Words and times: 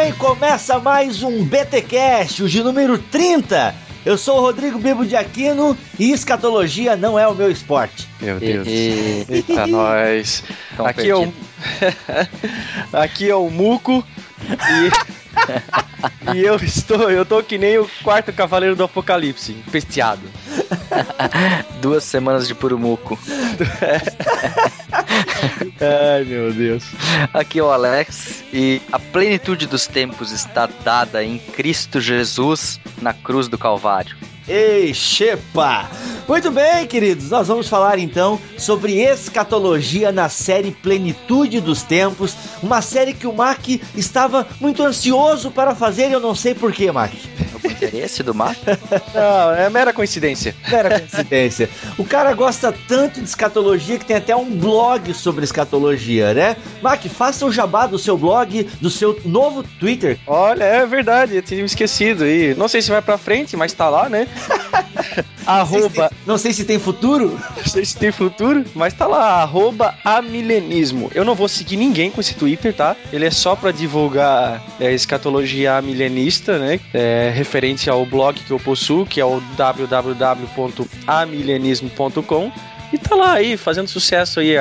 bem? 0.00 0.14
Começa 0.14 0.78
mais 0.78 1.22
um 1.22 1.44
BTcast, 1.44 2.42
o 2.42 2.48
de 2.48 2.62
número 2.62 2.96
30. 2.96 3.74
Eu 4.02 4.16
sou 4.16 4.38
o 4.38 4.40
Rodrigo 4.40 4.78
Bibo 4.78 5.04
de 5.04 5.14
Aquino 5.14 5.76
e 5.98 6.10
escatologia 6.10 6.96
não 6.96 7.18
é 7.18 7.28
o 7.28 7.34
meu 7.34 7.50
esporte. 7.50 8.08
Meu 8.18 8.40
Deus. 8.40 8.66
Eita, 8.66 9.66
nós. 9.68 10.42
Aqui 10.78 11.10
é, 11.10 11.14
o... 11.14 11.30
Aqui 12.94 13.28
é 13.28 13.34
o 13.34 13.50
Muco 13.50 14.02
e... 14.48 14.90
e 16.34 16.40
eu 16.46 16.56
estou, 16.56 17.10
eu 17.10 17.26
tô 17.26 17.42
que 17.42 17.58
nem 17.58 17.76
o 17.76 17.86
quarto 18.02 18.32
cavaleiro 18.32 18.74
do 18.74 18.84
apocalipse, 18.84 19.52
pesteado. 19.70 20.22
Duas 21.82 22.04
semanas 22.04 22.48
de 22.48 22.54
purumuco. 22.54 23.18
Ai, 25.80 26.24
meu 26.24 26.52
Deus. 26.52 26.84
Aqui 27.32 27.58
é 27.58 27.62
o 27.62 27.70
Alex 27.70 28.44
e 28.52 28.82
a 28.92 28.98
plenitude 28.98 29.66
dos 29.66 29.86
tempos 29.86 30.30
está 30.30 30.66
dada 30.66 31.24
em 31.24 31.38
Cristo 31.38 32.00
Jesus 32.00 32.78
na 33.00 33.14
cruz 33.14 33.48
do 33.48 33.56
Calvário. 33.56 34.14
Ei, 34.50 34.92
Xepa! 34.92 35.88
Muito 36.26 36.50
bem, 36.50 36.84
queridos, 36.84 37.30
nós 37.30 37.46
vamos 37.46 37.68
falar 37.68 38.00
então 38.00 38.38
sobre 38.58 39.00
escatologia 39.00 40.10
na 40.10 40.28
série 40.28 40.72
Plenitude 40.72 41.60
dos 41.60 41.82
Tempos, 41.82 42.34
uma 42.60 42.82
série 42.82 43.14
que 43.14 43.28
o 43.28 43.32
Mac 43.32 43.68
estava 43.96 44.46
muito 44.60 44.82
ansioso 44.82 45.52
para 45.52 45.72
fazer 45.72 46.08
e 46.08 46.12
eu 46.12 46.20
não 46.20 46.34
sei 46.34 46.52
porquê, 46.52 46.90
Mac. 46.90 47.12
O 47.62 47.66
interesse 47.66 48.22
do 48.22 48.34
Mac? 48.34 48.56
Não, 49.12 49.52
é 49.54 49.68
mera 49.68 49.92
coincidência. 49.92 50.54
Mera 50.70 50.98
coincidência. 50.98 51.68
O 51.98 52.04
cara 52.04 52.32
gosta 52.32 52.74
tanto 52.88 53.20
de 53.20 53.26
escatologia 53.28 53.98
que 53.98 54.04
tem 54.04 54.16
até 54.16 54.34
um 54.34 54.50
blog 54.50 55.12
sobre 55.12 55.44
escatologia, 55.44 56.32
né? 56.32 56.56
Mac, 56.80 57.04
faça 57.06 57.44
o 57.44 57.52
jabá 57.52 57.86
do 57.86 57.98
seu 57.98 58.16
blog, 58.16 58.64
do 58.80 58.88
seu 58.88 59.20
novo 59.26 59.62
Twitter. 59.78 60.18
Olha, 60.26 60.64
é 60.64 60.86
verdade, 60.86 61.36
eu 61.36 61.42
tinha 61.42 61.60
me 61.60 61.66
esquecido. 61.66 62.26
E 62.26 62.54
não 62.54 62.66
sei 62.66 62.80
se 62.80 62.90
vai 62.90 63.02
pra 63.02 63.18
frente, 63.18 63.56
mas 63.56 63.74
tá 63.74 63.90
lá, 63.90 64.08
né? 64.08 64.26
arroba. 65.46 66.10
Não 66.26 66.36
sei 66.38 66.52
se 66.52 66.64
tem 66.64 66.78
futuro. 66.78 67.38
Não 67.56 67.64
sei 67.64 67.84
se 67.84 67.96
tem 67.96 68.12
futuro, 68.12 68.64
mas 68.74 68.94
tá 68.94 69.06
lá, 69.06 69.42
arroba 69.42 69.94
amilenismo. 70.04 71.10
Eu 71.14 71.24
não 71.24 71.34
vou 71.34 71.48
seguir 71.48 71.76
ninguém 71.76 72.10
com 72.10 72.20
esse 72.20 72.34
Twitter, 72.34 72.74
tá? 72.74 72.94
Ele 73.12 73.26
é 73.26 73.30
só 73.30 73.54
pra 73.56 73.72
divulgar 73.72 74.62
é, 74.78 74.92
escatologia 74.92 75.80
milenista, 75.82 76.58
né? 76.58 76.78
É, 76.92 77.32
referente 77.34 77.88
ao 77.88 78.04
blog 78.06 78.38
que 78.40 78.50
eu 78.50 78.58
possuo, 78.58 79.06
que 79.06 79.20
é 79.20 79.24
o 79.24 79.40
www.amilenismo.com 79.56 82.52
e 82.92 82.98
tá 82.98 83.14
lá 83.14 83.32
aí, 83.34 83.56
fazendo 83.56 83.88
sucesso 83.88 84.40
aí 84.40 84.54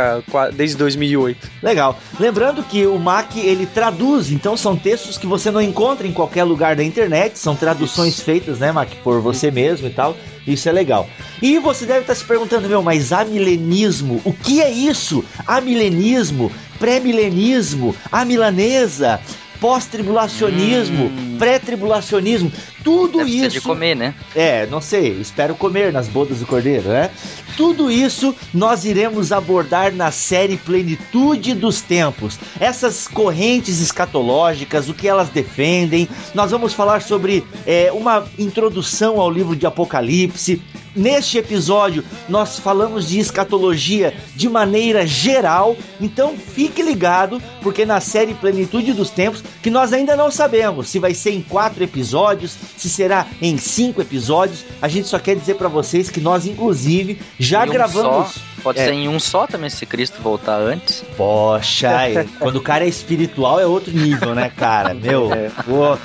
desde 0.54 0.78
2008. 0.78 1.50
Legal. 1.64 1.98
Lembrando 2.20 2.64
que 2.64 2.86
o 2.86 3.00
Mac, 3.00 3.36
ele 3.36 3.66
traduz, 3.66 4.32
então 4.32 4.56
são 4.56 4.76
textos 4.76 5.18
que 5.18 5.26
você 5.26 5.50
não 5.52 5.62
encontra 5.62 6.08
em 6.08 6.14
qualquer 6.14 6.44
lugar 6.44 6.76
da 6.76 6.84
internet, 6.84 7.40
são 7.40 7.56
traduções 7.56 8.16
Isso. 8.16 8.24
feitas, 8.24 8.60
né, 8.60 8.72
Mac, 8.72 8.90
por 9.04 9.22
você 9.22 9.50
mesmo 9.50 9.88
e 9.88 9.92
tal. 9.92 10.16
Isso 10.48 10.68
é 10.68 10.72
legal. 10.72 11.08
E 11.42 11.60
você 11.60 11.86
deve 11.86 12.02
estar 12.02 12.16
se 12.16 12.24
perguntando, 12.24 12.68
meu, 12.68 12.82
mas 12.82 13.12
amilenismo, 13.12 14.22
o 14.24 14.34
que 14.34 14.62
é 14.62 14.70
isso? 14.70 15.24
Amilenismo, 15.46 16.52
pré-milenismo, 16.80 17.96
a 18.12 18.26
milanesa, 18.26 19.20
pós-tribulacionismo, 19.60 21.06
hum. 21.06 21.36
pré-tribulacionismo, 21.38 22.52
tudo 22.84 23.20
Deve 23.20 23.32
isso. 23.32 23.50
de 23.50 23.62
comer, 23.62 23.96
né? 23.96 24.16
É, 24.36 24.66
não 24.68 24.82
sei, 24.82 25.10
espero 25.20 25.54
comer 25.56 25.92
nas 25.92 26.08
bodas 26.08 26.40
do 26.40 26.46
cordeiro, 26.46 26.90
né? 26.90 27.10
Tudo 27.58 27.92
isso 27.92 28.34
nós 28.54 28.86
iremos 28.86 29.32
abordar 29.32 29.94
na 29.94 30.12
série 30.12 30.56
Plenitude 30.56 31.54
dos 31.54 31.82
Tempos. 31.82 32.40
Essas 32.60 33.08
correntes 33.08 33.82
escatológicas, 33.82 34.88
o 34.88 34.94
que 34.94 35.08
elas 35.08 35.30
defendem. 35.30 36.08
Nós 36.34 36.52
vamos 36.52 36.74
falar 36.74 37.02
sobre 37.02 37.44
é, 37.66 37.92
uma 37.92 38.26
introdução 38.38 39.20
ao 39.20 39.30
livro 39.30 39.56
de 39.56 39.66
Apocalipse, 39.66 40.62
Neste 40.96 41.38
episódio, 41.38 42.04
nós 42.28 42.58
falamos 42.58 43.08
de 43.08 43.20
escatologia 43.20 44.14
de 44.36 44.50
maneira 44.50 45.06
geral, 45.06 45.78
então 46.02 46.36
fique 46.36 46.82
ligado, 46.82 47.42
porque 47.62 47.86
na 47.86 48.02
série 48.02 48.34
Plenitude 48.34 48.92
dos 48.94 49.12
Tempos, 49.12 49.44
que 49.62 49.70
nós 49.70 49.94
ainda 49.94 50.16
não 50.16 50.32
sabemos 50.32 50.90
se 50.90 51.00
vai 51.00 51.14
ser 51.14 51.32
em 51.32 51.42
quatro 51.42 51.84
episódios, 51.84 52.56
se 52.78 52.90
será 52.90 53.26
em 53.42 53.58
cinco 53.58 54.02
episódios, 54.02 54.66
a 54.82 54.88
gente 54.88 55.08
só 55.08 55.20
quer 55.20 55.36
dizer 55.36 55.56
para 55.56 55.68
vocês 55.68 56.10
que 56.10 56.20
nós, 56.20 56.46
inclusive, 56.46 57.20
já 57.38 57.64
um 57.64 57.68
gravamos. 57.70 58.32
Só. 58.32 58.42
Pode 58.62 58.80
é. 58.80 58.86
ser 58.86 58.94
em 58.94 59.08
um 59.08 59.20
só 59.20 59.48
também, 59.48 59.70
se 59.70 59.86
Cristo 59.86 60.22
voltar 60.22 60.58
antes. 60.58 61.04
Poxa, 61.16 61.90
quando 62.40 62.58
o 62.58 62.62
cara 62.62 62.86
é 62.86 62.88
espiritual 62.88 63.60
é 63.60 63.66
outro 63.66 63.92
nível, 63.92 64.36
né, 64.36 64.52
cara? 64.56 64.94
Meu. 64.94 65.32
É. 65.34 65.50
Pô. 65.66 65.98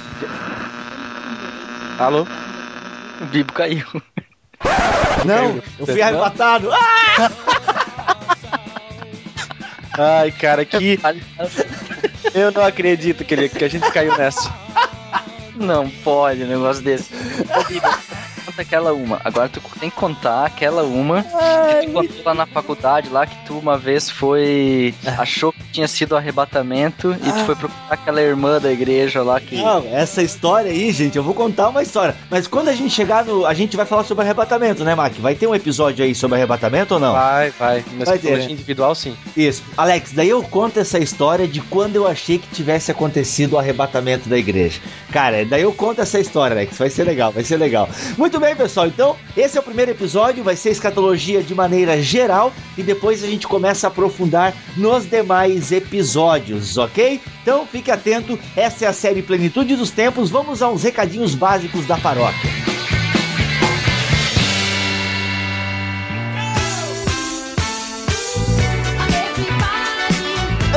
Alô? 1.99 2.27
O 3.21 3.27
Bibo 3.27 3.53
caiu. 3.53 3.87
Não, 5.25 5.61
eu 5.79 5.87
fui 5.87 6.03
arrebatado. 6.03 6.71
Ah! 6.73 7.31
Ai, 9.97 10.33
cara, 10.33 10.65
que. 10.65 10.99
Eu 12.33 12.53
não 12.53 12.65
acredito 12.65 13.25
que, 13.25 13.35
ele, 13.35 13.49
que 13.49 13.65
a 13.65 13.69
gente 13.69 13.91
caiu 13.91 14.17
nessa. 14.17 14.53
Não 15.57 15.89
pode 15.89 16.43
um 16.43 16.47
negócio 16.47 16.83
desse 16.83 17.11
conta 18.55 18.63
aquela 18.63 18.93
uma. 18.93 19.21
Agora 19.25 19.49
tu 19.49 19.61
tem 19.81 19.91
que 19.91 19.97
contar 19.97 20.47
aquela 20.47 20.83
uma 20.83 21.25
Ai, 21.35 21.81
que 21.81 21.87
tu 21.87 21.93
contou 21.93 22.25
lá 22.25 22.35
na 22.35 22.47
faculdade, 22.47 23.09
lá 23.11 23.27
que 23.27 23.37
tu 23.45 23.59
uma 23.59 23.77
vez 23.77 24.09
foi. 24.09 24.95
achou 25.19 25.53
que 25.53 25.63
tinha 25.73 25.89
sido 25.89 26.17
arrebatamento 26.17 27.13
e 27.13 27.33
tu 27.33 27.45
foi 27.45 27.57
procurar 27.57 27.85
aquela 27.91 28.23
irmã 28.23 28.61
da 28.61 28.73
igreja 28.73 29.23
lá 29.23 29.41
que. 29.41 29.57
Não, 29.57 29.85
essa 29.93 30.23
história 30.23 30.71
aí, 30.71 30.93
gente, 30.93 31.17
eu 31.17 31.25
vou 31.25 31.35
contar 31.35 31.69
uma 31.69 31.83
história. 31.83 32.15
Mas 32.31 32.47
quando 32.47 32.69
a 32.69 32.73
gente 32.73 32.91
chegar 32.91 33.25
no. 33.25 33.45
A 33.45 33.55
gente 33.55 33.77
vai 33.77 33.87
falar 33.87 34.05
sobre 34.05 34.25
arrebatamento, 34.25 34.85
né, 34.85 34.95
Mac? 34.95 35.15
Vai 35.15 35.35
ter 35.35 35.47
um 35.47 35.55
episódio 35.55 36.05
aí 36.05 36.15
sobre 36.15 36.37
arrebatamento 36.37 36.95
ou 36.95 37.01
não? 37.01 37.13
Vai, 37.13 37.51
vai. 37.51 37.85
Mas 37.97 38.09
vai 38.09 38.19
ter, 38.19 38.39
né? 38.39 38.45
individual, 38.45 38.95
sim. 38.95 39.17
Isso. 39.37 39.63
Alex, 39.77 40.13
daí 40.13 40.29
eu 40.29 40.43
conto 40.43 40.79
essa 40.79 40.99
história 40.99 41.47
de 41.49 41.61
quando 41.61 41.97
eu 41.97 42.07
achei 42.07 42.39
que 42.39 42.47
tivesse 42.49 42.91
acontecido 42.91 43.55
o 43.55 43.59
arrebatamento 43.59 44.29
da 44.29 44.39
igreja. 44.39 44.81
Cara, 45.11 45.45
daí 45.45 45.63
eu 45.63 45.73
conto 45.73 46.01
essa 46.01 46.19
história, 46.19 46.55
Alex. 46.55 46.79
Vai 46.79 46.91
ser 46.91 47.05
legal, 47.05 47.33
vai 47.33 47.43
ser 47.43 47.57
legal. 47.57 47.89
Muito 48.17 48.39
bem, 48.39 48.44
pessoal. 48.53 48.89
Então, 48.89 49.17
esse 49.37 49.57
é 49.57 49.61
o 49.61 49.63
primeiro 49.63 49.93
episódio, 49.93 50.43
vai 50.43 50.57
ser 50.57 50.71
escatologia 50.71 51.41
de 51.41 51.55
maneira 51.55 52.03
geral 52.03 52.53
e 52.77 52.83
depois 52.83 53.23
a 53.23 53.29
gente 53.29 53.47
começa 53.47 53.87
a 53.87 53.91
aprofundar 53.91 54.53
nos 54.77 55.09
demais 55.09 55.71
episódios, 55.71 56.77
ok? 56.77 57.21
Então, 57.43 57.65
fique 57.65 57.93
atento. 57.93 58.37
Essa 58.57 58.87
é 58.87 58.89
a 58.89 58.93
série 58.93 59.23
Plenitude 59.23 59.77
dos 59.77 59.93
Tempos. 59.93 60.31
Vamos 60.31 60.63
a 60.63 60.69
uns 60.69 60.83
recadinhos 60.83 61.35
básicos 61.37 61.87
da 61.87 61.97
paróquia. 61.97 62.51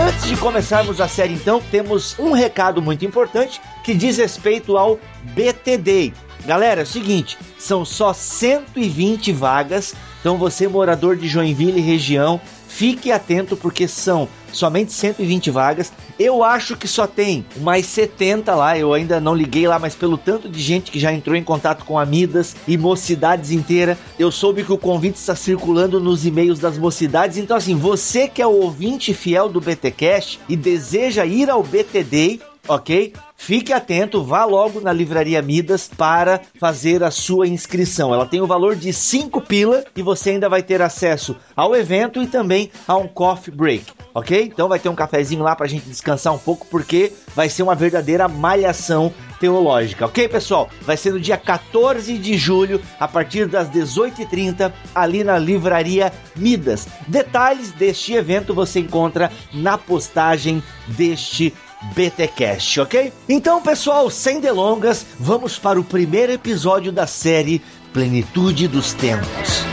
Antes 0.08 0.30
de 0.30 0.38
começarmos 0.38 1.02
a 1.02 1.08
série, 1.08 1.34
então, 1.34 1.60
temos 1.72 2.18
um 2.20 2.32
recado 2.32 2.82
muito 2.82 3.04
importante 3.04 3.60
que 3.84 3.96
diz 3.96 4.18
respeito 4.18 4.78
ao 4.78 5.00
BTD, 5.34 6.14
Galera, 6.48 6.80
é 6.80 6.84
o 6.84 6.88
seguinte, 6.88 7.38
são 7.68 7.84
só 7.84 8.14
120 8.14 9.34
vagas, 9.34 9.94
então 10.22 10.38
você 10.38 10.70
morador 10.70 11.18
de 11.18 11.28
Joinville 11.28 11.80
e 11.80 11.84
região, 11.84 12.40
fique 12.66 13.12
atento 13.12 13.58
porque 13.58 13.90
são 13.90 14.30
somente 14.54 14.94
120 14.94 15.52
vagas. 15.52 15.92
Eu 16.18 16.44
acho 16.44 16.78
que 16.78 16.88
só 16.88 17.06
tem 17.06 17.46
mais 17.58 17.86
70 17.88 18.56
lá, 18.56 18.78
eu 18.78 18.94
ainda 18.94 19.20
não 19.20 19.36
liguei 19.36 19.68
lá, 19.68 19.78
mas 19.78 19.96
pelo 19.96 20.18
tanto 20.18 20.48
de 20.48 20.62
gente 20.62 20.92
que 20.92 21.00
já 21.00 21.12
entrou 21.12 21.36
em 21.36 21.44
contato 21.44 21.84
com 21.84 22.00
a 22.00 22.06
Midas 22.06 22.56
e 22.66 22.78
mocidades 22.78 23.52
inteira, 23.52 23.98
eu 24.18 24.32
soube 24.32 24.64
que 24.64 24.72
o 24.72 24.78
convite 24.78 25.16
está 25.16 25.36
circulando 25.36 26.00
nos 26.00 26.26
e-mails 26.26 26.60
das 26.60 26.78
mocidades. 26.78 27.38
Então 27.38 27.58
assim, 27.58 27.76
você 27.76 28.30
que 28.30 28.42
é 28.42 28.48
o 28.48 28.62
ouvinte 28.62 29.14
fiel 29.14 29.50
do 29.50 29.60
BTcast 29.60 30.40
e 30.48 30.56
deseja 30.56 31.26
ir 31.26 31.50
ao 31.50 31.62
BTD, 31.62 32.40
ok? 32.68 33.14
Fique 33.40 33.72
atento, 33.72 34.24
vá 34.24 34.44
logo 34.46 34.82
na 34.82 34.92
Livraria 34.92 35.42
Midas 35.42 35.88
para 35.88 36.42
fazer 36.60 37.04
a 37.04 37.12
sua 37.12 37.48
inscrição. 37.48 38.14
Ela 38.14 38.26
tem 38.26 38.42
o 38.42 38.48
valor 38.48 38.76
de 38.76 38.92
5 38.92 39.42
pila 39.42 39.84
e 39.96 40.02
você 40.02 40.32
ainda 40.32 40.50
vai 40.50 40.64
ter 40.64 40.82
acesso 40.82 41.36
ao 41.56 41.76
evento 41.76 42.22
e 42.22 42.28
também 42.28 42.72
a 42.88 42.98
um 42.98 43.08
coffee 43.08 43.54
break, 43.54 43.86
ok? 44.14 44.50
Então 44.52 44.68
vai 44.68 44.80
ter 44.80 44.90
um 44.90 44.96
cafezinho 44.96 45.44
lá 45.44 45.56
para 45.56 45.68
a 45.68 45.70
gente 45.70 45.88
descansar 45.88 46.34
um 46.34 46.40
pouco 46.40 46.66
porque 46.66 47.14
vai 47.36 47.48
ser 47.48 47.62
uma 47.62 47.76
verdadeira 47.76 48.28
malhação 48.28 49.14
teológica, 49.40 50.08
ok, 50.08 50.28
pessoal? 50.28 50.68
Vai 50.82 50.98
ser 50.98 51.14
no 51.14 51.20
dia 51.20 51.38
14 51.38 52.18
de 52.18 52.36
julho, 52.38 52.82
a 53.00 53.08
partir 53.08 53.48
das 53.48 53.70
18h30, 53.70 54.74
ali 54.96 55.24
na 55.24 55.38
Livraria 55.38 56.12
Midas. 56.36 56.88
Detalhes 57.08 57.72
deste 57.72 58.14
evento 58.14 58.54
você 58.54 58.80
encontra 58.80 59.32
na 59.54 59.78
postagem 59.78 60.62
deste 60.88 61.54
BTcast, 61.94 62.82
ok? 62.82 63.14
Então, 63.28 63.62
pessoal, 63.62 64.10
sem 64.10 64.40
delongas, 64.40 65.06
vamos 65.20 65.58
para 65.60 65.80
o 65.80 65.84
primeiro 65.84 66.32
episódio 66.32 66.92
da 66.92 67.08
série 67.08 67.62
Plenitude 67.94 68.68
dos 68.68 68.94
Tempos. 68.94 69.64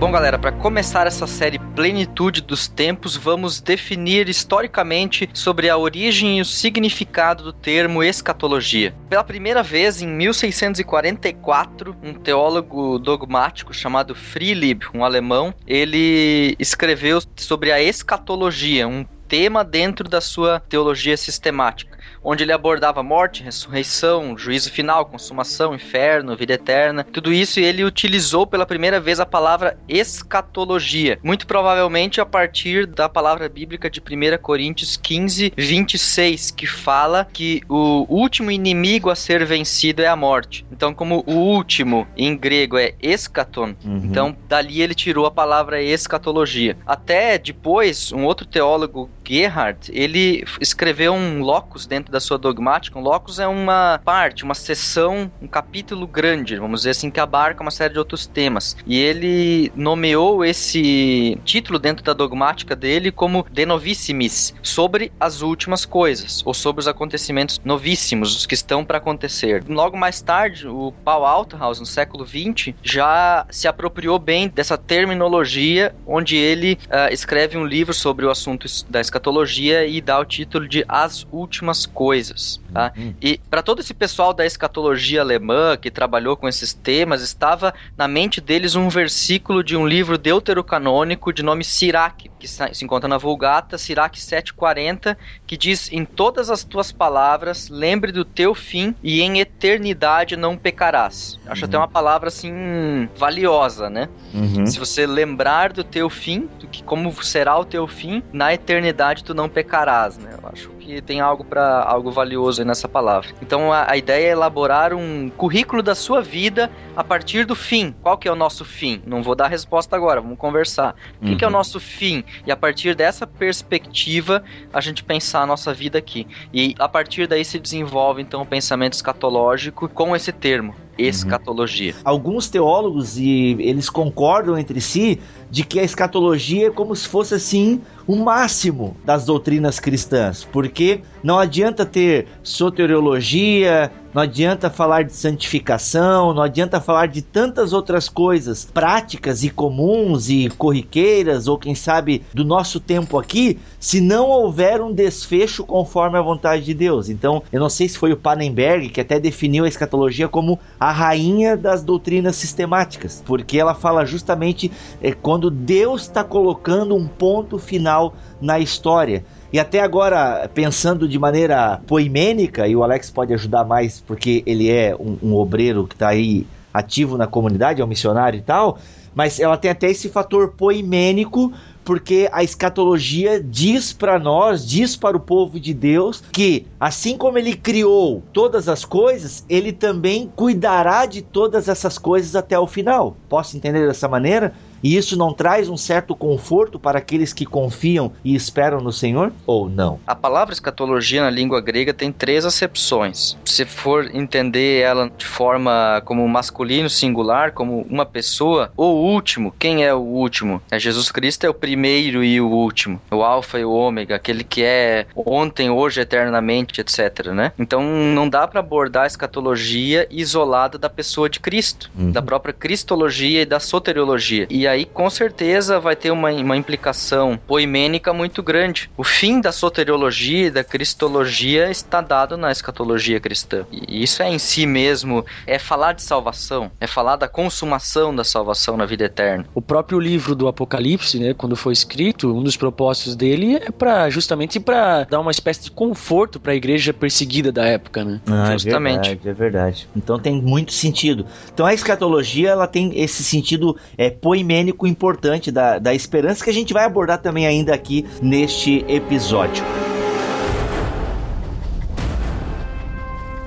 Bom, 0.00 0.10
galera, 0.10 0.38
para 0.38 0.50
começar 0.50 1.06
essa 1.06 1.26
série 1.26 1.58
Plenitude 1.58 2.40
dos 2.40 2.66
Tempos, 2.66 3.18
vamos 3.18 3.60
definir 3.60 4.30
historicamente 4.30 5.28
sobre 5.34 5.68
a 5.68 5.76
origem 5.76 6.38
e 6.38 6.40
o 6.40 6.44
significado 6.44 7.44
do 7.44 7.52
termo 7.52 8.02
escatologia. 8.02 8.94
Pela 9.10 9.22
primeira 9.22 9.62
vez, 9.62 10.00
em 10.00 10.08
1644, 10.08 11.94
um 12.02 12.14
teólogo 12.14 12.98
dogmático 12.98 13.74
chamado 13.74 14.14
Friedrich, 14.14 14.86
um 14.94 15.04
alemão, 15.04 15.52
ele 15.66 16.56
escreveu 16.58 17.20
sobre 17.36 17.70
a 17.70 17.78
escatologia, 17.78 18.88
um 18.88 19.04
tema 19.28 19.62
dentro 19.62 20.08
da 20.08 20.22
sua 20.22 20.60
teologia 20.60 21.18
sistemática 21.18 21.99
onde 22.22 22.44
ele 22.44 22.52
abordava 22.52 23.02
morte, 23.02 23.42
ressurreição, 23.42 24.36
juízo 24.36 24.70
final, 24.70 25.06
consumação, 25.06 25.74
inferno, 25.74 26.36
vida 26.36 26.54
eterna, 26.54 27.04
tudo 27.04 27.32
isso 27.32 27.60
e 27.60 27.64
ele 27.64 27.84
utilizou 27.84 28.46
pela 28.46 28.66
primeira 28.66 29.00
vez 29.00 29.20
a 29.20 29.26
palavra 29.26 29.78
escatologia, 29.88 31.18
muito 31.22 31.46
provavelmente 31.46 32.20
a 32.20 32.26
partir 32.26 32.86
da 32.86 33.08
palavra 33.08 33.48
bíblica 33.48 33.88
de 33.88 34.00
1 34.00 34.38
Coríntios 34.42 34.96
15, 34.96 35.52
26, 35.56 36.50
que 36.50 36.66
fala 36.66 37.26
que 37.32 37.62
o 37.68 38.06
último 38.08 38.50
inimigo 38.50 39.10
a 39.10 39.14
ser 39.14 39.44
vencido 39.44 40.02
é 40.02 40.06
a 40.06 40.16
morte. 40.16 40.64
Então, 40.70 40.92
como 40.92 41.24
o 41.26 41.34
último 41.34 42.06
em 42.16 42.36
grego 42.36 42.76
é 42.78 42.94
escaton, 43.00 43.74
uhum. 43.84 44.02
então 44.04 44.36
dali 44.48 44.82
ele 44.82 44.94
tirou 44.94 45.26
a 45.26 45.30
palavra 45.30 45.82
escatologia. 45.82 46.76
Até 46.86 47.38
depois, 47.38 48.12
um 48.12 48.24
outro 48.24 48.46
teólogo, 48.46 49.10
Gerhard, 49.26 49.90
ele 49.92 50.44
escreveu 50.60 51.12
um 51.12 51.40
locus 51.40 51.86
dentro 51.86 52.09
da 52.10 52.20
sua 52.20 52.36
dogmática, 52.36 52.98
um 52.98 53.02
locus 53.02 53.38
é 53.38 53.46
uma 53.46 54.00
parte, 54.04 54.44
uma 54.44 54.54
seção, 54.54 55.30
um 55.40 55.46
capítulo 55.46 56.06
grande, 56.06 56.56
vamos 56.56 56.80
dizer 56.80 56.90
assim, 56.90 57.10
que 57.10 57.20
abarca 57.20 57.62
uma 57.62 57.70
série 57.70 57.94
de 57.94 57.98
outros 57.98 58.26
temas. 58.26 58.76
E 58.84 58.98
ele 58.98 59.72
nomeou 59.74 60.44
esse 60.44 61.38
título 61.44 61.78
dentro 61.78 62.04
da 62.04 62.12
dogmática 62.12 62.74
dele 62.74 63.10
como 63.12 63.46
De 63.50 63.64
Novissimis, 63.64 64.54
sobre 64.62 65.12
as 65.20 65.40
últimas 65.40 65.86
coisas, 65.86 66.42
ou 66.44 66.52
sobre 66.52 66.80
os 66.80 66.88
acontecimentos 66.88 67.60
novíssimos, 67.64 68.36
os 68.36 68.46
que 68.46 68.54
estão 68.54 68.84
para 68.84 68.98
acontecer. 68.98 69.62
Logo 69.68 69.96
mais 69.96 70.20
tarde, 70.20 70.66
o 70.66 70.92
Paul 71.04 71.24
Althaus, 71.24 71.78
no 71.78 71.86
século 71.86 72.26
XX, 72.26 72.74
já 72.82 73.46
se 73.50 73.68
apropriou 73.68 74.18
bem 74.18 74.48
dessa 74.48 74.76
terminologia, 74.76 75.94
onde 76.06 76.36
ele 76.36 76.78
uh, 76.86 77.12
escreve 77.12 77.56
um 77.56 77.64
livro 77.64 77.94
sobre 77.94 78.26
o 78.26 78.30
assunto 78.30 78.66
da 78.88 79.00
escatologia 79.00 79.86
e 79.86 80.00
dá 80.00 80.18
o 80.18 80.24
título 80.24 80.68
de 80.68 80.84
As 80.88 81.26
Últimas 81.30 81.86
Coisas 81.86 81.99
coisas. 82.00 82.58
Tá? 82.72 82.94
Uhum. 82.96 83.14
E 83.20 83.38
para 83.50 83.62
todo 83.62 83.80
esse 83.80 83.92
pessoal 83.92 84.32
da 84.32 84.46
escatologia 84.46 85.20
alemã 85.20 85.76
que 85.76 85.90
trabalhou 85.90 86.34
com 86.34 86.48
esses 86.48 86.72
temas, 86.72 87.20
estava 87.20 87.74
na 87.94 88.08
mente 88.08 88.40
deles 88.40 88.74
um 88.74 88.88
versículo 88.88 89.62
de 89.62 89.76
um 89.76 89.86
livro 89.86 90.16
deuterocanônico 90.16 91.30
de 91.30 91.42
nome 91.42 91.62
Sirac, 91.62 92.30
que 92.38 92.48
se 92.48 92.82
encontra 92.82 93.06
na 93.06 93.18
Vulgata, 93.18 93.76
Sirac 93.76 94.18
740, 94.18 95.18
que 95.46 95.58
diz: 95.58 95.92
Em 95.92 96.06
todas 96.06 96.48
as 96.48 96.64
tuas 96.64 96.90
palavras, 96.90 97.68
lembre 97.68 98.12
do 98.12 98.24
teu 98.24 98.54
fim 98.54 98.94
e 99.02 99.20
em 99.20 99.38
eternidade 99.38 100.36
não 100.36 100.56
pecarás. 100.56 101.38
Acho 101.46 101.64
uhum. 101.64 101.68
até 101.68 101.76
uma 101.76 101.88
palavra 101.88 102.28
assim 102.28 103.10
valiosa, 103.14 103.90
né? 103.90 104.08
Uhum. 104.32 104.64
Se 104.64 104.78
você 104.78 105.06
lembrar 105.06 105.70
do 105.70 105.84
teu 105.84 106.08
fim, 106.08 106.48
do 106.58 106.66
que 106.66 106.82
como 106.82 107.12
será 107.22 107.58
o 107.58 107.64
teu 107.66 107.86
fim, 107.86 108.22
na 108.32 108.54
eternidade 108.54 109.22
tu 109.22 109.34
não 109.34 109.50
pecarás, 109.50 110.16
né? 110.16 110.30
Eu 110.42 110.48
acho 110.48 110.79
que 110.90 111.00
tem 111.00 111.20
algo 111.20 111.44
para 111.44 111.82
algo 111.82 112.10
valioso 112.10 112.64
nessa 112.64 112.88
palavra. 112.88 113.30
Então 113.40 113.72
a, 113.72 113.90
a, 113.90 113.96
ideia 113.96 114.28
é 114.28 114.30
elaborar 114.30 114.92
um 114.92 115.30
currículo 115.30 115.82
da 115.82 115.94
sua 115.94 116.20
vida 116.20 116.70
a 116.96 117.04
partir 117.04 117.44
do 117.44 117.54
fim. 117.54 117.94
Qual 118.02 118.18
que 118.18 118.28
é 118.28 118.32
o 118.32 118.36
nosso 118.36 118.64
fim? 118.64 119.00
Não 119.06 119.22
vou 119.22 119.34
dar 119.34 119.44
a 119.44 119.48
resposta 119.48 119.94
agora, 119.94 120.20
vamos 120.20 120.38
conversar. 120.38 120.94
O 121.20 121.26
que, 121.26 121.36
que 121.36 121.44
é 121.44 121.46
o 121.46 121.50
uhum. 121.50 121.56
nosso 121.56 121.78
fim? 121.78 122.24
E 122.46 122.50
a 122.50 122.56
partir 122.56 122.94
dessa 122.94 123.26
perspectiva, 123.26 124.42
a 124.72 124.80
gente 124.80 125.04
pensar 125.04 125.42
a 125.42 125.46
nossa 125.46 125.72
vida 125.72 125.98
aqui. 125.98 126.26
E 126.52 126.74
a 126.78 126.88
partir 126.88 127.26
daí 127.26 127.44
se 127.44 127.58
desenvolve 127.58 128.20
então 128.20 128.42
o 128.42 128.46
pensamento 128.46 128.94
escatológico 128.94 129.88
com 129.88 130.16
esse 130.16 130.32
termo, 130.32 130.74
escatologia. 131.08 131.92
Uhum. 131.94 132.00
Alguns 132.04 132.48
teólogos 132.48 133.18
e 133.18 133.56
eles 133.60 133.88
concordam 133.88 134.58
entre 134.58 134.80
si 134.80 135.20
de 135.50 135.64
que 135.64 135.80
a 135.80 135.82
escatologia 135.82 136.68
é 136.68 136.70
como 136.70 136.94
se 136.94 137.08
fosse 137.08 137.34
assim 137.34 137.80
o 138.06 138.16
máximo 138.16 138.96
das 139.04 139.24
doutrinas 139.24 139.80
cristãs, 139.80 140.44
porque 140.44 141.02
não 141.22 141.38
adianta 141.38 141.84
ter 141.84 142.26
soteriologia, 142.42 143.90
não 144.12 144.22
adianta 144.22 144.68
falar 144.68 145.04
de 145.04 145.12
santificação, 145.12 146.34
não 146.34 146.42
adianta 146.42 146.80
falar 146.80 147.06
de 147.06 147.22
tantas 147.22 147.72
outras 147.72 148.08
coisas 148.08 148.64
práticas 148.64 149.44
e 149.44 149.50
comuns 149.50 150.28
e 150.28 150.48
corriqueiras, 150.50 151.46
ou 151.46 151.58
quem 151.58 151.74
sabe 151.74 152.22
do 152.34 152.44
nosso 152.44 152.80
tempo 152.80 153.18
aqui, 153.18 153.58
se 153.78 154.00
não 154.00 154.28
houver 154.28 154.80
um 154.80 154.92
desfecho 154.92 155.64
conforme 155.64 156.18
a 156.18 156.22
vontade 156.22 156.64
de 156.64 156.74
Deus. 156.74 157.08
Então, 157.08 157.42
eu 157.52 157.60
não 157.60 157.68
sei 157.68 157.88
se 157.88 157.98
foi 157.98 158.12
o 158.12 158.16
Pannenberg 158.16 158.88
que 158.88 159.00
até 159.00 159.20
definiu 159.20 159.64
a 159.64 159.68
escatologia 159.68 160.28
como 160.28 160.58
a 160.78 160.90
rainha 160.90 161.56
das 161.56 161.82
doutrinas 161.82 162.36
sistemáticas, 162.36 163.22
porque 163.24 163.58
ela 163.58 163.74
fala 163.74 164.04
justamente 164.04 164.70
é, 165.00 165.12
quando 165.12 165.50
Deus 165.50 166.02
está 166.02 166.24
colocando 166.24 166.96
um 166.96 167.06
ponto 167.06 167.58
final 167.58 168.14
na 168.40 168.58
história. 168.58 169.24
E 169.52 169.58
até 169.58 169.80
agora, 169.80 170.48
pensando 170.54 171.08
de 171.08 171.18
maneira 171.18 171.80
poimênica, 171.86 172.68
e 172.68 172.76
o 172.76 172.84
Alex 172.84 173.10
pode 173.10 173.34
ajudar 173.34 173.64
mais 173.64 173.99
porque 174.06 174.42
ele 174.46 174.70
é 174.70 174.94
um, 174.94 175.18
um 175.22 175.34
obreiro 175.34 175.86
que 175.86 175.94
está 175.94 176.08
aí 176.08 176.46
ativo 176.72 177.16
na 177.16 177.26
comunidade, 177.26 177.80
é 177.80 177.84
um 177.84 177.88
missionário 177.88 178.38
e 178.38 178.42
tal, 178.42 178.78
mas 179.14 179.40
ela 179.40 179.56
tem 179.56 179.70
até 179.70 179.90
esse 179.90 180.08
fator 180.08 180.54
poimênico 180.56 181.52
porque 181.84 182.28
a 182.30 182.44
escatologia 182.44 183.42
diz 183.42 183.92
para 183.92 184.18
nós, 184.18 184.66
diz 184.66 184.94
para 184.94 185.16
o 185.16 185.20
povo 185.20 185.58
de 185.58 185.74
Deus 185.74 186.22
que 186.32 186.66
assim 186.78 187.16
como 187.16 187.38
ele 187.38 187.56
criou 187.56 188.22
todas 188.32 188.68
as 188.68 188.84
coisas, 188.84 189.44
ele 189.48 189.72
também 189.72 190.30
cuidará 190.36 191.06
de 191.06 191.22
todas 191.22 191.68
essas 191.68 191.98
coisas 191.98 192.36
até 192.36 192.58
o 192.58 192.66
final. 192.66 193.16
Posso 193.28 193.56
entender 193.56 193.86
dessa 193.86 194.06
maneira? 194.06 194.54
E 194.82 194.96
isso 194.96 195.16
não 195.16 195.32
traz 195.32 195.68
um 195.68 195.76
certo 195.76 196.14
conforto 196.14 196.78
para 196.78 196.98
aqueles 196.98 197.32
que 197.32 197.44
confiam 197.44 198.12
e 198.24 198.34
esperam 198.34 198.80
no 198.80 198.92
Senhor? 198.92 199.32
Ou 199.46 199.68
não? 199.68 199.98
A 200.06 200.14
palavra 200.14 200.52
escatologia 200.52 201.22
na 201.22 201.30
língua 201.30 201.60
grega 201.60 201.92
tem 201.92 202.12
três 202.12 202.44
acepções. 202.44 203.36
Se 203.44 203.64
for 203.64 204.10
entender 204.14 204.80
ela 204.82 205.10
de 205.16 205.26
forma 205.26 206.02
como 206.04 206.26
masculino 206.28 206.88
singular, 206.88 207.52
como 207.52 207.86
uma 207.88 208.06
pessoa, 208.06 208.72
ou 208.76 209.04
último, 209.04 209.54
quem 209.58 209.84
é 209.84 209.94
o 209.94 209.98
último? 209.98 210.62
É 210.70 210.78
Jesus 210.78 211.10
Cristo 211.10 211.44
é 211.44 211.50
o 211.50 211.54
primeiro 211.54 212.24
e 212.24 212.40
o 212.40 212.48
último, 212.48 213.00
o 213.10 213.22
alfa 213.22 213.58
e 213.58 213.64
o 213.64 213.72
ômega, 213.72 214.16
aquele 214.16 214.44
que 214.44 214.62
é 214.62 215.06
ontem, 215.14 215.70
hoje, 215.70 216.00
eternamente, 216.00 216.80
etc, 216.80 217.28
né? 217.28 217.52
Então 217.58 217.82
não 217.82 218.28
dá 218.28 218.46
para 218.46 218.60
abordar 218.60 219.04
a 219.04 219.06
escatologia 219.06 220.06
isolada 220.10 220.78
da 220.78 220.88
pessoa 220.88 221.28
de 221.28 221.40
Cristo, 221.40 221.90
uhum. 221.98 222.12
da 222.12 222.22
própria 222.22 222.52
cristologia 222.52 223.42
e 223.42 223.46
da 223.46 223.60
soteriologia. 223.60 224.46
E 224.50 224.66
aí 224.70 224.84
com 224.84 225.08
certeza 225.10 225.78
vai 225.78 225.96
ter 225.96 226.10
uma, 226.10 226.30
uma 226.30 226.56
implicação 226.56 227.38
poimênica 227.46 228.12
muito 228.12 228.42
grande. 228.42 228.90
O 228.96 229.04
fim 229.04 229.40
da 229.40 229.52
soteriologia 229.52 230.46
e 230.46 230.50
da 230.50 230.64
cristologia 230.64 231.70
está 231.70 232.00
dado 232.00 232.36
na 232.36 232.50
escatologia 232.50 233.20
cristã. 233.20 233.64
E 233.70 234.02
isso 234.02 234.22
é 234.22 234.28
em 234.28 234.38
si 234.38 234.66
mesmo, 234.66 235.24
é 235.46 235.58
falar 235.58 235.92
de 235.92 236.02
salvação, 236.02 236.70
é 236.80 236.86
falar 236.86 237.16
da 237.16 237.28
consumação 237.28 238.14
da 238.14 238.24
salvação 238.24 238.76
na 238.76 238.86
vida 238.86 239.04
eterna. 239.04 239.44
O 239.54 239.60
próprio 239.60 239.98
livro 239.98 240.34
do 240.34 240.48
Apocalipse, 240.48 241.18
né, 241.18 241.34
quando 241.34 241.56
foi 241.56 241.72
escrito, 241.72 242.34
um 242.34 242.42
dos 242.42 242.56
propósitos 242.56 243.16
dele 243.16 243.56
é 243.56 243.70
para 243.70 244.08
justamente 244.10 244.60
para 244.60 245.04
dar 245.04 245.20
uma 245.20 245.30
espécie 245.30 245.64
de 245.64 245.70
conforto 245.70 246.38
para 246.38 246.52
a 246.52 246.54
igreja 246.54 246.92
perseguida 246.92 247.50
da 247.50 247.64
época, 247.64 248.04
né? 248.04 248.20
Ah, 248.26 248.52
é 248.52 248.58
justamente. 248.58 249.10
É 249.10 249.14
verdade, 249.14 249.28
é 249.28 249.32
verdade. 249.32 249.88
Então 249.96 250.18
tem 250.18 250.40
muito 250.40 250.72
sentido. 250.72 251.26
Então 251.52 251.66
a 251.66 251.74
escatologia 251.74 252.50
ela 252.50 252.66
tem 252.66 253.00
esse 253.00 253.24
sentido 253.24 253.76
é, 253.96 254.10
poimênico 254.10 254.59
ecumênico 254.60 254.86
importante 254.86 255.50
da, 255.50 255.78
da 255.78 255.94
esperança 255.94 256.44
que 256.44 256.50
a 256.50 256.52
gente 256.52 256.72
vai 256.72 256.84
abordar 256.84 257.20
também 257.20 257.46
ainda 257.46 257.74
aqui 257.74 258.06
neste 258.22 258.84
episódio. 258.88 259.64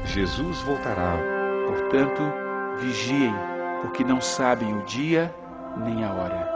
Jesus 0.06 0.60
voltará, 0.62 1.18
portanto, 1.68 2.22
vigiem, 2.80 3.34
porque 3.82 4.04
não 4.04 4.22
sabem 4.22 4.76
o 4.76 4.86
dia 4.86 5.34
nem 5.84 6.04
a 6.04 6.14
hora. 6.14 6.54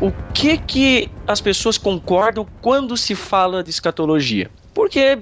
O 0.00 0.12
que 0.32 0.56
que 0.58 1.10
as 1.26 1.40
pessoas 1.40 1.76
concordam 1.76 2.46
quando 2.60 2.96
se 2.96 3.16
fala 3.16 3.64
de 3.64 3.70
escatologia? 3.70 4.48
Porque 4.72 5.18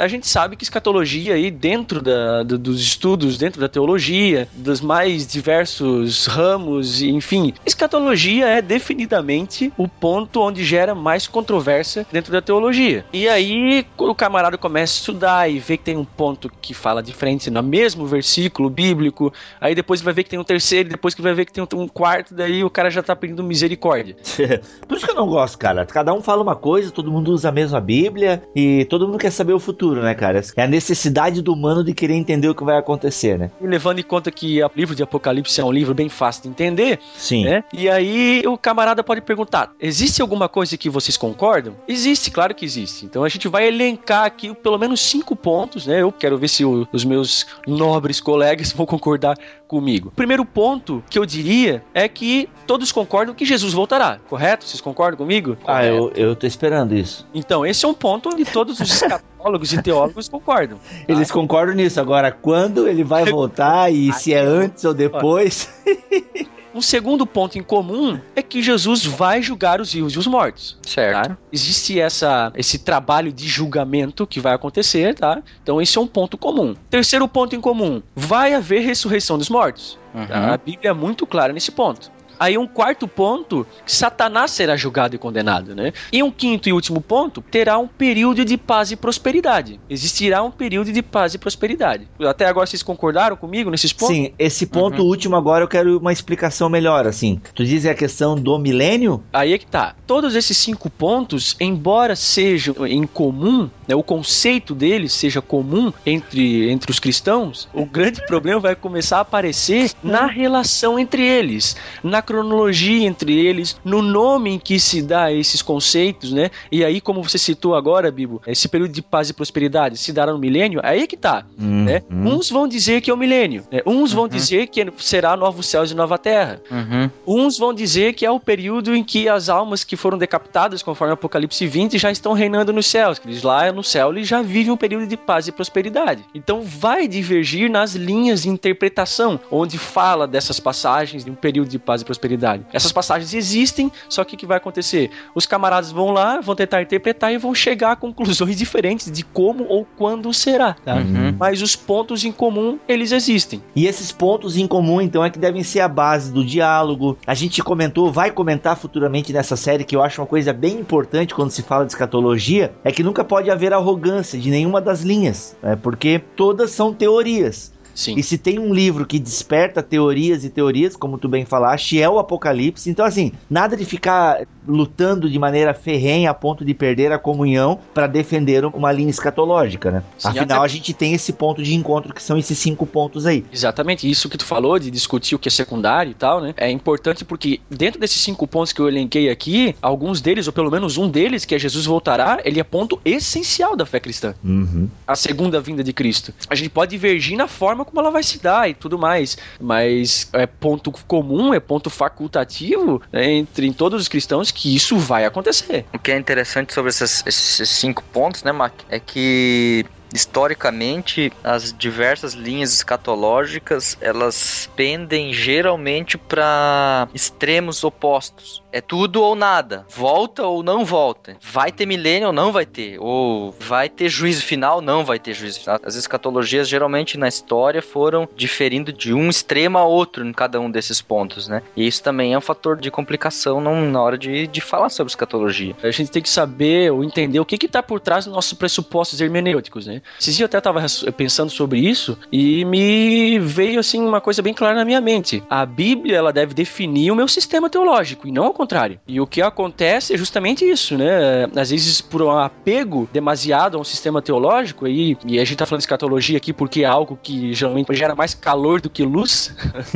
a 0.00 0.08
gente 0.08 0.26
sabe 0.26 0.56
que 0.56 0.64
escatologia 0.64 1.34
aí 1.34 1.50
dentro 1.50 2.02
da, 2.02 2.42
do, 2.42 2.58
dos 2.58 2.80
estudos, 2.80 3.38
dentro 3.38 3.60
da 3.60 3.68
teologia, 3.68 4.48
dos 4.52 4.80
mais 4.80 5.26
diversos 5.26 6.26
ramos, 6.26 7.02
enfim, 7.02 7.54
escatologia 7.64 8.46
é 8.46 8.62
definidamente 8.62 9.72
o 9.76 9.88
ponto 9.88 10.40
onde 10.40 10.64
gera 10.64 10.94
mais 10.94 11.26
controvérsia 11.26 12.06
dentro 12.10 12.32
da 12.32 12.42
teologia. 12.42 13.04
E 13.12 13.28
aí 13.28 13.86
o 13.96 14.14
camarada 14.14 14.58
começa 14.58 14.94
a 14.94 14.98
estudar 14.98 15.50
e 15.50 15.58
vê 15.58 15.76
que 15.76 15.84
tem 15.84 15.96
um 15.96 16.04
ponto 16.04 16.50
que 16.60 16.74
fala 16.74 17.02
diferente 17.02 17.50
no 17.50 17.62
mesmo 17.62 18.06
versículo 18.06 18.68
bíblico, 18.68 19.32
aí 19.60 19.74
depois 19.74 20.00
vai 20.00 20.12
ver 20.12 20.24
que 20.24 20.30
tem 20.30 20.38
um 20.38 20.44
terceiro, 20.44 20.88
depois 20.88 21.14
que 21.14 21.22
vai 21.22 21.34
ver 21.34 21.44
que 21.44 21.52
tem 21.52 21.64
um 21.74 21.88
quarto, 21.88 22.34
daí 22.34 22.64
o 22.64 22.70
cara 22.70 22.90
já 22.90 23.02
tá 23.02 23.14
pedindo 23.14 23.42
misericórdia. 23.42 24.16
Por 24.86 24.96
isso 24.96 25.06
que 25.06 25.12
eu 25.12 25.16
não 25.16 25.26
gosto, 25.26 25.58
cara. 25.58 25.84
Cada 25.86 26.12
um 26.12 26.22
fala 26.22 26.42
uma 26.42 26.56
coisa, 26.56 26.90
todo 26.90 27.10
mundo 27.10 27.32
usa 27.32 27.48
a 27.48 27.52
mesma 27.52 27.80
Bíblia 27.80 28.42
e 28.54 28.84
todo 28.86 29.06
mundo 29.06 29.18
quer 29.18 29.30
saber 29.30 29.52
o 29.52 29.58
futuro, 29.68 30.02
né, 30.02 30.14
cara? 30.14 30.40
É 30.56 30.62
a 30.62 30.66
necessidade 30.66 31.42
do 31.42 31.52
humano 31.52 31.84
de 31.84 31.92
querer 31.92 32.14
entender 32.14 32.48
o 32.48 32.54
que 32.54 32.64
vai 32.64 32.78
acontecer, 32.78 33.38
né? 33.38 33.50
E 33.60 33.66
levando 33.66 33.98
em 33.98 34.02
conta 34.02 34.30
que 34.30 34.62
o 34.62 34.70
livro 34.74 34.94
de 34.94 35.02
Apocalipse 35.02 35.60
é 35.60 35.64
um 35.64 35.70
livro 35.70 35.94
bem 35.94 36.08
fácil 36.08 36.44
de 36.44 36.48
entender, 36.48 36.98
Sim. 37.16 37.44
Né? 37.44 37.62
E 37.72 37.88
aí 37.88 38.42
o 38.46 38.56
camarada 38.56 39.04
pode 39.04 39.20
perguntar: 39.20 39.72
existe 39.78 40.22
alguma 40.22 40.48
coisa 40.48 40.76
que 40.76 40.88
vocês 40.88 41.16
concordam? 41.16 41.74
Existe, 41.86 42.30
claro 42.30 42.54
que 42.54 42.64
existe. 42.64 43.04
Então 43.04 43.24
a 43.24 43.28
gente 43.28 43.46
vai 43.48 43.66
elencar 43.68 44.24
aqui 44.24 44.54
pelo 44.54 44.78
menos 44.78 45.00
cinco 45.00 45.36
pontos, 45.36 45.86
né? 45.86 46.00
Eu 46.00 46.10
quero 46.10 46.38
ver 46.38 46.48
se 46.48 46.64
o, 46.64 46.88
os 46.92 47.04
meus 47.04 47.46
nobres 47.66 48.20
colegas 48.20 48.72
vão 48.72 48.86
concordar 48.86 49.36
comigo. 49.66 50.08
O 50.08 50.12
primeiro 50.12 50.44
ponto 50.46 51.04
que 51.10 51.18
eu 51.18 51.26
diria 51.26 51.84
é 51.92 52.08
que 52.08 52.48
todos 52.66 52.90
concordam 52.90 53.34
que 53.34 53.44
Jesus 53.44 53.74
voltará, 53.74 54.18
correto? 54.28 54.64
Vocês 54.64 54.80
concordam 54.80 55.18
comigo? 55.18 55.58
Ah, 55.66 55.84
eu, 55.84 56.10
eu 56.16 56.34
tô 56.34 56.46
esperando 56.46 56.94
isso. 56.94 57.26
Então, 57.34 57.66
esse 57.66 57.84
é 57.84 57.88
um 57.88 57.94
ponto 57.94 58.30
onde 58.30 58.46
todos 58.46 58.80
os 58.80 59.02
escatólogos 59.62 59.72
e 59.72 59.82
teólogos 59.82 60.28
concordam. 60.28 60.78
Eles 61.06 61.30
concordam 61.30 61.74
nisso. 61.74 62.00
Agora, 62.00 62.30
quando 62.30 62.86
ele 62.88 63.04
vai 63.04 63.24
voltar 63.24 63.92
e 63.92 64.12
se 64.12 64.32
é 64.32 64.40
antes 64.40 64.84
ou 64.84 64.94
depois. 64.94 65.68
Um 66.74 66.82
segundo 66.82 67.26
ponto 67.26 67.58
em 67.58 67.62
comum 67.62 68.20
é 68.36 68.42
que 68.42 68.62
Jesus 68.62 69.04
vai 69.04 69.42
julgar 69.42 69.80
os 69.80 69.92
vivos 69.92 70.12
e 70.12 70.18
os 70.18 70.28
mortos. 70.28 70.78
Certo. 70.86 71.30
Tá? 71.30 71.38
Existe 71.50 71.98
essa, 71.98 72.52
esse 72.54 72.78
trabalho 72.78 73.32
de 73.32 73.48
julgamento 73.48 74.24
que 74.24 74.38
vai 74.38 74.54
acontecer, 74.54 75.14
tá? 75.14 75.42
Então 75.60 75.82
esse 75.82 75.98
é 75.98 76.00
um 76.00 76.06
ponto 76.06 76.38
comum. 76.38 76.76
Terceiro 76.88 77.26
ponto 77.26 77.56
em 77.56 77.60
comum: 77.60 78.00
vai 78.14 78.54
haver 78.54 78.82
ressurreição 78.82 79.36
dos 79.38 79.48
mortos. 79.48 79.98
Uhum. 80.14 80.26
Tá? 80.26 80.54
A 80.54 80.56
Bíblia 80.56 80.90
é 80.90 80.94
muito 80.94 81.26
clara 81.26 81.52
nesse 81.52 81.72
ponto. 81.72 82.12
Aí 82.38 82.56
um 82.56 82.66
quarto 82.66 83.08
ponto, 83.08 83.66
Satanás 83.86 84.50
será 84.50 84.76
julgado 84.76 85.16
e 85.16 85.18
condenado, 85.18 85.74
né? 85.74 85.92
E 86.12 86.22
um 86.22 86.30
quinto 86.30 86.68
e 86.68 86.72
último 86.72 87.00
ponto, 87.00 87.42
terá 87.42 87.78
um 87.78 87.86
período 87.86 88.44
de 88.44 88.56
paz 88.56 88.90
e 88.92 88.96
prosperidade. 88.96 89.80
Existirá 89.88 90.42
um 90.42 90.50
período 90.50 90.92
de 90.92 91.02
paz 91.02 91.34
e 91.34 91.38
prosperidade. 91.38 92.08
Até 92.20 92.46
agora 92.46 92.66
vocês 92.66 92.82
concordaram 92.82 93.36
comigo 93.36 93.70
nesses 93.70 93.92
pontos? 93.92 94.14
Sim, 94.14 94.32
esse 94.38 94.66
ponto 94.66 95.02
uhum. 95.02 95.08
último 95.08 95.36
agora 95.36 95.64
eu 95.64 95.68
quero 95.68 95.98
uma 95.98 96.12
explicação 96.12 96.68
melhor, 96.68 97.06
assim. 97.06 97.40
Tu 97.54 97.64
diz 97.64 97.84
a 97.86 97.94
questão 97.94 98.36
do 98.36 98.58
milênio? 98.58 99.22
Aí 99.32 99.52
é 99.52 99.58
que 99.58 99.66
tá. 99.66 99.94
Todos 100.06 100.34
esses 100.34 100.56
cinco 100.56 100.88
pontos, 100.88 101.56
embora 101.60 102.14
sejam 102.14 102.86
em 102.86 103.06
comum, 103.06 103.68
né, 103.86 103.94
o 103.94 104.02
conceito 104.02 104.74
deles 104.74 105.12
seja 105.12 105.40
comum 105.40 105.92
entre, 106.04 106.70
entre 106.70 106.90
os 106.90 106.98
cristãos, 106.98 107.68
o 107.72 107.84
grande 107.84 108.24
problema 108.26 108.60
vai 108.60 108.76
começar 108.76 109.18
a 109.18 109.20
aparecer 109.20 109.90
na 110.02 110.26
relação 110.26 110.98
entre 110.98 111.22
eles, 111.22 111.76
na 112.02 112.22
cronologia 112.28 113.06
entre 113.06 113.34
eles, 113.34 113.80
no 113.82 114.02
nome 114.02 114.50
em 114.50 114.58
que 114.58 114.78
se 114.78 115.00
dá 115.00 115.32
esses 115.32 115.62
conceitos, 115.62 116.30
né? 116.30 116.50
E 116.70 116.84
aí, 116.84 117.00
como 117.00 117.22
você 117.22 117.38
citou 117.38 117.74
agora, 117.74 118.10
Bibo, 118.10 118.42
esse 118.46 118.68
período 118.68 118.92
de 118.92 119.00
paz 119.00 119.30
e 119.30 119.32
prosperidade 119.32 119.96
se 119.96 120.12
dará 120.12 120.30
no 120.30 120.38
milênio, 120.38 120.78
aí 120.84 121.04
é 121.04 121.06
que 121.06 121.16
tá, 121.16 121.46
uhum. 121.58 121.84
né? 121.84 122.02
Uns 122.10 122.50
vão 122.50 122.68
dizer 122.68 123.00
que 123.00 123.10
é 123.10 123.14
o 123.14 123.16
milênio, 123.16 123.64
né? 123.72 123.80
uns 123.86 124.12
vão 124.12 124.24
uhum. 124.24 124.28
dizer 124.28 124.66
que 124.66 124.86
será 124.98 125.38
novos 125.38 125.64
céus 125.64 125.90
e 125.90 125.94
nova 125.94 126.18
terra. 126.18 126.60
Uhum. 126.70 127.10
Uns 127.26 127.56
vão 127.56 127.72
dizer 127.72 128.12
que 128.12 128.26
é 128.26 128.30
o 128.30 128.38
período 128.38 128.94
em 128.94 129.02
que 129.02 129.26
as 129.26 129.48
almas 129.48 129.82
que 129.82 129.96
foram 129.96 130.18
decapitadas, 130.18 130.82
conforme 130.82 131.14
Apocalipse 131.14 131.66
20, 131.66 131.96
já 131.96 132.10
estão 132.10 132.34
reinando 132.34 132.74
nos 132.74 132.84
céus, 132.84 133.18
eles 133.24 133.42
lá 133.42 133.72
no 133.72 133.82
céu 133.82 134.10
eles 134.10 134.28
já 134.28 134.42
vivem 134.42 134.70
um 134.70 134.76
período 134.76 135.06
de 135.06 135.16
paz 135.16 135.48
e 135.48 135.52
prosperidade. 135.52 136.22
Então 136.34 136.60
vai 136.60 137.08
divergir 137.08 137.70
nas 137.70 137.94
linhas 137.94 138.42
de 138.42 138.50
interpretação, 138.50 139.40
onde 139.50 139.78
fala 139.78 140.26
dessas 140.26 140.60
passagens 140.60 141.24
de 141.24 141.30
um 141.30 141.34
período 141.34 141.68
de 141.68 141.78
paz 141.78 142.02
e 142.02 142.04
prosperidade 142.04 142.17
prosperidade. 142.18 142.64
Essas 142.72 142.90
passagens 142.90 143.32
existem, 143.32 143.90
só 144.08 144.24
que 144.24 144.34
o 144.34 144.38
que 144.38 144.46
vai 144.46 144.56
acontecer? 144.56 145.10
Os 145.34 145.46
camaradas 145.46 145.92
vão 145.92 146.10
lá, 146.10 146.40
vão 146.40 146.56
tentar 146.56 146.82
interpretar 146.82 147.32
e 147.32 147.38
vão 147.38 147.54
chegar 147.54 147.92
a 147.92 147.96
conclusões 147.96 148.56
diferentes 148.58 149.10
de 149.10 149.24
como 149.24 149.64
ou 149.68 149.86
quando 149.96 150.32
será. 150.34 150.74
Tá? 150.84 150.96
Uhum. 150.96 151.36
Mas 151.38 151.62
os 151.62 151.76
pontos 151.76 152.24
em 152.24 152.32
comum, 152.32 152.78
eles 152.88 153.12
existem. 153.12 153.62
E 153.74 153.86
esses 153.86 154.10
pontos 154.10 154.56
em 154.56 154.66
comum, 154.66 155.00
então, 155.00 155.24
é 155.24 155.30
que 155.30 155.38
devem 155.38 155.62
ser 155.62 155.80
a 155.80 155.88
base 155.88 156.32
do 156.32 156.44
diálogo. 156.44 157.16
A 157.26 157.34
gente 157.34 157.62
comentou, 157.62 158.10
vai 158.12 158.30
comentar 158.30 158.76
futuramente 158.76 159.32
nessa 159.32 159.56
série, 159.56 159.84
que 159.84 159.94
eu 159.94 160.02
acho 160.02 160.20
uma 160.20 160.26
coisa 160.26 160.52
bem 160.52 160.78
importante 160.80 161.34
quando 161.34 161.50
se 161.50 161.62
fala 161.62 161.84
de 161.84 161.92
escatologia, 161.92 162.72
é 162.82 162.90
que 162.90 163.02
nunca 163.02 163.22
pode 163.22 163.50
haver 163.50 163.72
arrogância 163.72 164.38
de 164.38 164.50
nenhuma 164.50 164.80
das 164.80 165.02
linhas, 165.02 165.56
né? 165.62 165.76
porque 165.76 166.20
todas 166.34 166.70
são 166.70 166.92
teorias. 166.92 167.72
Sim. 167.98 168.14
E 168.16 168.22
se 168.22 168.38
tem 168.38 168.60
um 168.60 168.72
livro 168.72 169.04
que 169.04 169.18
desperta 169.18 169.82
teorias 169.82 170.44
e 170.44 170.50
teorias, 170.50 170.94
como 170.94 171.18
tu 171.18 171.28
bem 171.28 171.44
falaste, 171.44 172.00
é 172.00 172.08
o 172.08 172.20
Apocalipse. 172.20 172.88
Então, 172.88 173.04
assim, 173.04 173.32
nada 173.50 173.76
de 173.76 173.84
ficar 173.84 174.46
lutando 174.68 175.28
de 175.28 175.36
maneira 175.36 175.74
ferrenha 175.74 176.30
a 176.30 176.34
ponto 176.34 176.64
de 176.64 176.72
perder 176.74 177.10
a 177.10 177.18
comunhão 177.18 177.80
para 177.92 178.06
defender 178.06 178.64
uma 178.66 178.92
linha 178.92 179.10
escatológica, 179.10 179.90
né? 179.90 180.04
Sim, 180.16 180.28
Afinal, 180.28 180.58
até... 180.58 180.64
a 180.66 180.68
gente 180.68 180.94
tem 180.94 181.12
esse 181.12 181.32
ponto 181.32 181.60
de 181.60 181.74
encontro 181.74 182.14
que 182.14 182.22
são 182.22 182.38
esses 182.38 182.56
cinco 182.56 182.86
pontos 182.86 183.26
aí. 183.26 183.44
Exatamente, 183.52 184.08
isso 184.08 184.28
que 184.28 184.38
tu 184.38 184.44
falou 184.44 184.78
de 184.78 184.92
discutir 184.92 185.34
o 185.34 185.38
que 185.38 185.48
é 185.48 185.50
secundário 185.50 186.12
e 186.12 186.14
tal, 186.14 186.40
né? 186.40 186.54
É 186.56 186.70
importante 186.70 187.24
porque 187.24 187.60
dentro 187.68 187.98
desses 187.98 188.20
cinco 188.20 188.46
pontos 188.46 188.72
que 188.72 188.80
eu 188.80 188.86
elenquei 188.86 189.28
aqui, 189.28 189.74
alguns 189.82 190.20
deles, 190.20 190.46
ou 190.46 190.52
pelo 190.52 190.70
menos 190.70 190.96
um 190.96 191.08
deles, 191.08 191.44
que 191.44 191.52
é 191.52 191.58
Jesus 191.58 191.84
voltará, 191.84 192.38
ele 192.44 192.60
é 192.60 192.64
ponto 192.64 193.00
essencial 193.04 193.74
da 193.74 193.84
fé 193.84 193.98
cristã. 193.98 194.36
Uhum. 194.44 194.88
A 195.04 195.16
segunda 195.16 195.60
vinda 195.60 195.82
de 195.82 195.92
Cristo. 195.92 196.32
A 196.48 196.54
gente 196.54 196.70
pode 196.70 196.92
divergir 196.92 197.36
na 197.36 197.48
forma 197.48 197.87
como 197.88 198.00
ela 198.00 198.10
vai 198.10 198.22
se 198.22 198.38
dar 198.38 198.68
e 198.68 198.74
tudo 198.74 198.98
mais. 198.98 199.36
Mas 199.60 200.28
é 200.32 200.46
ponto 200.46 200.92
comum, 201.06 201.54
é 201.54 201.60
ponto 201.60 201.90
facultativo 201.90 203.02
né, 203.12 203.30
entre 203.32 203.66
em 203.66 203.72
todos 203.72 204.02
os 204.02 204.08
cristãos 204.08 204.50
que 204.50 204.74
isso 204.74 204.96
vai 204.96 205.24
acontecer. 205.24 205.86
O 205.94 205.98
que 205.98 206.12
é 206.12 206.16
interessante 206.16 206.72
sobre 206.72 206.90
esses, 206.90 207.24
cinco 207.68 208.02
pontos, 208.12 208.42
né, 208.42 208.52
Mac, 208.52 208.72
é 208.88 208.98
que 209.00 209.84
historicamente 210.12 211.30
as 211.44 211.72
diversas 211.76 212.32
linhas 212.32 212.72
escatológicas 212.72 213.98
elas 214.00 214.70
pendem 214.74 215.32
geralmente 215.32 216.16
para 216.16 217.08
extremos 217.12 217.84
opostos 217.84 218.62
é 218.72 218.80
tudo 218.80 219.22
ou 219.22 219.34
nada. 219.34 219.84
Volta 219.88 220.44
ou 220.44 220.62
não 220.62 220.84
volta. 220.84 221.36
Vai 221.40 221.72
ter 221.72 221.86
milênio 221.86 222.28
ou 222.28 222.32
não 222.32 222.52
vai 222.52 222.66
ter. 222.66 222.98
Ou 223.00 223.54
vai 223.58 223.88
ter 223.88 224.08
juízo 224.08 224.42
final 224.42 224.80
não 224.80 225.04
vai 225.04 225.18
ter 225.18 225.34
juízo 225.34 225.60
final. 225.60 225.80
As 225.82 225.94
escatologias 225.94 226.68
geralmente 226.68 227.18
na 227.18 227.28
história 227.28 227.82
foram 227.82 228.28
diferindo 228.36 228.92
de 228.92 229.12
um 229.12 229.28
extremo 229.28 229.78
a 229.78 229.84
outro 229.84 230.26
em 230.26 230.32
cada 230.32 230.60
um 230.60 230.70
desses 230.70 231.00
pontos 231.00 231.48
né? 231.48 231.62
E 231.76 231.86
isso 231.86 232.02
também 232.02 232.34
é 232.34 232.38
um 232.38 232.40
fator 232.40 232.76
de 232.76 232.90
complicação 232.90 233.60
na 233.60 234.02
hora 234.02 234.18
de, 234.18 234.46
de 234.46 234.60
falar 234.60 234.88
sobre 234.88 235.10
escatologia. 235.10 235.74
A 235.82 235.90
gente 235.90 236.10
tem 236.10 236.22
que 236.22 236.28
saber 236.28 236.92
ou 236.92 237.02
entender 237.04 237.40
o 237.40 237.44
que 237.44 237.66
está 237.66 237.82
por 237.82 238.00
trás 238.00 238.24
dos 238.24 238.34
nossos 238.34 238.52
pressupostos 238.52 239.20
hermenêuticos 239.20 239.86
né? 239.86 240.02
Esses 240.20 240.36
dias 240.36 240.40
eu 240.40 240.46
até 240.46 240.58
estava 240.58 240.84
pensando 241.16 241.50
sobre 241.50 241.80
isso 241.80 242.18
e 242.30 242.64
me 242.64 243.38
veio 243.38 243.80
assim 243.80 244.00
uma 244.00 244.20
coisa 244.20 244.42
bem 244.42 244.54
clara 244.54 244.74
na 244.74 244.84
minha 244.84 245.00
mente. 245.00 245.42
A 245.48 245.64
Bíblia 245.64 246.16
ela 246.16 246.32
deve 246.32 246.54
definir 246.54 247.10
o 247.10 247.16
meu 247.16 247.28
sistema 247.28 247.70
teológico 247.70 248.26
e 248.26 248.32
não 248.32 248.46
contrário. 248.58 249.00
E 249.06 249.20
o 249.20 249.26
que 249.26 249.40
acontece 249.40 250.12
é 250.12 250.16
justamente 250.16 250.68
isso, 250.68 250.98
né? 250.98 251.46
Às 251.56 251.70
vezes 251.70 252.00
por 252.00 252.20
um 252.22 252.30
apego 252.30 253.08
demasiado 253.12 253.76
a 253.76 253.80
um 253.80 253.84
sistema 253.84 254.20
teológico 254.20 254.84
aí, 254.84 255.16
e 255.24 255.38
a 255.38 255.44
gente 255.44 255.56
tá 255.56 255.64
falando 255.64 255.80
de 255.80 255.84
escatologia 255.84 256.36
aqui 256.36 256.52
porque 256.52 256.82
é 256.82 256.86
algo 256.86 257.18
que 257.22 257.54
geralmente 257.54 257.94
gera 257.94 258.14
mais 258.14 258.34
calor 258.34 258.80
do 258.80 258.90
que 258.90 259.04
luz 259.04 259.54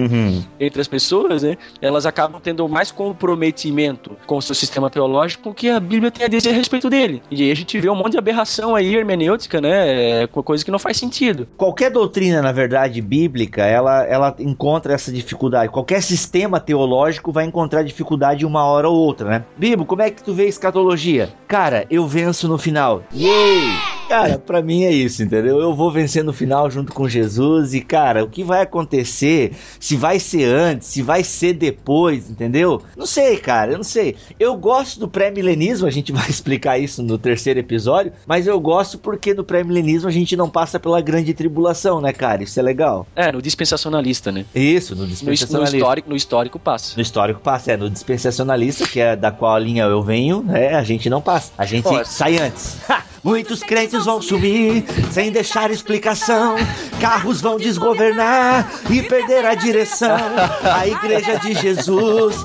entre 0.60 0.80
as 0.80 0.88
pessoas, 0.88 1.42
né? 1.42 1.56
Elas 1.80 2.06
acabam 2.06 2.40
tendo 2.40 2.68
mais 2.68 2.90
comprometimento 2.90 4.16
com 4.26 4.36
o 4.36 4.42
seu 4.42 4.54
sistema 4.54 4.88
teológico 4.88 5.52
que 5.52 5.68
a 5.68 5.80
Bíblia 5.80 6.10
tem 6.10 6.26
a 6.26 6.28
dizer 6.28 6.50
a 6.50 6.52
respeito 6.52 6.88
dele. 6.88 7.22
E 7.30 7.42
aí 7.42 7.50
a 7.50 7.56
gente 7.56 7.78
vê 7.80 7.90
um 7.90 7.96
monte 7.96 8.12
de 8.12 8.18
aberração 8.18 8.74
aí 8.74 8.94
hermenêutica, 8.94 9.60
né? 9.60 10.26
coisa 10.26 10.64
que 10.64 10.70
não 10.70 10.78
faz 10.78 10.96
sentido. 10.96 11.48
Qualquer 11.56 11.90
doutrina, 11.90 12.40
na 12.40 12.52
verdade, 12.52 13.00
bíblica, 13.00 13.64
ela, 13.64 14.04
ela 14.04 14.34
encontra 14.38 14.94
essa 14.94 15.10
dificuldade. 15.12 15.72
Qualquer 15.72 16.02
sistema 16.02 16.60
teológico 16.60 17.32
vai 17.32 17.44
encontrar 17.44 17.82
dificuldade 17.82 18.44
uma 18.52 18.64
hora 18.64 18.88
ou 18.88 18.94
outra, 18.94 19.28
né? 19.28 19.44
Bibo, 19.56 19.86
como 19.86 20.02
é 20.02 20.10
que 20.10 20.22
tu 20.22 20.34
vê 20.34 20.46
escatologia? 20.46 21.30
Cara, 21.48 21.86
eu 21.90 22.06
venço 22.06 22.46
no 22.46 22.58
final. 22.58 23.02
Yay! 23.14 23.92
cara, 24.12 24.38
pra 24.38 24.60
mim 24.60 24.84
é 24.84 24.92
isso, 24.92 25.22
entendeu? 25.22 25.58
Eu 25.58 25.74
vou 25.74 25.90
vencer 25.90 26.22
no 26.22 26.34
final 26.34 26.70
junto 26.70 26.92
com 26.92 27.08
Jesus 27.08 27.72
e, 27.72 27.80
cara, 27.80 28.22
o 28.22 28.28
que 28.28 28.44
vai 28.44 28.60
acontecer? 28.60 29.52
Se 29.80 29.96
vai 29.96 30.18
ser 30.18 30.44
antes, 30.44 30.88
se 30.88 31.00
vai 31.00 31.24
ser 31.24 31.54
depois, 31.54 32.28
entendeu? 32.28 32.82
Não 32.94 33.06
sei, 33.06 33.38
cara, 33.38 33.72
eu 33.72 33.78
não 33.78 33.84
sei. 33.84 34.14
Eu 34.38 34.54
gosto 34.54 35.00
do 35.00 35.08
pré-milenismo, 35.08 35.86
a 35.86 35.90
gente 35.90 36.12
vai 36.12 36.28
explicar 36.28 36.78
isso 36.78 37.02
no 37.02 37.16
terceiro 37.16 37.58
episódio, 37.58 38.12
mas 38.26 38.46
eu 38.46 38.60
gosto 38.60 38.98
porque 38.98 39.32
no 39.32 39.44
pré-milenismo 39.44 40.08
a 40.08 40.12
gente 40.12 40.36
não 40.36 40.50
passa 40.50 40.78
pela 40.78 41.00
grande 41.00 41.32
tribulação, 41.32 41.98
né, 41.98 42.12
cara? 42.12 42.42
Isso 42.42 42.60
é 42.60 42.62
legal. 42.62 43.06
É, 43.16 43.32
no 43.32 43.40
dispensacionalista, 43.40 44.30
né? 44.30 44.44
Isso, 44.54 44.94
no 44.94 45.06
dispensacionalista. 45.06 45.74
No, 45.74 45.82
histórico, 45.82 46.10
no 46.10 46.16
histórico 46.16 46.58
passa. 46.58 46.96
No 46.96 47.02
histórico 47.02 47.40
passa, 47.40 47.72
é. 47.72 47.76
No 47.78 47.88
dispensacionalista, 47.88 48.41
que 48.86 49.00
é 49.00 49.16
da 49.16 49.30
qual 49.30 49.54
a 49.54 49.58
linha 49.58 49.84
eu 49.84 50.02
venho, 50.02 50.42
né? 50.42 50.74
A 50.74 50.82
gente 50.82 51.08
não 51.08 51.20
passa. 51.20 51.52
A 51.56 51.64
gente 51.64 51.88
sai 52.04 52.38
antes. 52.38 52.76
Muitos 53.22 53.60
crentes 53.60 54.04
vão 54.04 54.20
sumir 54.20 54.84
sem 55.12 55.30
deixar 55.30 55.70
explicação. 55.70 56.56
Carros 57.00 57.40
vão 57.40 57.56
desgovernar 57.56 58.68
e 58.90 59.00
perder 59.02 59.46
a 59.46 59.54
direção. 59.54 60.18
A 60.64 60.86
igreja 60.86 61.38
de 61.38 61.54
Jesus 61.54 62.44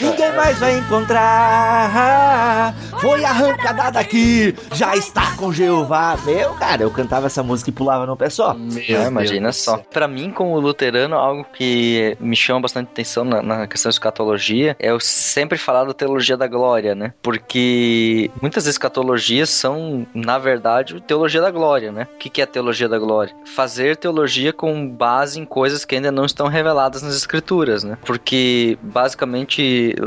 Ninguém 0.00 0.32
mais 0.32 0.58
vai 0.58 0.78
encontrar. 0.78 2.74
Foi 3.00 3.24
arrancada 3.24 3.90
daqui, 3.90 4.54
já 4.72 4.96
está 4.96 5.36
com 5.36 5.52
Jeová. 5.52 6.16
Meu, 6.24 6.54
cara, 6.54 6.82
eu 6.82 6.90
cantava 6.90 7.26
essa 7.26 7.42
música 7.42 7.70
e 7.70 7.72
pulava 7.72 8.06
no 8.06 8.16
pé 8.16 8.28
só. 8.30 8.54
Meu, 8.54 9.02
imagina 9.06 9.52
só. 9.52 9.78
Para 9.92 10.08
mim, 10.08 10.30
como 10.30 10.58
luterano, 10.58 11.16
algo 11.16 11.44
que 11.52 12.16
me 12.20 12.34
chama 12.34 12.60
bastante 12.60 12.88
atenção 12.88 13.24
na, 13.24 13.42
na 13.42 13.66
questão 13.66 13.90
de 13.90 13.94
escatologia 13.94 14.76
é 14.78 14.90
eu 14.90 15.00
sempre 15.00 15.58
falar 15.58 15.84
da 15.84 15.92
teologia 15.92 16.36
da 16.36 16.46
glória, 16.46 16.94
né? 16.94 17.12
Porque 17.22 18.30
muitas 18.40 18.66
escatologias 18.66 19.50
são, 19.50 20.06
na 20.14 20.38
verdade, 20.38 21.00
teologia 21.00 21.40
da 21.40 21.50
glória, 21.50 21.92
né? 21.92 22.08
O 22.14 22.18
que, 22.18 22.28
que 22.28 22.42
é 22.42 22.46
teologia 22.46 22.88
da 22.88 22.98
glória? 22.98 23.34
Fazer 23.44 23.96
teologia 23.96 24.52
com 24.52 24.88
base 24.88 25.40
em 25.40 25.44
coisas 25.44 25.84
que 25.84 25.94
ainda 25.94 26.10
não 26.10 26.24
estão 26.24 26.48
reveladas 26.48 27.02
nas 27.02 27.14
escrituras, 27.14 27.84
né? 27.84 27.98
Porque, 28.04 28.78
basicamente, 28.82 29.57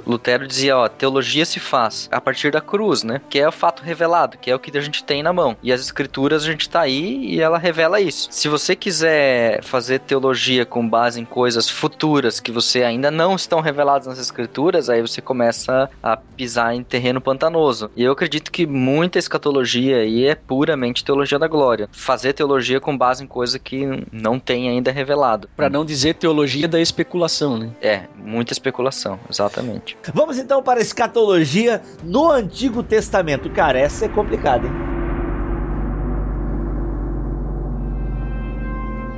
Lutero 0.05 0.48
dizia, 0.48 0.77
ó, 0.77 0.88
teologia 0.88 1.46
se 1.46 1.60
faz 1.60 2.10
a 2.12 2.22
partir 2.22 2.51
da 2.51 2.62
cruz, 2.62 3.03
né? 3.03 3.22
Que 3.29 3.39
é 3.39 3.48
o 3.48 3.51
fato 3.51 3.84
revelado, 3.84 4.38
que 4.38 4.50
é 4.50 4.55
o 4.55 4.60
que 4.60 4.75
a 4.77 4.81
gente 4.81 5.03
tem 5.03 5.24
na 5.24 5.34
mão. 5.34 5.55
E 5.62 5.72
as 5.72 5.81
escrituras 5.81 6.43
a 6.43 6.51
gente 6.51 6.70
tá 6.70 6.81
aí 6.81 7.25
e 7.25 7.41
ela 7.41 7.58
revela 7.58 8.00
isso. 8.00 8.27
Se 8.31 8.48
você 8.48 8.75
quiser 8.75 9.63
fazer 9.63 10.00
teologia 10.00 10.65
com 10.65 10.88
base 10.88 11.20
em 11.20 11.25
coisas 11.25 11.70
futuras 11.70 12.39
que 12.39 12.51
você 12.51 12.84
ainda 12.84 13.12
não 13.12 13.36
estão 13.36 13.62
reveladas 13.62 14.08
nas 14.08 14.20
escrituras, 14.20 14.89
aí 14.89 15.01
você 15.01 15.22
começa 15.22 15.89
a 16.01 16.17
pisar 16.17 16.74
em 16.74 16.84
terreno 16.84 17.22
pantanoso. 17.22 17.91
E 17.96 18.03
eu 18.03 18.12
acredito 18.12 18.51
que 18.51 18.65
muita 18.65 19.20
escatologia 19.20 19.98
aí 19.98 20.25
é 20.25 20.36
puramente 20.36 21.03
teologia 21.03 21.39
da 21.39 21.48
glória. 21.48 21.89
Fazer 21.91 22.34
teologia 22.34 22.79
com 22.79 22.98
base 22.98 23.24
em 23.24 23.27
coisa 23.27 23.60
que 23.60 23.86
não 24.12 24.39
tem 24.39 24.70
ainda 24.70 24.91
revelado. 24.91 25.50
Para 25.55 25.70
não 25.70 25.86
dizer 25.86 26.15
teologia 26.15 26.67
da 26.67 26.79
especulação, 26.79 27.58
né? 27.58 27.70
É, 27.81 28.03
muita 28.17 28.53
especulação, 28.53 29.20
exatamente. 29.31 29.97
Vamos 30.13 30.38
então 30.38 30.61
para 30.61 30.79
a 30.79 30.81
escatologia 30.81 31.81
no 32.03 32.29
Antigo 32.29 32.83
Testamento. 32.83 33.50
Cara, 33.50 33.79
essa 33.79 34.05
é 34.05 34.09
complicada, 34.09 34.67
hein? 34.67 34.73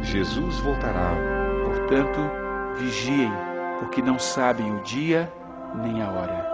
Jesus 0.01 0.59
voltará. 0.59 1.11
Portanto, 1.65 2.19
vigiem, 2.77 3.31
porque 3.79 4.01
não 4.01 4.19
sabem 4.19 4.71
o 4.75 4.81
dia 4.83 5.31
nem 5.81 6.01
a 6.01 6.11
hora. 6.11 6.53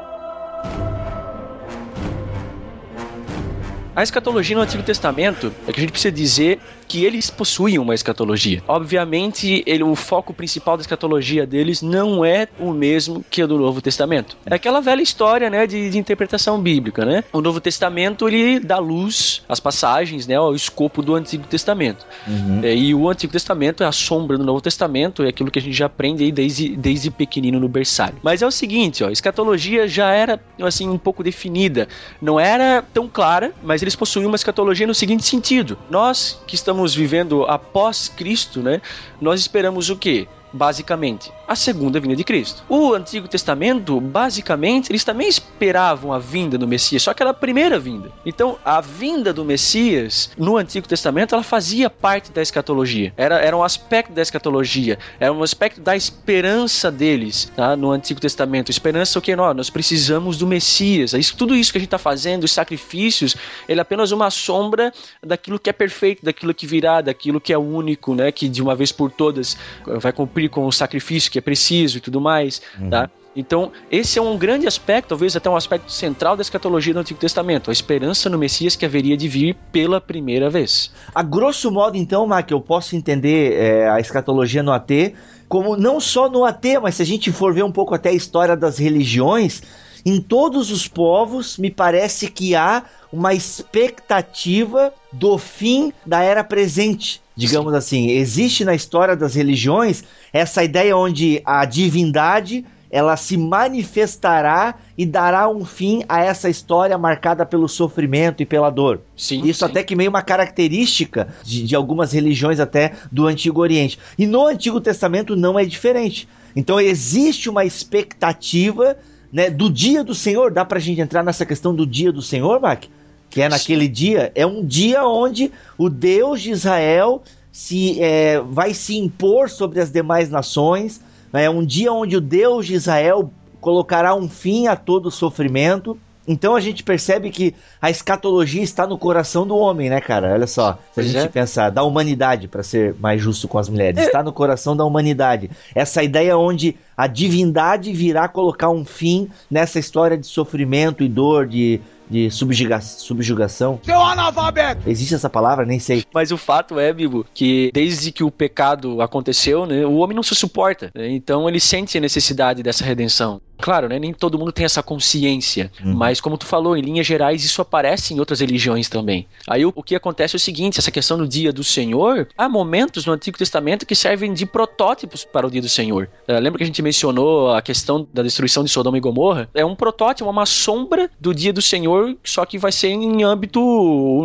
A 3.95 4.03
escatologia 4.03 4.55
no 4.55 4.61
Antigo 4.61 4.81
Testamento 4.81 5.53
é 5.67 5.73
que 5.73 5.79
a 5.79 5.81
gente 5.81 5.91
precisa 5.91 6.11
dizer 6.11 6.59
que 6.89 7.05
eles 7.05 7.29
possuem 7.29 7.77
uma 7.77 7.93
escatologia. 7.93 8.63
Obviamente, 8.67 9.63
ele, 9.65 9.83
o 9.83 9.95
foco 9.95 10.33
principal 10.33 10.75
da 10.75 10.81
escatologia 10.81 11.45
deles 11.45 11.83
não 11.83 12.25
é 12.25 12.47
o 12.59 12.71
mesmo 12.71 13.23
que 13.29 13.43
o 13.43 13.47
do 13.47 13.59
Novo 13.59 13.79
Testamento. 13.79 14.35
É 14.43 14.55
aquela 14.55 14.81
velha 14.81 15.01
história, 15.01 15.51
né, 15.51 15.67
de, 15.67 15.91
de 15.91 15.97
interpretação 15.99 16.59
bíblica, 16.59 17.05
né? 17.05 17.23
O 17.31 17.41
Novo 17.41 17.61
Testamento 17.61 18.27
ele 18.27 18.59
dá 18.59 18.79
luz 18.79 19.43
às 19.47 19.59
passagens, 19.59 20.25
né, 20.25 20.35
ao 20.35 20.55
escopo 20.55 21.03
do 21.03 21.13
Antigo 21.13 21.45
Testamento. 21.45 22.05
Uhum. 22.27 22.61
É, 22.63 22.75
e 22.75 22.95
o 22.95 23.07
Antigo 23.07 23.31
Testamento 23.31 23.83
é 23.83 23.85
a 23.85 23.91
sombra 23.91 24.35
do 24.35 24.43
Novo 24.43 24.59
Testamento, 24.59 25.23
é 25.23 25.29
aquilo 25.29 25.51
que 25.51 25.59
a 25.59 25.61
gente 25.61 25.75
já 25.75 25.85
aprende 25.85 26.23
aí 26.23 26.31
desde, 26.31 26.75
desde 26.75 27.11
pequenino 27.11 27.59
no 27.59 27.69
berçário. 27.69 28.17
Mas 28.23 28.41
é 28.41 28.47
o 28.47 28.51
seguinte, 28.51 29.03
ó, 29.03 29.09
a 29.09 29.11
escatologia 29.11 29.87
já 29.87 30.09
era 30.09 30.39
assim 30.59 30.89
um 30.89 30.97
pouco 30.97 31.23
definida, 31.23 31.87
não 32.19 32.39
era 32.39 32.83
tão 32.93 33.07
clara, 33.07 33.53
mas 33.61 33.83
eles 33.83 33.95
possuem 33.95 34.25
uma 34.25 34.35
escatologia 34.35 34.87
no 34.87 34.95
seguinte 34.95 35.23
sentido: 35.23 35.77
nós 35.89 36.41
que 36.47 36.55
estamos 36.55 36.78
vivendo 36.87 37.43
após 37.45 38.07
Cristo, 38.07 38.61
né, 38.61 38.81
nós 39.19 39.39
esperamos 39.39 39.89
o 39.89 39.95
quê? 39.95 40.27
Basicamente, 40.51 41.31
a 41.47 41.55
segunda 41.55 41.99
vinda 41.99 42.15
de 42.15 42.23
Cristo. 42.23 42.63
O 42.67 42.93
Antigo 42.93 43.27
Testamento, 43.27 43.99
basicamente, 43.99 44.91
eles 44.91 45.03
também 45.03 45.27
esperavam 45.27 46.11
a 46.13 46.19
vinda 46.19 46.57
do 46.57 46.67
Messias, 46.67 47.03
só 47.03 47.13
que 47.13 47.21
era 47.23 47.31
a 47.31 47.33
primeira 47.33 47.79
vinda. 47.79 48.11
Então, 48.25 48.57
a 48.63 48.81
vinda 48.81 49.33
do 49.33 49.45
Messias 49.45 50.31
no 50.37 50.57
Antigo 50.57 50.87
Testamento, 50.87 51.35
ela 51.35 51.43
fazia 51.43 51.89
parte 51.89 52.31
da 52.31 52.41
escatologia. 52.41 53.13
Era, 53.15 53.39
era 53.39 53.55
um 53.55 53.63
aspecto 53.63 54.11
da 54.11 54.21
escatologia, 54.21 54.97
era 55.19 55.31
um 55.31 55.43
aspecto 55.43 55.81
da 55.81 55.95
esperança 55.95 56.91
deles, 56.91 57.51
tá? 57.55 57.75
No 57.75 57.91
Antigo 57.91 58.19
Testamento. 58.19 58.71
Esperança 58.71 59.19
o 59.19 59.21
que 59.21 59.35
nós, 59.35 59.55
nós 59.55 59.69
precisamos 59.69 60.37
do 60.37 60.47
Messias. 60.47 61.13
Isso, 61.13 61.35
tudo 61.35 61.55
isso 61.55 61.71
que 61.71 61.77
a 61.77 61.81
gente 61.81 61.87
está 61.87 61.97
fazendo, 61.97 62.43
os 62.43 62.51
sacrifícios, 62.51 63.35
ele 63.67 63.79
é 63.79 63.81
apenas 63.81 64.11
uma 64.11 64.29
sombra 64.29 64.91
daquilo 65.23 65.59
que 65.59 65.69
é 65.69 65.73
perfeito, 65.73 66.23
daquilo 66.23 66.53
que 66.53 66.67
virá, 66.67 67.01
daquilo 67.01 67.41
que 67.41 67.53
é 67.53 67.57
único, 67.57 68.15
né? 68.15 68.31
Que 68.31 68.47
de 68.47 68.61
uma 68.61 68.75
vez 68.75 68.91
por 68.91 69.11
todas 69.11 69.57
vai 69.85 70.11
cumprir 70.11 70.38
cumprir 70.39 70.49
com 70.49 70.65
o 70.65 70.71
sacrifício 70.71 71.31
que 71.31 71.37
é 71.37 71.41
preciso 71.41 71.97
e 71.97 72.01
tudo 72.01 72.21
mais, 72.21 72.61
uhum. 72.79 72.89
tá? 72.89 73.09
Então, 73.35 73.71
esse 73.91 74.17
é 74.17 74.21
um 74.21 74.37
grande 74.37 74.67
aspecto, 74.67 75.09
talvez 75.09 75.35
até 75.35 75.49
um 75.49 75.55
aspecto 75.55 75.91
central 75.91 76.35
da 76.35 76.41
escatologia 76.41 76.93
do 76.93 76.99
Antigo 76.99 77.19
Testamento, 77.19 77.69
a 77.69 77.73
esperança 77.73 78.29
no 78.29 78.37
Messias 78.37 78.75
que 78.75 78.85
haveria 78.85 79.15
de 79.15 79.27
vir 79.27 79.55
pela 79.71 80.01
primeira 80.01 80.49
vez. 80.49 80.91
A 81.13 81.21
grosso 81.21 81.71
modo, 81.71 81.95
então, 81.95 82.25
Mac, 82.25 82.49
eu 82.49 82.59
posso 82.59 82.95
entender 82.95 83.53
é, 83.53 83.89
a 83.89 83.99
escatologia 83.99 84.63
no 84.63 84.71
AT 84.71 85.13
como 85.47 85.75
não 85.75 85.99
só 85.99 86.29
no 86.29 86.43
AT, 86.43 86.79
mas 86.81 86.95
se 86.95 87.01
a 87.01 87.05
gente 87.05 87.31
for 87.31 87.53
ver 87.53 87.63
um 87.63 87.71
pouco 87.71 87.95
até 87.95 88.09
a 88.09 88.13
história 88.13 88.55
das 88.55 88.77
religiões, 88.77 89.61
em 90.05 90.19
todos 90.21 90.71
os 90.71 90.87
povos, 90.87 91.57
me 91.57 91.69
parece 91.69 92.29
que 92.29 92.55
há 92.55 92.83
uma 93.11 93.33
expectativa 93.33 94.93
do 95.11 95.37
fim 95.37 95.91
da 96.05 96.21
era 96.21 96.43
presente 96.43 97.21
digamos 97.39 97.73
assim. 97.73 98.09
Existe 98.09 98.65
na 98.65 98.75
história 98.75 99.15
das 99.15 99.33
religiões 99.33 100.03
essa 100.33 100.61
ideia 100.61 100.95
onde 100.97 101.41
a 101.45 101.63
divindade 101.63 102.65
ela 102.91 103.15
se 103.15 103.37
manifestará 103.37 104.75
e 104.97 105.05
dará 105.05 105.47
um 105.47 105.63
fim 105.63 106.03
a 106.09 106.23
essa 106.23 106.49
história 106.49 106.97
marcada 106.97 107.45
pelo 107.45 107.69
sofrimento 107.69 108.41
e 108.41 108.45
pela 108.45 108.69
dor. 108.69 109.01
Sim, 109.15 109.45
Isso 109.45 109.59
sim. 109.59 109.65
até 109.65 109.83
que 109.83 109.95
meio 109.95 110.09
uma 110.09 110.23
característica 110.23 111.29
de, 111.43 111.63
de, 111.63 111.75
algumas 111.75 112.11
religiões 112.11 112.59
até 112.59 112.93
do 113.11 113.27
Antigo 113.27 113.61
Oriente. 113.61 113.99
E 114.17 114.25
no 114.25 114.47
Antigo 114.47 114.81
Testamento 114.81 115.35
não 115.35 115.57
é 115.57 115.63
diferente. 115.63 116.27
Então 116.55 116.79
existe 116.79 117.47
uma 117.47 117.63
expectativa 117.63 118.97
né, 119.31 119.49
do 119.49 119.69
dia 119.69 120.03
do 120.03 120.15
Senhor. 120.15 120.51
Dá 120.51 120.63
pra 120.65 120.79
gente 120.79 121.01
entrar 121.01 121.23
nessa 121.23 121.45
questão 121.45 121.73
do 121.73 121.85
dia 121.85 122.11
do 122.11 122.21
Senhor, 122.21 122.59
Mac? 122.59 122.85
que 123.29 123.41
é 123.41 123.49
naquele 123.49 123.87
dia, 123.87 124.31
é 124.33 124.45
um 124.45 124.65
dia 124.65 125.05
onde 125.05 125.51
o 125.77 125.89
Deus 125.89 126.41
de 126.41 126.49
Israel 126.49 127.21
se 127.51 128.01
é, 128.01 128.39
vai 128.39 128.73
se 128.73 128.97
impor 128.97 129.49
sobre 129.49 129.79
as 129.79 129.91
demais 129.91 130.29
nações. 130.29 130.99
Né? 131.31 131.43
É 131.43 131.49
um 131.49 131.63
dia 131.63 131.93
onde 131.93 132.17
o 132.17 132.21
Deus 132.21 132.65
de 132.65 132.73
Israel 132.73 133.31
colocará 133.61 134.15
um 134.15 134.27
fim 134.27 134.67
a 134.67 134.75
todo 134.75 135.07
o 135.07 135.11
sofrimento. 135.11 135.97
Então 136.31 136.55
a 136.55 136.59
gente 136.59 136.83
percebe 136.83 137.31
que 137.31 137.55
a 137.81 137.89
escatologia 137.89 138.61
está 138.61 138.85
no 138.85 138.99
coração 138.99 139.47
do 139.47 139.57
homem, 139.57 139.89
né, 139.89 139.99
cara? 139.99 140.31
Olha 140.31 140.45
só, 140.45 140.77
se 140.93 140.99
a 140.99 141.03
gente 141.03 141.17
é. 141.17 141.27
pensar, 141.27 141.71
da 141.71 141.81
humanidade, 141.81 142.47
para 142.47 142.61
ser 142.61 142.93
mais 142.99 143.19
justo 143.19 143.47
com 143.47 143.57
as 143.57 143.67
mulheres, 143.67 144.05
está 144.05 144.21
no 144.21 144.31
coração 144.31 144.77
da 144.77 144.85
humanidade. 144.85 145.49
Essa 145.73 146.03
ideia 146.03 146.37
onde 146.37 146.77
a 146.95 147.07
divindade 147.07 147.91
virá 147.91 148.27
colocar 148.27 148.69
um 148.69 148.85
fim 148.85 149.27
nessa 149.49 149.79
história 149.79 150.15
de 150.15 150.27
sofrimento 150.27 151.03
e 151.03 151.09
dor, 151.09 151.47
de 151.47 151.81
de 152.09 152.29
subjuga 152.31 152.81
subjugação. 152.81 153.79
Seu 153.83 154.01
analfabeto! 154.01 154.89
Existe 154.89 155.15
essa 155.15 155.29
palavra? 155.29 155.65
Nem 155.65 155.79
sei. 155.79 156.03
Mas 156.13 156.31
o 156.31 156.37
fato 156.37 156.79
é, 156.79 156.91
Bibo, 156.91 157.25
que 157.33 157.71
desde 157.73 158.11
que 158.11 158.23
o 158.23 158.31
pecado 158.31 159.01
aconteceu, 159.01 159.65
né, 159.65 159.85
o 159.85 159.95
homem 159.95 160.15
não 160.15 160.23
se 160.23 160.35
suporta. 160.35 160.91
Né? 160.93 161.09
Então 161.09 161.47
ele 161.47 161.59
sente 161.59 161.97
a 161.97 162.01
necessidade 162.01 162.63
dessa 162.63 162.83
redenção. 162.83 163.41
Claro, 163.61 163.89
né, 163.89 163.99
nem 163.99 164.13
todo 164.13 164.39
mundo 164.39 164.53
tem 164.53 164.63
essa 164.63 164.81
consciência, 164.81 165.69
uhum. 165.83 165.93
mas 165.93 166.21
como 166.21 166.37
tu 166.37 166.45
falou, 166.45 166.77
em 166.77 166.81
linhas 166.81 167.05
gerais, 167.05 167.43
isso 167.43 167.61
aparece 167.61 168.13
em 168.13 168.19
outras 168.19 168.39
religiões 168.39 168.87
também. 168.87 169.27
Aí 169.49 169.65
o, 169.65 169.73
o 169.75 169.83
que 169.83 169.95
acontece 169.95 170.35
é 170.35 170.37
o 170.37 170.39
seguinte, 170.39 170.79
essa 170.79 170.91
questão 170.91 171.17
do 171.17 171.27
dia 171.27 171.51
do 171.51 171.63
Senhor, 171.63 172.29
há 172.37 172.47
momentos 172.47 173.05
no 173.05 173.11
Antigo 173.11 173.37
Testamento 173.37 173.85
que 173.85 173.95
servem 173.95 174.33
de 174.33 174.45
protótipos 174.45 175.25
para 175.25 175.45
o 175.45 175.51
dia 175.51 175.61
do 175.61 175.67
Senhor. 175.67 176.09
Uh, 176.25 176.39
lembra 176.39 176.57
que 176.57 176.63
a 176.63 176.67
gente 176.67 176.81
mencionou 176.81 177.53
a 177.53 177.61
questão 177.61 178.07
da 178.13 178.23
destruição 178.23 178.63
de 178.63 178.69
Sodoma 178.69 178.97
e 178.97 179.01
Gomorra? 179.01 179.49
É 179.53 179.65
um 179.65 179.75
protótipo, 179.75 180.29
uma 180.29 180.45
sombra 180.45 181.09
do 181.19 181.35
dia 181.35 181.51
do 181.51 181.61
Senhor, 181.61 181.98
só 182.23 182.45
que 182.45 182.57
vai 182.57 182.71
ser 182.71 182.89
em 182.89 183.23
âmbito 183.23 183.59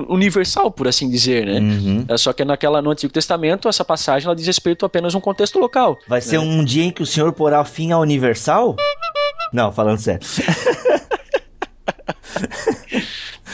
universal, 0.08 0.70
por 0.70 0.88
assim 0.88 1.08
dizer, 1.08 1.46
né? 1.46 1.60
Uhum. 1.60 2.06
Uh, 2.08 2.18
só 2.18 2.32
que 2.32 2.44
naquela, 2.44 2.82
no 2.82 2.90
Antigo 2.90 3.12
Testamento, 3.12 3.68
essa 3.68 3.84
passagem 3.84 4.26
ela 4.26 4.36
diz 4.36 4.46
respeito 4.46 4.84
a 4.84 4.86
apenas 4.86 5.14
um 5.14 5.20
contexto 5.20 5.58
local. 5.58 5.96
Vai 6.08 6.18
né? 6.18 6.20
ser 6.20 6.38
um 6.38 6.64
dia 6.64 6.84
em 6.84 6.90
que 6.90 7.02
o 7.02 7.06
Senhor 7.06 7.32
porá 7.32 7.64
fim 7.64 7.92
ao 7.92 8.00
universal? 8.00 8.76
Não, 9.52 9.72
falando 9.72 9.98
sério. 9.98 10.26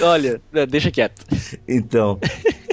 Olha, 0.01 0.41
deixa 0.69 0.91
quieto. 0.91 1.23
Então, 1.69 2.19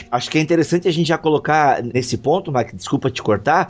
acho 0.09 0.29
que 0.29 0.37
é 0.37 0.41
interessante 0.41 0.87
a 0.87 0.91
gente 0.91 1.07
já 1.07 1.17
colocar 1.17 1.83
nesse 1.83 2.17
ponto, 2.17 2.51
Mike, 2.51 2.75
desculpa 2.75 3.11
te 3.11 3.21
cortar, 3.21 3.67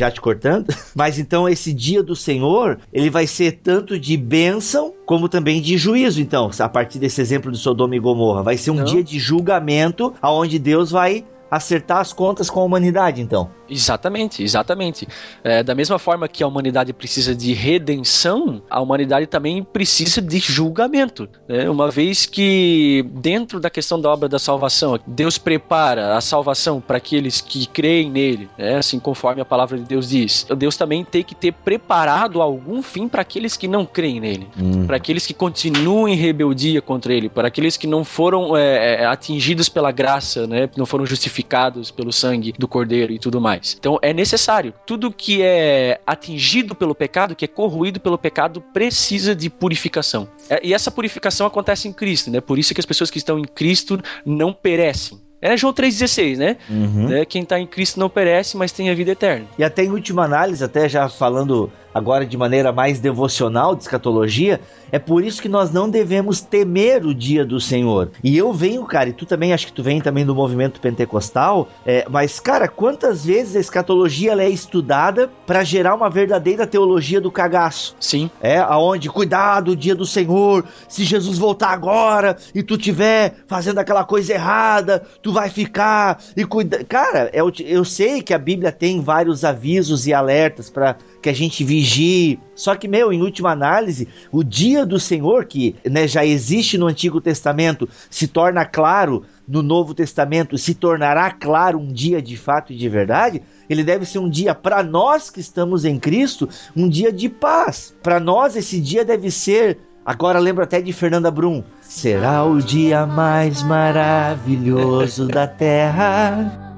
já 0.00 0.10
te 0.10 0.20
cortando, 0.20 0.74
mas 0.94 1.18
então 1.18 1.48
esse 1.48 1.72
dia 1.72 2.02
do 2.02 2.16
Senhor, 2.16 2.78
ele 2.92 3.10
vai 3.10 3.26
ser 3.26 3.60
tanto 3.62 3.98
de 3.98 4.16
bênção 4.16 4.94
como 5.04 5.28
também 5.28 5.60
de 5.60 5.76
juízo, 5.76 6.20
então, 6.20 6.50
a 6.58 6.68
partir 6.68 6.98
desse 6.98 7.20
exemplo 7.20 7.50
de 7.50 7.58
Sodoma 7.58 7.96
e 7.96 7.98
Gomorra, 7.98 8.42
vai 8.42 8.56
ser 8.56 8.70
um 8.70 8.76
Não. 8.76 8.84
dia 8.84 9.02
de 9.02 9.18
julgamento 9.18 10.14
aonde 10.22 10.58
Deus 10.58 10.90
vai 10.90 11.24
acertar 11.50 11.98
as 11.98 12.12
contas 12.12 12.48
com 12.48 12.60
a 12.60 12.64
humanidade, 12.64 13.20
então. 13.20 13.50
Exatamente, 13.68 14.42
exatamente. 14.42 15.06
É, 15.42 15.62
da 15.62 15.74
mesma 15.74 15.98
forma 15.98 16.28
que 16.28 16.42
a 16.42 16.46
humanidade 16.46 16.92
precisa 16.92 17.34
de 17.34 17.52
redenção, 17.52 18.62
a 18.68 18.80
humanidade 18.80 19.26
também 19.26 19.62
precisa 19.62 20.20
de 20.20 20.38
julgamento. 20.38 21.28
Né? 21.48 21.68
Uma 21.68 21.90
vez 21.90 22.26
que, 22.26 23.04
dentro 23.14 23.60
da 23.60 23.70
questão 23.70 24.00
da 24.00 24.10
obra 24.10 24.28
da 24.28 24.38
salvação, 24.38 24.98
Deus 25.06 25.38
prepara 25.38 26.16
a 26.16 26.20
salvação 26.20 26.80
para 26.80 26.96
aqueles 26.96 27.40
que 27.40 27.66
creem 27.66 28.10
nele, 28.10 28.48
né? 28.58 28.76
assim 28.76 28.98
conforme 28.98 29.40
a 29.40 29.44
palavra 29.44 29.78
de 29.78 29.84
Deus 29.84 30.08
diz. 30.08 30.46
Deus 30.56 30.76
também 30.76 31.04
tem 31.04 31.22
que 31.22 31.34
ter 31.34 31.52
preparado 31.52 32.42
algum 32.42 32.82
fim 32.82 33.08
para 33.08 33.22
aqueles 33.22 33.56
que 33.56 33.68
não 33.68 33.86
creem 33.86 34.20
nele, 34.20 34.48
hum. 34.58 34.86
para 34.86 34.96
aqueles 34.96 35.26
que 35.26 35.34
continuam 35.34 36.08
em 36.08 36.16
rebeldia 36.16 36.82
contra 36.82 37.12
ele, 37.12 37.28
para 37.28 37.48
aqueles 37.48 37.76
que 37.76 37.86
não 37.86 38.04
foram 38.04 38.56
é, 38.56 39.02
é 39.02 39.06
atingidos 39.06 39.68
pela 39.68 39.92
graça, 39.92 40.46
né? 40.46 40.68
não 40.76 40.86
foram 40.86 41.06
justificados 41.06 41.39
purificados 41.40 41.90
pelo 41.90 42.12
sangue 42.12 42.54
do 42.58 42.68
cordeiro 42.68 43.12
e 43.12 43.18
tudo 43.18 43.40
mais. 43.40 43.76
Então 43.78 43.98
é 44.02 44.12
necessário. 44.12 44.72
Tudo 44.86 45.10
que 45.10 45.42
é 45.42 46.00
atingido 46.06 46.74
pelo 46.74 46.94
pecado, 46.94 47.34
que 47.34 47.44
é 47.44 47.48
corroído 47.48 47.98
pelo 47.98 48.18
pecado, 48.18 48.60
precisa 48.72 49.34
de 49.34 49.48
purificação. 49.48 50.28
É, 50.48 50.60
e 50.62 50.74
essa 50.74 50.90
purificação 50.90 51.46
acontece 51.46 51.88
em 51.88 51.92
Cristo, 51.92 52.30
né? 52.30 52.40
Por 52.40 52.58
isso 52.58 52.74
que 52.74 52.80
as 52.80 52.86
pessoas 52.86 53.10
que 53.10 53.18
estão 53.18 53.38
em 53.38 53.44
Cristo 53.44 54.00
não 54.24 54.52
perecem. 54.52 55.18
É 55.42 55.56
João 55.56 55.72
3,16, 55.72 56.36
né? 56.36 56.56
Uhum. 56.68 57.08
né? 57.08 57.24
Quem 57.24 57.42
está 57.42 57.58
em 57.58 57.66
Cristo 57.66 57.98
não 57.98 58.10
perece, 58.10 58.58
mas 58.58 58.72
tem 58.72 58.90
a 58.90 58.94
vida 58.94 59.12
eterna. 59.12 59.46
E 59.58 59.64
até 59.64 59.82
em 59.82 59.90
última 59.90 60.24
análise, 60.24 60.62
até 60.62 60.86
já 60.86 61.08
falando 61.08 61.72
agora 61.94 62.26
de 62.26 62.36
maneira 62.36 62.72
mais 62.72 63.00
devocional 63.00 63.74
de 63.74 63.82
escatologia, 63.82 64.60
é 64.92 64.98
por 64.98 65.24
isso 65.24 65.40
que 65.40 65.48
nós 65.48 65.70
não 65.70 65.88
devemos 65.88 66.40
temer 66.40 67.04
o 67.04 67.14
dia 67.14 67.44
do 67.44 67.60
Senhor. 67.60 68.10
E 68.22 68.36
eu 68.36 68.52
venho, 68.52 68.84
cara, 68.84 69.08
e 69.08 69.12
tu 69.12 69.24
também, 69.24 69.52
acho 69.52 69.66
que 69.66 69.72
tu 69.72 69.82
vem 69.82 70.00
também 70.00 70.26
do 70.26 70.34
movimento 70.34 70.80
pentecostal, 70.80 71.68
é, 71.86 72.04
mas, 72.10 72.40
cara, 72.40 72.66
quantas 72.68 73.24
vezes 73.24 73.56
a 73.56 73.60
escatologia 73.60 74.32
é 74.32 74.48
estudada 74.48 75.30
para 75.46 75.62
gerar 75.62 75.94
uma 75.94 76.10
verdadeira 76.10 76.66
teologia 76.66 77.20
do 77.20 77.30
cagaço? 77.30 77.94
Sim. 78.00 78.30
É, 78.40 78.58
aonde, 78.58 79.08
cuidado, 79.08 79.72
o 79.72 79.76
dia 79.76 79.94
do 79.94 80.06
Senhor, 80.06 80.64
se 80.88 81.04
Jesus 81.04 81.38
voltar 81.38 81.70
agora 81.70 82.36
e 82.54 82.62
tu 82.62 82.76
tiver 82.76 83.34
fazendo 83.46 83.78
aquela 83.78 84.04
coisa 84.04 84.32
errada, 84.32 85.02
tu 85.22 85.32
vai 85.32 85.48
ficar 85.48 86.18
e 86.36 86.44
cuida. 86.44 86.84
Cara, 86.84 87.30
eu, 87.32 87.52
eu 87.60 87.84
sei 87.84 88.22
que 88.22 88.34
a 88.34 88.38
Bíblia 88.38 88.72
tem 88.72 89.00
vários 89.00 89.44
avisos 89.44 90.06
e 90.06 90.14
alertas 90.14 90.70
para 90.70 90.96
que 91.20 91.28
a 91.28 91.32
gente 91.32 91.62
vigie. 91.64 92.38
Só 92.54 92.74
que, 92.74 92.88
meu, 92.88 93.12
em 93.12 93.22
última 93.22 93.50
análise, 93.50 94.08
o 94.32 94.42
dia 94.42 94.84
do 94.84 94.98
Senhor, 94.98 95.44
que 95.44 95.76
né, 95.88 96.06
já 96.06 96.24
existe 96.24 96.76
no 96.78 96.86
Antigo 96.86 97.20
Testamento, 97.20 97.88
se 98.08 98.26
torna 98.26 98.64
claro 98.64 99.24
no 99.46 99.62
Novo 99.62 99.94
Testamento, 99.94 100.56
se 100.56 100.74
tornará 100.74 101.30
claro 101.30 101.78
um 101.78 101.92
dia 101.92 102.22
de 102.22 102.36
fato 102.36 102.72
e 102.72 102.76
de 102.76 102.88
verdade. 102.88 103.42
Ele 103.68 103.82
deve 103.82 104.04
ser 104.04 104.18
um 104.18 104.28
dia 104.28 104.54
para 104.54 104.82
nós 104.82 105.30
que 105.30 105.40
estamos 105.40 105.84
em 105.84 105.98
Cristo, 105.98 106.48
um 106.76 106.88
dia 106.88 107.12
de 107.12 107.28
paz. 107.28 107.94
Para 108.02 108.20
nós, 108.20 108.56
esse 108.56 108.80
dia 108.80 109.04
deve 109.04 109.30
ser. 109.30 109.78
Agora 110.04 110.38
lembro 110.38 110.64
até 110.64 110.80
de 110.80 110.92
Fernanda 110.92 111.30
Brum. 111.30 111.62
Será 111.80 112.44
o 112.44 112.60
dia 112.60 113.06
mais 113.06 113.62
maravilhoso 113.62 115.26
da 115.26 115.46
terra 115.46 116.69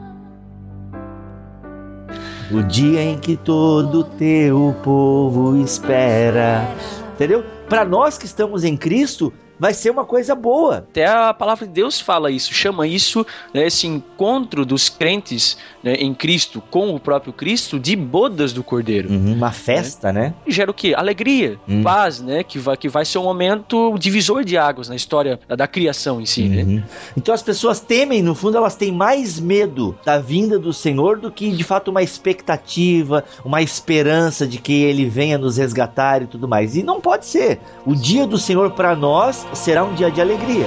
o 2.50 2.62
dia 2.62 3.02
em 3.02 3.18
que 3.18 3.36
todo 3.36 4.04
teu 4.04 4.74
povo 4.82 5.56
espera. 5.56 6.68
Entendeu? 7.14 7.44
Para 7.68 7.84
nós 7.84 8.18
que 8.18 8.26
estamos 8.26 8.64
em 8.64 8.76
Cristo, 8.76 9.32
vai 9.62 9.72
ser 9.72 9.90
uma 9.90 10.04
coisa 10.04 10.34
boa. 10.34 10.78
Até 10.78 11.06
a 11.06 11.32
palavra 11.32 11.64
de 11.68 11.72
Deus 11.72 12.00
fala 12.00 12.32
isso, 12.32 12.52
chama 12.52 12.84
isso, 12.84 13.24
né, 13.54 13.64
esse 13.64 13.86
encontro 13.86 14.66
dos 14.66 14.88
crentes 14.88 15.56
né, 15.84 15.94
em 15.94 16.12
Cristo 16.12 16.60
com 16.68 16.92
o 16.92 16.98
próprio 16.98 17.32
Cristo 17.32 17.78
de 17.78 17.94
bodas 17.94 18.52
do 18.52 18.64
Cordeiro. 18.64 19.08
Uhum, 19.08 19.34
uma 19.34 19.52
festa, 19.52 20.12
né? 20.12 20.20
né? 20.20 20.34
E 20.44 20.50
gera 20.50 20.68
o 20.68 20.74
quê? 20.74 20.94
Alegria, 20.96 21.60
uhum. 21.68 21.80
paz, 21.84 22.20
né? 22.20 22.42
Que 22.42 22.58
vai, 22.58 22.76
que 22.76 22.88
vai 22.88 23.04
ser 23.04 23.18
um 23.18 23.22
momento 23.22 23.96
divisor 24.00 24.44
de 24.44 24.58
águas 24.58 24.88
na 24.88 24.96
história 24.96 25.38
da 25.46 25.68
criação 25.68 26.20
em 26.20 26.26
si, 26.26 26.48
né? 26.48 26.64
uhum. 26.64 26.76
né? 26.78 26.84
Então 27.16 27.32
as 27.32 27.42
pessoas 27.42 27.78
temem, 27.78 28.20
no 28.20 28.34
fundo, 28.34 28.56
elas 28.56 28.74
têm 28.74 28.90
mais 28.90 29.38
medo 29.38 29.96
da 30.04 30.18
vinda 30.18 30.58
do 30.58 30.72
Senhor 30.72 31.20
do 31.20 31.30
que 31.30 31.52
de 31.52 31.62
fato 31.62 31.92
uma 31.92 32.02
expectativa, 32.02 33.22
uma 33.44 33.62
esperança 33.62 34.44
de 34.44 34.58
que 34.58 34.82
ele 34.82 35.08
venha 35.08 35.38
nos 35.38 35.56
resgatar 35.56 36.20
e 36.20 36.26
tudo 36.26 36.48
mais. 36.48 36.74
E 36.74 36.82
não 36.82 37.00
pode 37.00 37.26
ser. 37.26 37.60
O 37.86 37.94
dia 37.94 38.26
do 38.26 38.36
Senhor 38.36 38.72
para 38.72 38.96
nós 38.96 39.46
será 39.54 39.84
um 39.84 39.94
dia 39.94 40.10
de 40.10 40.20
alegria. 40.20 40.66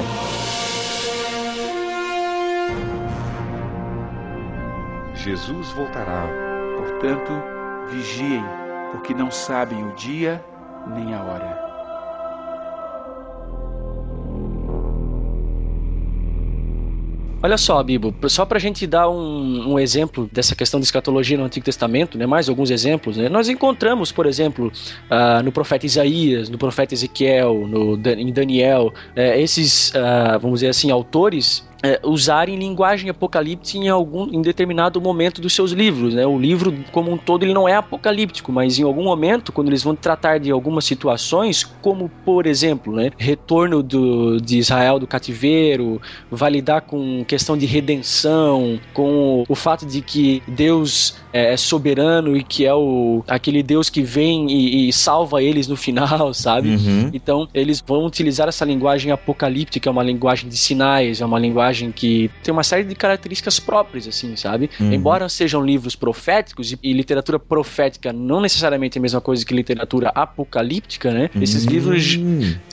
Jesus 5.13 5.71
voltará, 5.71 6.27
portanto, 6.77 7.31
vigiem, 7.87 8.43
porque 8.91 9.13
não 9.13 9.31
sabem 9.31 9.83
o 9.87 9.93
dia 9.93 10.43
nem 10.87 11.15
a 11.15 11.23
hora. 11.23 11.64
Olha 17.45 17.59
só, 17.59 17.83
Bibo, 17.83 18.11
só 18.27 18.43
para 18.43 18.57
a 18.57 18.59
gente 18.59 18.87
dar 18.87 19.07
um, 19.07 19.73
um, 19.73 19.77
exemplo 19.77 20.27
dessa 20.33 20.55
questão 20.55 20.79
de 20.79 20.85
escatologia 20.87 21.37
no 21.37 21.43
Antigo 21.43 21.63
Testamento, 21.63 22.17
né, 22.17 22.25
mais 22.25 22.49
alguns 22.49 22.71
exemplos, 22.71 23.17
né, 23.17 23.29
nós 23.29 23.47
encontramos, 23.47 24.11
por 24.11 24.25
exemplo, 24.25 24.71
uh, 25.11 25.43
no 25.43 25.51
profeta 25.51 25.85
Isaías, 25.85 26.49
no 26.49 26.57
profeta 26.57 26.95
Ezequiel, 26.95 27.67
no, 27.67 28.01
em 28.17 28.33
Daniel, 28.33 28.87
uh, 28.87 29.19
esses, 29.19 29.91
uh, 29.91 30.39
vamos 30.41 30.61
dizer 30.61 30.69
assim, 30.69 30.89
autores 30.89 31.63
é, 31.85 31.99
usarem 32.03 32.57
linguagem 32.57 33.09
apocalíptica 33.09 33.77
em 33.77 33.87
algum 33.87 34.27
em 34.33 34.41
determinado 34.41 34.99
momento 34.99 35.39
dos 35.39 35.53
seus 35.53 35.71
livros, 35.71 36.13
né? 36.13 36.25
O 36.25 36.37
livro 36.37 36.73
como 36.91 37.11
um 37.11 37.17
todo 37.17 37.43
ele 37.43 37.53
não 37.53 37.67
é 37.67 37.75
apocalíptico, 37.75 38.51
mas 38.51 38.79
em 38.79 38.83
algum 38.83 39.03
momento 39.03 39.51
quando 39.51 39.67
eles 39.67 39.83
vão 39.83 39.95
tratar 39.95 40.39
de 40.39 40.49
algumas 40.49 40.85
situações, 40.85 41.63
como 41.81 42.09
por 42.23 42.47
exemplo, 42.47 42.93
né, 42.93 43.11
retorno 43.17 43.83
do, 43.83 44.39
de 44.41 44.57
Israel 44.57 44.97
do 44.99 45.05
cativeiro, 45.05 46.01
vai 46.31 46.51
lidar 46.51 46.81
com 46.81 47.23
questão 47.25 47.57
de 47.57 47.65
redenção, 47.65 48.79
com 48.93 49.41
o, 49.41 49.45
o 49.49 49.55
fato 49.55 49.85
de 49.85 50.01
que 50.01 50.41
Deus 50.47 51.15
é, 51.31 51.53
é, 51.53 51.57
soberano 51.57 52.35
e 52.35 52.43
que 52.43 52.65
é 52.65 52.73
o 52.73 53.23
aquele 53.27 53.61
Deus 53.61 53.89
que 53.89 54.01
vem 54.01 54.49
e, 54.49 54.89
e 54.89 54.93
salva 54.93 55.43
eles 55.43 55.67
no 55.67 55.75
final, 55.75 56.33
sabe? 56.33 56.69
Uhum. 56.69 57.11
Então 57.13 57.47
eles 57.53 57.83
vão 57.85 58.05
utilizar 58.05 58.47
essa 58.47 58.65
linguagem 58.65 59.11
apocalíptica, 59.11 59.89
é 59.89 59.91
uma 59.91 60.03
linguagem 60.03 60.49
de 60.49 60.57
sinais, 60.57 61.21
é 61.21 61.25
uma 61.25 61.37
linguagem 61.37 61.74
personagem 61.75 61.91
que 61.91 62.31
tem 62.41 62.51
uma 62.51 62.63
série 62.63 62.83
de 62.83 62.95
características 62.95 63.59
próprias, 63.59 64.07
assim, 64.07 64.35
sabe? 64.35 64.69
Uhum. 64.79 64.93
Embora 64.93 65.27
sejam 65.27 65.63
livros 65.63 65.95
proféticos 65.95 66.71
e, 66.71 66.79
e, 66.81 66.93
literatura 66.93 67.37
profética 67.37 68.13
não 68.13 68.41
necessariamente 68.41 68.97
é 68.97 68.99
a 68.99 69.01
mesma 69.01 69.21
coisa 69.21 69.45
que 69.45 69.53
literatura 69.53 70.09
apocalíptica, 70.15 71.11
né? 71.11 71.29
Uhum. 71.35 71.43
Esses 71.43 71.65
livros 71.65 72.17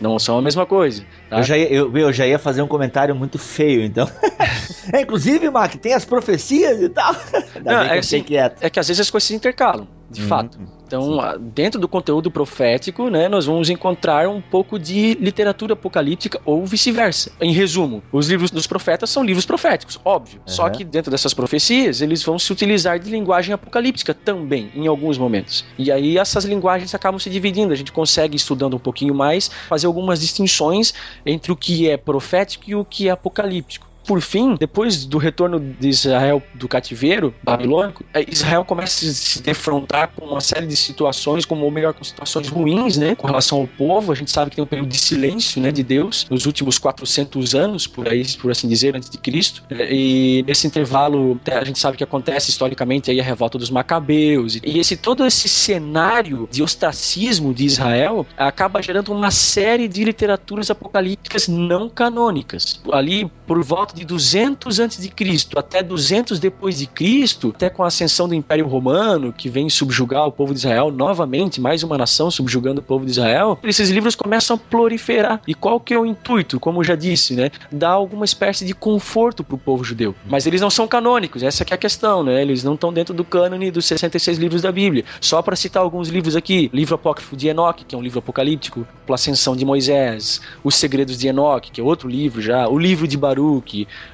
não 0.00 0.18
são 0.18 0.38
a 0.38 0.42
mesma 0.42 0.64
coisa. 0.64 1.04
Tá? 1.28 1.38
Eu, 1.38 1.42
já 1.42 1.58
ia, 1.58 1.72
eu, 1.72 1.96
eu, 1.96 2.12
já 2.12 2.26
ia 2.26 2.38
fazer 2.38 2.62
um 2.62 2.68
comentário 2.68 3.14
muito 3.14 3.38
feio, 3.38 3.82
então. 3.82 4.08
é, 4.92 5.00
inclusive, 5.00 5.50
Mac, 5.50 5.74
tem 5.74 5.94
as 5.94 6.04
profecias 6.04 6.80
e 6.80 6.88
tal. 6.88 7.14
não, 7.64 7.82
é, 7.82 7.98
assim, 7.98 8.24
é 8.60 8.70
que 8.70 8.78
às 8.78 8.86
vezes 8.86 9.00
as 9.00 9.10
coisas 9.10 9.26
se 9.26 9.34
intercalam. 9.34 9.88
De 10.12 10.22
uhum. 10.22 10.28
fato. 10.28 10.58
Então, 10.86 11.18
dentro 11.54 11.80
do 11.80 11.88
conteúdo 11.88 12.30
profético, 12.30 13.08
né, 13.08 13.26
nós 13.26 13.46
vamos 13.46 13.70
encontrar 13.70 14.28
um 14.28 14.42
pouco 14.42 14.78
de 14.78 15.14
literatura 15.14 15.72
apocalíptica 15.72 16.38
ou 16.44 16.66
vice-versa. 16.66 17.32
Em 17.40 17.50
resumo, 17.50 18.02
os 18.12 18.28
livros 18.28 18.50
dos 18.50 18.66
profetas 18.66 19.08
são 19.08 19.24
livros 19.24 19.46
proféticos, 19.46 19.98
óbvio. 20.04 20.40
Uhum. 20.40 20.52
Só 20.52 20.68
que 20.68 20.84
dentro 20.84 21.10
dessas 21.10 21.32
profecias, 21.32 22.02
eles 22.02 22.22
vão 22.22 22.38
se 22.38 22.52
utilizar 22.52 22.98
de 22.98 23.10
linguagem 23.10 23.54
apocalíptica 23.54 24.12
também, 24.12 24.70
em 24.74 24.86
alguns 24.86 25.16
momentos. 25.16 25.64
E 25.78 25.90
aí 25.90 26.18
essas 26.18 26.44
linguagens 26.44 26.94
acabam 26.94 27.18
se 27.18 27.30
dividindo. 27.30 27.72
A 27.72 27.76
gente 27.76 27.90
consegue, 27.90 28.36
estudando 28.36 28.74
um 28.74 28.80
pouquinho 28.80 29.14
mais, 29.14 29.50
fazer 29.68 29.86
algumas 29.86 30.20
distinções 30.20 30.92
entre 31.24 31.50
o 31.50 31.56
que 31.56 31.88
é 31.88 31.96
profético 31.96 32.64
e 32.68 32.74
o 32.74 32.84
que 32.84 33.08
é 33.08 33.12
apocalíptico 33.12 33.91
por 34.06 34.20
fim, 34.20 34.56
depois 34.56 35.04
do 35.04 35.18
retorno 35.18 35.60
de 35.60 35.88
Israel 35.88 36.42
do 36.54 36.68
cativeiro 36.68 37.34
babilônico, 37.42 38.04
é, 38.12 38.24
Israel 38.28 38.64
começa 38.64 39.06
a 39.06 39.12
se 39.12 39.42
defrontar 39.42 40.10
com 40.14 40.26
uma 40.26 40.40
série 40.40 40.66
de 40.66 40.76
situações, 40.76 41.44
como 41.44 41.64
ou 41.64 41.70
melhor, 41.70 41.94
com 41.94 42.04
situações 42.04 42.48
ruins, 42.48 42.96
né, 42.96 43.14
com 43.14 43.26
relação 43.26 43.60
ao 43.60 43.66
povo. 43.66 44.12
A 44.12 44.14
gente 44.14 44.30
sabe 44.30 44.50
que 44.50 44.56
tem 44.56 44.64
um 44.64 44.68
período 44.68 44.88
de 44.88 44.98
silêncio, 44.98 45.60
né, 45.60 45.70
de 45.70 45.82
Deus 45.82 46.26
nos 46.30 46.46
últimos 46.46 46.78
400 46.78 47.54
anos, 47.54 47.86
por 47.86 48.08
aí, 48.08 48.26
por 48.40 48.50
assim 48.50 48.68
dizer, 48.68 48.96
antes 48.96 49.08
de 49.08 49.18
Cristo. 49.18 49.62
É, 49.70 49.92
e 49.92 50.42
nesse 50.46 50.66
intervalo, 50.66 51.40
a 51.50 51.64
gente 51.64 51.78
sabe 51.78 51.96
que 51.96 52.04
acontece 52.04 52.50
historicamente 52.50 53.10
aí 53.10 53.20
a 53.20 53.24
revolta 53.24 53.58
dos 53.58 53.70
macabeus. 53.70 54.58
E 54.62 54.78
esse 54.78 54.96
todo 54.96 55.24
esse 55.24 55.48
cenário 55.48 56.48
de 56.50 56.62
ostracismo 56.62 57.54
de 57.54 57.64
Israel 57.64 58.26
acaba 58.36 58.82
gerando 58.82 59.12
uma 59.12 59.30
série 59.30 59.88
de 59.88 60.04
literaturas 60.04 60.70
apocalípticas 60.70 61.48
não 61.48 61.88
canônicas. 61.88 62.80
Ali 62.92 63.30
por 63.46 63.62
volta 63.62 63.91
de 63.94 64.04
200 64.04 64.78
antes 64.78 65.00
de 65.00 65.08
Cristo 65.08 65.58
até 65.58 65.82
200 65.82 66.38
depois 66.38 66.78
de 66.78 66.86
Cristo, 66.86 67.52
até 67.54 67.70
com 67.70 67.82
a 67.82 67.86
ascensão 67.86 68.28
do 68.28 68.34
Império 68.34 68.66
Romano, 68.66 69.32
que 69.32 69.48
vem 69.48 69.68
subjugar 69.68 70.26
o 70.26 70.32
povo 70.32 70.52
de 70.52 70.60
Israel 70.60 70.90
novamente, 70.90 71.60
mais 71.60 71.82
uma 71.82 71.98
nação 71.98 72.30
subjugando 72.30 72.80
o 72.80 72.84
povo 72.84 73.04
de 73.04 73.10
Israel, 73.10 73.58
esses 73.64 73.90
livros 73.90 74.14
começam 74.14 74.56
a 74.56 74.58
proliferar. 74.58 75.40
E 75.46 75.54
qual 75.54 75.80
que 75.80 75.94
é 75.94 75.98
o 75.98 76.06
intuito? 76.06 76.58
Como 76.58 76.80
eu 76.80 76.84
já 76.84 76.94
disse, 76.94 77.34
né? 77.34 77.50
Dar 77.70 77.90
alguma 77.90 78.24
espécie 78.24 78.64
de 78.64 78.74
conforto 78.74 79.44
para 79.44 79.54
o 79.54 79.58
povo 79.58 79.84
judeu. 79.84 80.14
Mas 80.26 80.46
eles 80.46 80.60
não 80.60 80.70
são 80.70 80.86
canônicos, 80.86 81.42
essa 81.42 81.62
é 81.62 81.74
a 81.74 81.78
questão, 81.78 82.22
né? 82.22 82.42
Eles 82.42 82.64
não 82.64 82.74
estão 82.74 82.92
dentro 82.92 83.14
do 83.14 83.24
cânone 83.24 83.70
dos 83.70 83.86
66 83.86 84.38
livros 84.38 84.62
da 84.62 84.72
Bíblia. 84.72 85.04
Só 85.20 85.40
para 85.42 85.56
citar 85.56 85.82
alguns 85.82 86.08
livros 86.08 86.36
aqui, 86.36 86.70
livro 86.72 86.94
apócrifo 86.94 87.36
de 87.36 87.48
Enoque, 87.48 87.84
que 87.84 87.94
é 87.94 87.98
um 87.98 88.02
livro 88.02 88.18
apocalíptico, 88.18 88.86
a 89.08 89.14
Ascensão 89.14 89.54
de 89.54 89.64
Moisés, 89.64 90.40
Os 90.64 90.74
Segredos 90.74 91.18
de 91.18 91.28
Enoque, 91.28 91.70
que 91.70 91.80
é 91.80 91.84
outro 91.84 92.08
livro 92.08 92.40
já, 92.40 92.66
o 92.66 92.78
livro 92.78 93.06
de 93.06 93.16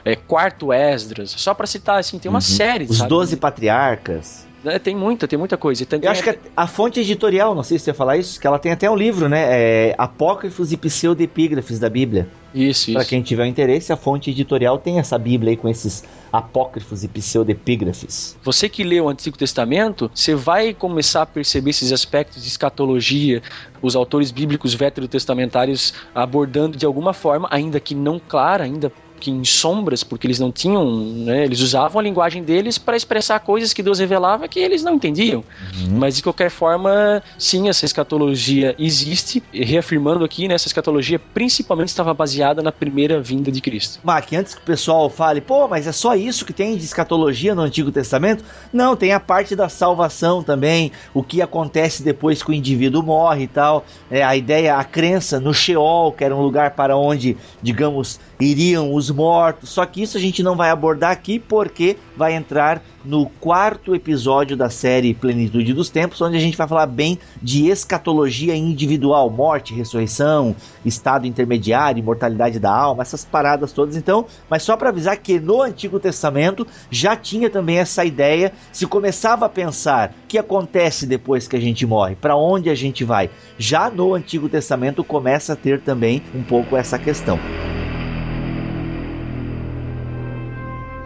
É, 0.05 0.17
Quarto 0.17 0.73
Esdras, 0.73 1.31
só 1.31 1.55
para 1.55 1.67
citar, 1.67 1.99
assim, 1.99 2.19
tem 2.19 2.29
uma 2.29 2.39
uhum. 2.39 2.41
série. 2.41 2.85
Os 2.85 3.03
Doze 3.03 3.37
Patriarcas. 3.37 4.47
É, 4.65 4.79
tem 4.79 4.95
muita, 4.95 5.29
tem 5.29 5.39
muita 5.39 5.57
coisa. 5.57 5.87
Eu 6.03 6.11
acho 6.11 6.23
que 6.23 6.39
a, 6.57 6.67
fonte 6.67 7.01
editorial, 7.01 7.55
não 7.55 7.63
sei 7.63 7.79
se 7.79 7.85
você 7.85 7.91
ia 7.91 7.95
falar 7.95 8.17
isso, 8.17 8.41
que 8.41 8.47
ela 8.47 8.59
tem 8.59 8.73
até 8.73 8.91
um 8.91 8.97
livro, 8.97 9.29
né? 9.29 9.45
É, 9.49 9.95
Apócrifos 9.97 10.73
e 10.73 10.77
Pseudepígrafes 10.77 11.79
da 11.79 11.89
Bíblia. 11.89 12.29
Isso, 12.55 12.93
Para 12.93 13.05
quem 13.05 13.21
tiver 13.23 13.47
interesse, 13.47 13.93
a 13.93 13.97
fonte 13.97 14.31
editorial 14.31 14.79
tem 14.79 14.99
essa 14.99 15.19
Bíblia 15.19 15.51
aí 15.51 15.57
com 15.57 15.69
esses 15.69 16.03
apócrifos 16.33 17.05
e 17.05 17.09
pseudepígrafes. 17.09 18.37
Você 18.43 18.71
que 18.71 18.83
lê 18.83 19.01
o 19.01 19.09
Antigo 19.09 19.37
Testamento, 19.37 20.11
você 20.15 20.35
vai 20.35 20.73
começar 20.73 21.23
a 21.23 21.27
perceber 21.27 21.71
esses 21.71 21.93
aspectos 21.93 22.43
de 22.43 22.49
escatologia, 22.49 23.43
os 23.83 23.95
autores 23.95 24.31
bíblicos 24.31 24.75
veterotestamentários 24.75 25.93
abordando 26.15 26.77
de 26.77 26.87
alguma 26.87 27.13
forma, 27.13 27.49
ainda 27.51 27.79
que 27.79 27.95
não 27.95 28.19
clara, 28.19 28.65
ainda 28.65 28.91
que 29.19 29.31
em 29.31 29.45
sombras, 29.45 30.03
porque 30.03 30.27
eles 30.27 30.39
não 30.39 30.51
tinham, 30.51 31.01
né, 31.01 31.45
eles 31.45 31.61
usavam 31.61 32.01
a 32.01 32.03
linguagem 32.03 32.43
deles 32.43 32.79
para 32.79 32.97
expressar 32.97 33.41
coisas 33.41 33.73
que 33.73 33.83
Deus 33.83 33.99
revelava 33.99 34.49
que 34.49 34.59
eles 34.59 34.83
não 34.83 34.95
entendiam. 34.95 35.45
Uhum. 35.75 35.99
Mas 35.99 36.17
de 36.17 36.23
qualquer 36.23 36.51
forma, 36.51 37.23
sim, 37.39 37.69
essa 37.69 37.85
escatologia 37.85 38.75
existe, 38.79 39.43
e 39.53 39.65
reafirmando 39.65 40.25
aqui, 40.25 40.49
né, 40.49 40.55
essa 40.55 40.69
escatologia 40.69 41.19
principalmente 41.19 41.89
estava 41.89 42.15
baseada 42.15 42.63
na 42.63 42.73
primeira 42.73 43.21
vinda 43.21 43.51
de 43.51 43.61
Cristo. 43.61 44.01
Mac, 44.03 44.33
antes 44.33 44.55
que 44.55 44.61
o 44.61 44.65
pessoal 44.65 45.11
fale, 45.11 45.41
pô, 45.41 45.69
mas 45.69 45.87
é 45.87 45.93
só 45.93 46.15
isso 46.15 46.45
que 46.45 46.53
tem 46.53 46.77
de 46.77 46.85
escatologia 46.85 47.55
no 47.55 47.63
Antigo 47.63 47.91
Testamento? 47.91 48.45
Não, 48.73 48.97
tem 48.97 49.13
a 49.13 49.21
parte 49.21 49.55
da 49.57 49.69
salvação 49.69 50.43
também, 50.43 50.93
o 51.13 51.23
que 51.23 51.43
acontece 51.43 52.03
depois 52.03 52.43
que 52.43 52.51
o 52.51 52.55
indivíduo 52.55 53.03
morre 53.03 53.45
e 53.45 53.49
tal, 53.49 53.85
é, 54.11 54.23
a 54.23 54.37
ideia, 54.37 54.77
a 54.77 54.85
crença 54.85 55.41
no 55.41 55.53
Sheol, 55.53 56.13
que 56.13 56.25
era 56.25 56.35
um 56.35 56.43
lugar 56.43 56.73
para 56.73 56.97
onde, 56.97 57.37
digamos, 57.63 58.21
iriam 58.41 58.95
os 58.95 59.08
mortos. 59.11 59.71
Só 59.71 59.85
que 59.87 60.03
isso 60.03 60.17
a 60.17 60.21
gente 60.21 60.43
não 60.43 60.57
vai 60.57 60.71
abordar 60.71 61.11
aqui 61.11 61.39
porque 61.39 61.97
vai 62.17 62.35
entrar 62.35 62.83
no 63.05 63.27
quarto 63.27 63.95
episódio 63.95 64.57
da 64.57 64.69
série 64.69 65.15
Plenitude 65.15 65.73
dos 65.73 65.89
Tempos, 65.89 66.21
onde 66.21 66.37
a 66.37 66.41
gente 66.41 66.59
vai 66.59 66.69
falar 66.69 66.87
bem 66.87 67.19
de 67.41 67.69
escatologia 67.69 68.55
individual, 68.55 69.31
morte, 69.31 69.73
ressurreição, 69.73 70.55
estado 70.85 71.27
intermediário, 71.27 72.01
imortalidade 72.01 72.59
da 72.59 72.71
alma, 72.71 73.03
essas 73.03 73.25
paradas 73.25 73.73
todas. 73.73 73.97
Então, 73.97 74.27
mas 74.51 74.63
só 74.63 74.77
para 74.77 74.91
avisar 74.91 75.17
que 75.17 75.41
no 75.41 75.63
Antigo 75.63 75.99
Testamento 75.99 76.67
já 76.91 77.17
tinha 77.17 77.49
também 77.49 77.79
essa 77.79 78.05
ideia, 78.05 78.53
se 78.73 78.87
começava 78.87 79.47
a 79.47 79.49
pensar 79.49 80.11
o 80.25 80.27
que 80.27 80.37
acontece 80.37 81.07
depois 81.07 81.49
que 81.49 81.57
a 81.57 81.61
gente 81.61 81.87
morre, 81.87 82.15
para 82.15 82.37
onde 82.37 82.69
a 82.69 82.75
gente 82.75 83.05
vai. 83.05 83.31
Já 83.57 83.89
no 83.89 84.15
Antigo 84.15 84.49
Testamento 84.49 85.03
começa 85.03 85.55
a 85.55 85.57
ter 85.57 85.81
também 85.81 86.23
um 86.35 86.43
pouco 86.43 86.77
essa 86.77 86.99
questão. 86.99 87.39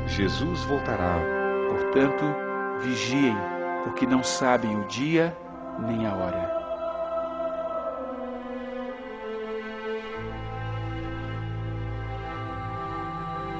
Jesus 0.06 0.64
voltará. 0.64 1.18
Portanto, 1.68 2.24
vigiem, 2.80 3.36
porque 3.84 4.06
não 4.06 4.22
sabem 4.22 4.76
o 4.78 4.84
dia 4.86 5.36
nem 5.86 6.06
a 6.06 6.14
hora. 6.14 6.51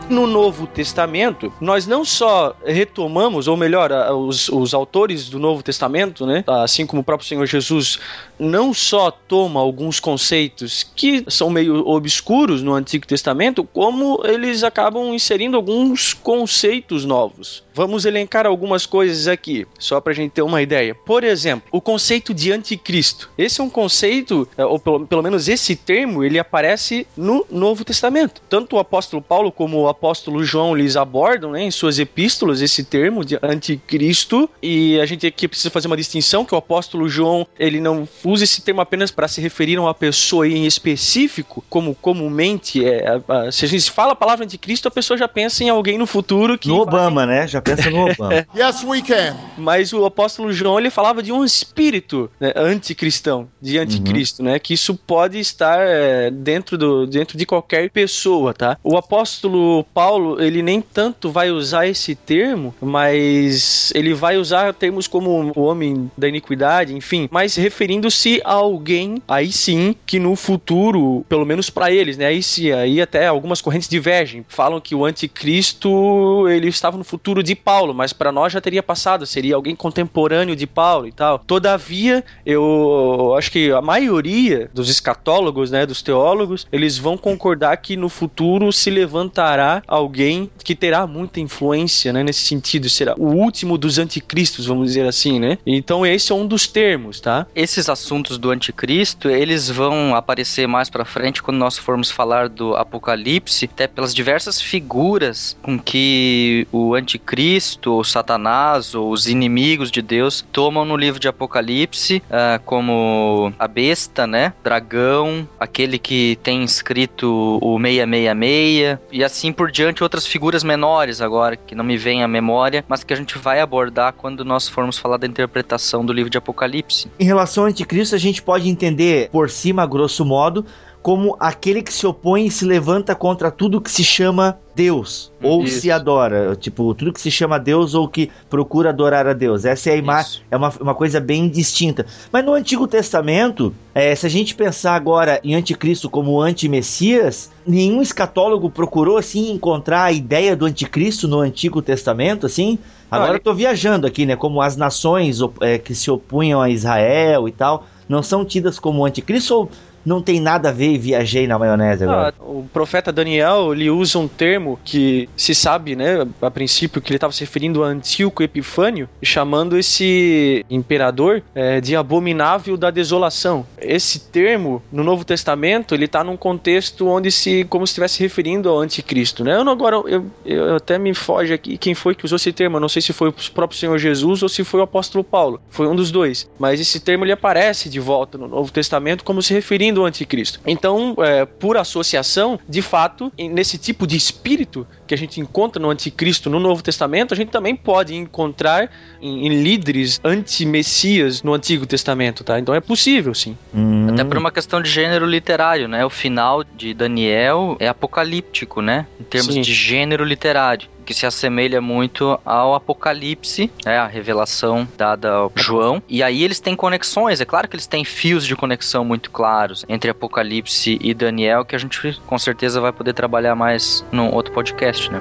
No 0.09 0.27
Novo 0.27 0.67
Testamento, 0.67 1.53
nós 1.61 1.87
não 1.87 2.05
só 2.05 2.55
retomamos, 2.65 3.49
ou 3.49 3.57
melhor, 3.57 3.91
os, 4.13 4.49
os 4.49 4.75
autores 4.75 5.29
do 5.29 5.39
Novo 5.39 5.63
Testamento, 5.63 6.27
né, 6.27 6.45
assim 6.47 6.87
como 6.87 7.03
o 7.03 7.05
próprio 7.05 7.29
Senhor 7.29 7.47
Jesus, 7.47 7.99
não 8.39 8.75
só 8.75 9.11
toma 9.11 9.61
alguns 9.61 10.01
conceitos 10.01 10.91
que 10.97 11.25
são 11.29 11.51
meio 11.51 11.87
obscuros 11.87 12.63
no 12.63 12.75
Antigo 12.75 13.07
Testamento, 13.07 13.65
como 13.65 14.21
eles 14.25 14.63
acabam 14.63 15.15
inserindo 15.15 15.57
alguns 15.57 16.15
conceitos 16.15 17.05
novos. 17.05 17.63
Vamos 17.75 18.05
elencar 18.05 18.47
algumas 18.47 18.85
coisas 18.87 19.27
aqui, 19.27 19.67
só 19.79 20.01
para 20.01 20.13
a 20.13 20.15
gente 20.15 20.33
ter 20.33 20.43
uma 20.43 20.61
ideia. 20.61 20.95
Por 20.95 21.25
exemplo, 21.25 21.69
o 21.73 21.81
conceito 21.81 22.35
de 22.35 22.53
anticristo. 22.53 23.31
Esse 23.37 23.61
é 23.61 23.65
um 23.65 23.71
conceito, 23.71 24.47
é, 24.57 24.65
ou 24.65 24.79
pelo, 24.79 25.07
pelo 25.07 25.23
menos 25.23 25.49
esse 25.49 25.75
termo, 25.75 26.23
ele 26.23 26.39
aparece 26.39 27.07
no 27.17 27.47
Novo 27.51 27.85
Testamento. 27.85 28.43
Tanto 28.49 28.77
o 28.77 28.79
apóstolo 28.79 29.23
Paulo 29.23 29.51
como 29.51 29.81
o 29.81 29.89
apóstolo 29.89 30.45
João 30.45 30.77
eles 30.77 30.97
abordam 30.97 31.53
né, 31.53 31.63
em 31.63 31.71
suas 31.71 31.99
epístolas 31.99 32.61
esse 32.61 32.85
termo 32.85 33.25
de 33.25 33.39
anticristo. 33.43 34.49
E 34.63 35.01
a 35.01 35.07
gente 35.07 35.27
aqui 35.27 35.49
precisa 35.49 35.71
fazer 35.71 35.87
uma 35.87 35.97
distinção 35.97 36.45
que 36.45 36.55
o 36.55 36.59
apóstolo 36.59 37.09
João 37.09 37.47
ele 37.59 37.81
não 37.81 38.07
usa 38.25 38.45
esse 38.45 38.61
termo 38.61 38.81
apenas 38.81 39.11
para 39.11 39.29
se 39.29 39.41
referir 39.41 39.77
a 39.79 39.83
uma 39.83 39.95
pessoa 39.95 40.47
em 40.47 40.67
específico, 40.67 41.65
como 41.71 41.95
comumente 41.95 42.85
é. 42.85 43.05
Se 43.51 43.65
a 43.65 43.69
gente 43.69 43.91
fala 43.91 44.13
a 44.13 44.17
palavra 44.17 44.45
anticristo, 44.45 44.89
a 44.89 44.91
pessoa 44.91 45.17
já 45.17 45.29
pensa 45.29 45.65
em 45.65 45.71
alguém 45.71 45.97
no 45.97 46.07
futuro 46.07 46.59
que. 46.59 46.69
No 46.69 46.81
Obama, 46.81 47.27
vai... 47.27 47.35
né? 47.35 47.47
Já 47.49 47.62
pensa 47.63 47.91
no 47.91 48.11
Obama. 48.11 48.47
yes, 48.55 48.83
we 48.85 49.03
can. 49.03 49.37
Mas 49.57 49.93
o 49.93 50.05
apóstolo 50.05 50.53
João 50.53 50.79
ele 50.79 50.91
falava 50.91 51.23
de 51.23 51.33
um 51.33 51.45
espírito 51.45 52.31
né, 52.39 52.53
anticristão, 52.57 53.49
de 53.61 53.79
anticristo, 53.79 54.43
uhum. 54.43 54.49
né? 54.49 54.59
Que 54.59 54.75
isso 54.75 54.95
pode 54.95 55.39
estar 55.39 55.79
é, 55.81 56.31
dentro, 56.31 56.77
do, 56.77 57.07
dentro 57.07 57.39
de 57.39 57.47
qualquer 57.47 57.91
pessoa, 57.91 58.53
tá? 58.53 58.77
O 58.83 58.97
apóstolo 58.97 59.85
Paulo, 59.95 60.43
ele 60.43 60.63
nem 60.63 60.81
tanto 60.81 61.31
vai 61.31 61.51
usar 61.51 61.87
esse 61.87 62.15
termo, 62.15 62.75
mas 62.81 63.93
ele 63.95 64.15
vai 64.15 64.37
usar 64.37 64.73
termos 64.75 65.07
como 65.07 65.53
o 65.55 65.63
homem 65.63 66.11
da 66.17 66.29
iniquidade, 66.29 66.95
enfim, 66.95 67.29
mas 67.31 67.57
referindo-se 67.57 68.41
a 68.45 68.53
alguém, 68.53 69.23
aí 69.29 69.53
sim, 69.53 69.95
que 70.07 70.19
no 70.19 70.37
futuro, 70.37 71.25
pelo 71.29 71.45
menos 71.45 71.71
para 71.71 71.91
eles, 71.91 72.17
né? 72.17 72.27
Aí, 72.27 72.43
sim, 72.43 72.71
aí 72.73 73.01
até 73.01 73.27
algumas 73.27 73.61
correntes 73.61 73.89
divergem, 73.89 74.45
falam 74.49 74.81
que 74.81 74.95
o 74.95 75.05
anticristo 75.05 76.49
ele 76.49 76.69
estava 76.69 76.97
no 76.97 77.05
futuro 77.05 77.43
de 77.43 77.52
de 77.53 77.57
Paulo, 77.57 77.93
mas 77.93 78.13
para 78.13 78.33
nós 78.33 78.53
já 78.53 78.61
teria 78.61 78.83
passado, 78.83 79.27
seria 79.27 79.55
alguém 79.55 79.77
contemporâneo 79.77 80.57
de 80.57 80.67
Paulo 80.67 81.07
e 81.07 81.13
tal. 81.13 81.39
Todavia, 81.39 82.25
eu 82.47 83.35
acho 83.37 83.51
que 83.53 83.71
a 83.71 83.83
maioria 83.83 84.71
dos 84.73 84.89
escatólogos, 84.89 85.71
né, 85.71 85.85
dos 85.85 86.03
teólogos, 86.03 86.67
eles 86.73 86.97
vão 86.97 87.17
concordar 87.17 87.77
que 87.77 87.97
no 87.97 88.09
futuro 88.09 88.73
se 88.73 88.91
levantará 88.91 89.83
alguém 89.87 90.51
que 90.65 90.75
terá 90.75 91.07
muita 91.07 91.41
influência, 91.41 92.13
né, 92.13 92.23
nesse 92.23 92.41
sentido, 92.47 92.89
será 92.89 93.15
o 93.19 93.27
último 93.27 93.77
dos 93.77 93.99
anticristos, 93.99 94.67
vamos 94.67 94.87
dizer 94.89 95.07
assim, 95.07 95.39
né? 95.39 95.59
Então 95.67 96.07
esse 96.07 96.33
é 96.33 96.35
um 96.35 96.47
dos 96.47 96.67
termos, 96.67 97.21
tá? 97.21 97.47
Esses 97.55 97.89
assuntos 97.89 98.39
do 98.39 98.51
anticristo, 98.51 99.29
eles 99.29 99.69
vão 99.69 100.15
aparecer 100.15 100.67
mais 100.67 100.89
para 100.89 101.05
frente 101.05 101.43
quando 101.43 101.59
nós 101.59 101.77
formos 101.77 102.11
falar 102.11 102.49
do 102.49 102.75
Apocalipse, 102.77 103.69
até 103.71 103.87
pelas 103.87 104.15
diversas 104.15 104.61
figuras 104.61 105.57
com 105.63 105.79
que 105.79 106.67
o 106.73 106.95
anticristo 106.95 107.42
anticristo, 107.43 107.93
ou 107.93 108.05
Satanás, 108.05 108.95
ou 108.95 109.11
os 109.11 109.27
inimigos 109.27 109.91
de 109.91 110.01
Deus, 110.01 110.45
tomam 110.53 110.85
no 110.85 110.97
livro 110.97 111.19
de 111.19 111.29
Apocalipse 111.29 112.23
uh, 112.29 112.63
como 112.65 113.53
a 113.59 113.67
besta, 113.67 114.27
né? 114.27 114.53
Dragão, 114.63 115.49
aquele 115.59 115.99
que 115.99 116.39
tem 116.43 116.63
escrito 116.63 117.59
o 117.61 117.79
666, 117.79 118.99
e 119.11 119.25
assim 119.25 119.53
por 119.53 119.71
diante, 119.71 120.03
outras 120.03 120.27
figuras 120.27 120.63
menores 120.63 121.21
agora, 121.21 121.57
que 121.57 121.75
não 121.75 121.85
me 121.85 121.97
vêm 121.97 122.23
à 122.23 122.29
memória, 122.29 122.85
mas 122.89 123.03
que 123.03 123.13
a 123.13 123.17
gente 123.17 123.37
vai 123.39 123.61
abordar 123.61 124.13
quando 124.13 124.45
nós 124.45 124.69
formos 124.69 124.99
falar 124.99 125.17
da 125.17 125.27
interpretação 125.27 126.05
do 126.05 126.13
livro 126.13 126.31
de 126.31 126.39
Apocalipse. 126.39 127.11
Em 127.19 127.25
relação 127.25 127.65
ao 127.65 127.71
anticristo, 127.71 128.15
a 128.15 128.19
gente 128.19 128.43
pode 128.43 128.69
entender 128.69 129.29
por 129.31 129.51
cima, 129.51 129.87
grosso 129.87 130.25
modo, 130.25 130.65
como 131.03 131.37
aquele 131.41 131.83
que 131.83 131.93
se 131.93 132.07
opõe 132.07 132.47
e 132.47 132.51
se 132.51 132.65
levanta 132.65 133.15
contra 133.15 133.51
tudo 133.51 133.81
que 133.81 133.91
se 133.91 134.05
chama 134.05 134.57
Deus 134.75 135.33
ou 135.43 135.65
Isso. 135.65 135.81
se 135.81 135.91
adora, 135.91 136.57
tipo, 136.57 136.95
tudo 136.95 137.13
que 137.13 137.21
se 137.21 137.31
chama 137.31 137.59
Deus 137.59 137.93
ou 137.95 138.09
que 138.09 138.31
procura 138.49 138.91
adorar 138.91 139.27
a 139.27 139.33
Deus. 139.33 139.65
Essa 139.65 139.91
é 139.91 139.95
a 139.95 139.97
imagem, 139.97 140.43
é 140.51 140.57
uma, 140.57 140.73
uma 140.81 140.95
coisa 140.95 141.21
bem 141.21 141.49
distinta. 141.49 142.07
Mas 142.31 142.45
no 142.45 142.55
Antigo 142.55 142.87
Testamento, 142.87 143.75
é, 143.93 144.15
se 144.15 144.25
a 144.25 144.31
gente 144.31 144.55
pensar 144.55 144.95
agora 144.95 145.41
em 145.43 145.55
anticristo 145.55 146.09
como 146.09 146.41
anti-messias, 146.41 147.51
nenhum 147.67 148.01
escatólogo 148.01 148.71
procurou 148.71 149.19
assim 149.19 149.51
encontrar 149.51 150.05
a 150.05 150.13
ideia 150.13 150.55
do 150.55 150.65
anticristo 150.65 151.27
no 151.27 151.41
Antigo 151.41 151.83
Testamento, 151.83 152.47
assim. 152.47 152.79
Agora 153.11 153.35
eu 153.35 153.41
tô 153.41 153.53
viajando 153.53 154.07
aqui, 154.07 154.25
né? 154.25 154.37
Como 154.37 154.63
as 154.63 154.75
nações 154.75 155.39
é, 155.61 155.77
que 155.77 155.95
se 155.95 156.11
opunham 156.11 156.63
a 156.63 156.71
Israel 156.71 157.47
e 157.47 157.53
tal, 157.53 157.87
não 158.09 158.23
são 158.23 158.45
tidas 158.45 158.79
como 158.79 159.05
anticristo 159.05 159.55
ou 159.55 159.71
não 160.05 160.23
tem 160.23 160.41
nada 160.41 160.71
a 160.71 160.73
ver 160.73 160.93
e 160.93 160.99
viajei 160.99 161.47
na 161.47 161.59
maionese 161.59 162.05
agora. 162.05 162.35
Ah, 162.39 162.45
o 162.45 162.67
profeta 162.73 163.13
Daniel, 163.13 163.73
ele 163.73 163.91
usa 163.91 164.19
um 164.19 164.29
termo 164.29 164.79
que 164.85 165.29
se 165.37 165.55
sabe, 165.55 165.97
né, 165.97 166.27
a 166.41 166.51
princípio, 166.51 167.01
que 167.01 167.11
ele 167.11 167.17
estava 167.17 167.33
se 167.33 167.41
referindo 167.41 167.83
a 167.83 167.87
Antíoco 167.87 168.43
Epifânio, 168.43 169.09
chamando 169.23 169.79
esse 169.79 170.65
imperador 170.69 171.43
é, 171.55 171.81
de 171.81 171.95
abominável 171.97 172.77
da 172.77 172.91
desolação. 172.91 173.67
Esse 173.79 174.21
termo, 174.21 174.83
no 174.91 175.05
Novo 175.05 175.25
Testamento, 175.25 175.95
ele 175.95 176.05
está 176.07 176.25
num 176.25 176.37
contexto 176.37 177.07
onde 177.07 177.31
se, 177.31 177.65
como 177.65 177.87
se 177.87 177.93
estivesse 177.93 178.23
referindo 178.23 178.69
ao 178.69 178.81
anticristo, 178.81 179.45
né? 179.45 179.57
Eu 179.57 179.65
não, 179.65 179.73
agora, 179.73 179.97
eu, 180.07 180.25
eu 180.45 180.77
até 180.77 180.99
me 180.99 181.15
foge 181.15 181.53
aqui 181.53 181.77
quem 181.77 181.95
foi 181.95 182.15
que 182.15 182.25
usou 182.25 182.37
esse 182.37 182.53
termo, 182.53 182.77
eu 182.77 182.81
não 182.81 182.89
sei 182.89 183.03
se 183.03 183.13
foi 183.13 183.29
o 183.29 183.35
próprio 183.55 183.79
Senhor 183.79 183.99
Jesus 183.99 184.43
ou 184.43 184.49
se 184.49 184.65
foi 184.65 184.81
o 184.81 184.85
apóstolo 184.85 185.25
Paulo, 185.25 185.61
foi 185.69 185.87
um 185.87 185.95
dos 185.95 186.11
dois, 186.11 186.49
mas 186.59 186.81
esse 186.81 187.01
termo 187.01 187.25
ele 187.25 187.33
aparece 187.33 187.89
de 187.89 188.01
volta 188.01 188.39
no 188.39 188.49
Novo 188.49 188.73
Testamento 188.73 189.25
como 189.25 189.43
se 189.43 189.53
referindo 189.53 189.92
do 189.93 190.05
anticristo. 190.05 190.61
Então, 190.67 191.15
é, 191.19 191.45
por 191.45 191.77
associação, 191.77 192.59
de 192.69 192.83
fato, 192.83 193.33
nesse 193.39 193.79
tipo 193.79 194.07
de 194.07 194.17
espírito 194.17 194.87
que 195.07 195.15
a 195.15 195.19
gente 195.19 195.41
encontra 195.41 195.81
no 195.81 195.91
anticristo 195.91 196.49
no 196.49 196.59
Novo 196.59 196.83
Testamento, 196.83 197.35
a 197.35 197.37
gente 197.37 197.51
também 197.51 197.77
pode 197.77 198.15
encontrar 198.15 198.91
em, 199.21 199.47
em 199.47 199.63
líderes 199.63 200.21
anti-messias 200.25 201.43
no 201.43 201.53
Antigo 201.55 201.87
Testamento, 201.87 202.45
tá? 202.45 202.59
Então 202.59 202.75
é 202.75 202.81
possível, 202.81 203.35
sim. 203.35 203.57
Hum. 203.75 204.09
Até 204.11 204.25
por 204.25 204.37
uma 204.37 204.51
questão 204.51 204.81
de 204.81 204.91
gênero 204.91 205.27
literário, 205.27 205.89
né? 205.89 206.05
O 206.05 206.11
final 206.11 206.65
de 206.65 206.95
Daniel 206.95 207.77
é 207.79 207.89
apocalíptico, 207.89 208.81
né? 208.81 209.07
Em 209.21 209.25
termos 209.25 209.55
sim. 209.55 209.61
de 209.61 209.73
gênero 209.73 210.25
literário 210.25 210.92
que 211.13 211.19
se 211.19 211.27
assemelha 211.27 211.81
muito 211.81 212.41
ao 212.45 212.75
Apocalipse, 212.75 213.71
é 213.85 213.99
a 213.99 214.07
revelação 214.07 214.89
dada 214.97 215.31
ao 215.31 215.53
João. 215.55 216.03
E 216.09 216.23
aí 216.23 216.43
eles 216.43 216.59
têm 216.59 216.75
conexões, 216.75 217.41
é 217.41 217.45
claro 217.45 217.69
que 217.69 217.77
eles 217.77 217.87
têm 217.87 218.03
fios 218.03 218.47
de 218.47 218.57
conexão 218.57 219.05
muito 219.05 219.31
claros 219.31 219.85
entre 219.89 220.11
Apocalipse 220.11 220.99
e 221.01 221.13
Daniel, 221.13 221.67
que 221.67 221.77
a 221.77 221.79
gente 221.79 222.19
com 222.27 222.39
certeza 222.39 222.81
vai 222.81 222.93
poder 222.93 223.13
trabalhar 223.13 223.55
mais 223.55 224.03
num 224.11 224.33
outro 224.33 224.55
podcast, 224.55 225.11
né? 225.13 225.21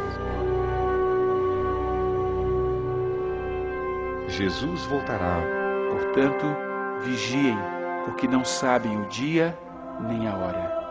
Jesus 4.29 4.81
voltará. 4.85 5.41
Portanto, 5.91 6.45
vigiem, 7.03 7.57
porque 8.05 8.27
não 8.29 8.45
sabem 8.45 8.97
o 8.97 9.05
dia 9.07 9.57
nem 10.07 10.25
a 10.25 10.33
hora. 10.33 10.81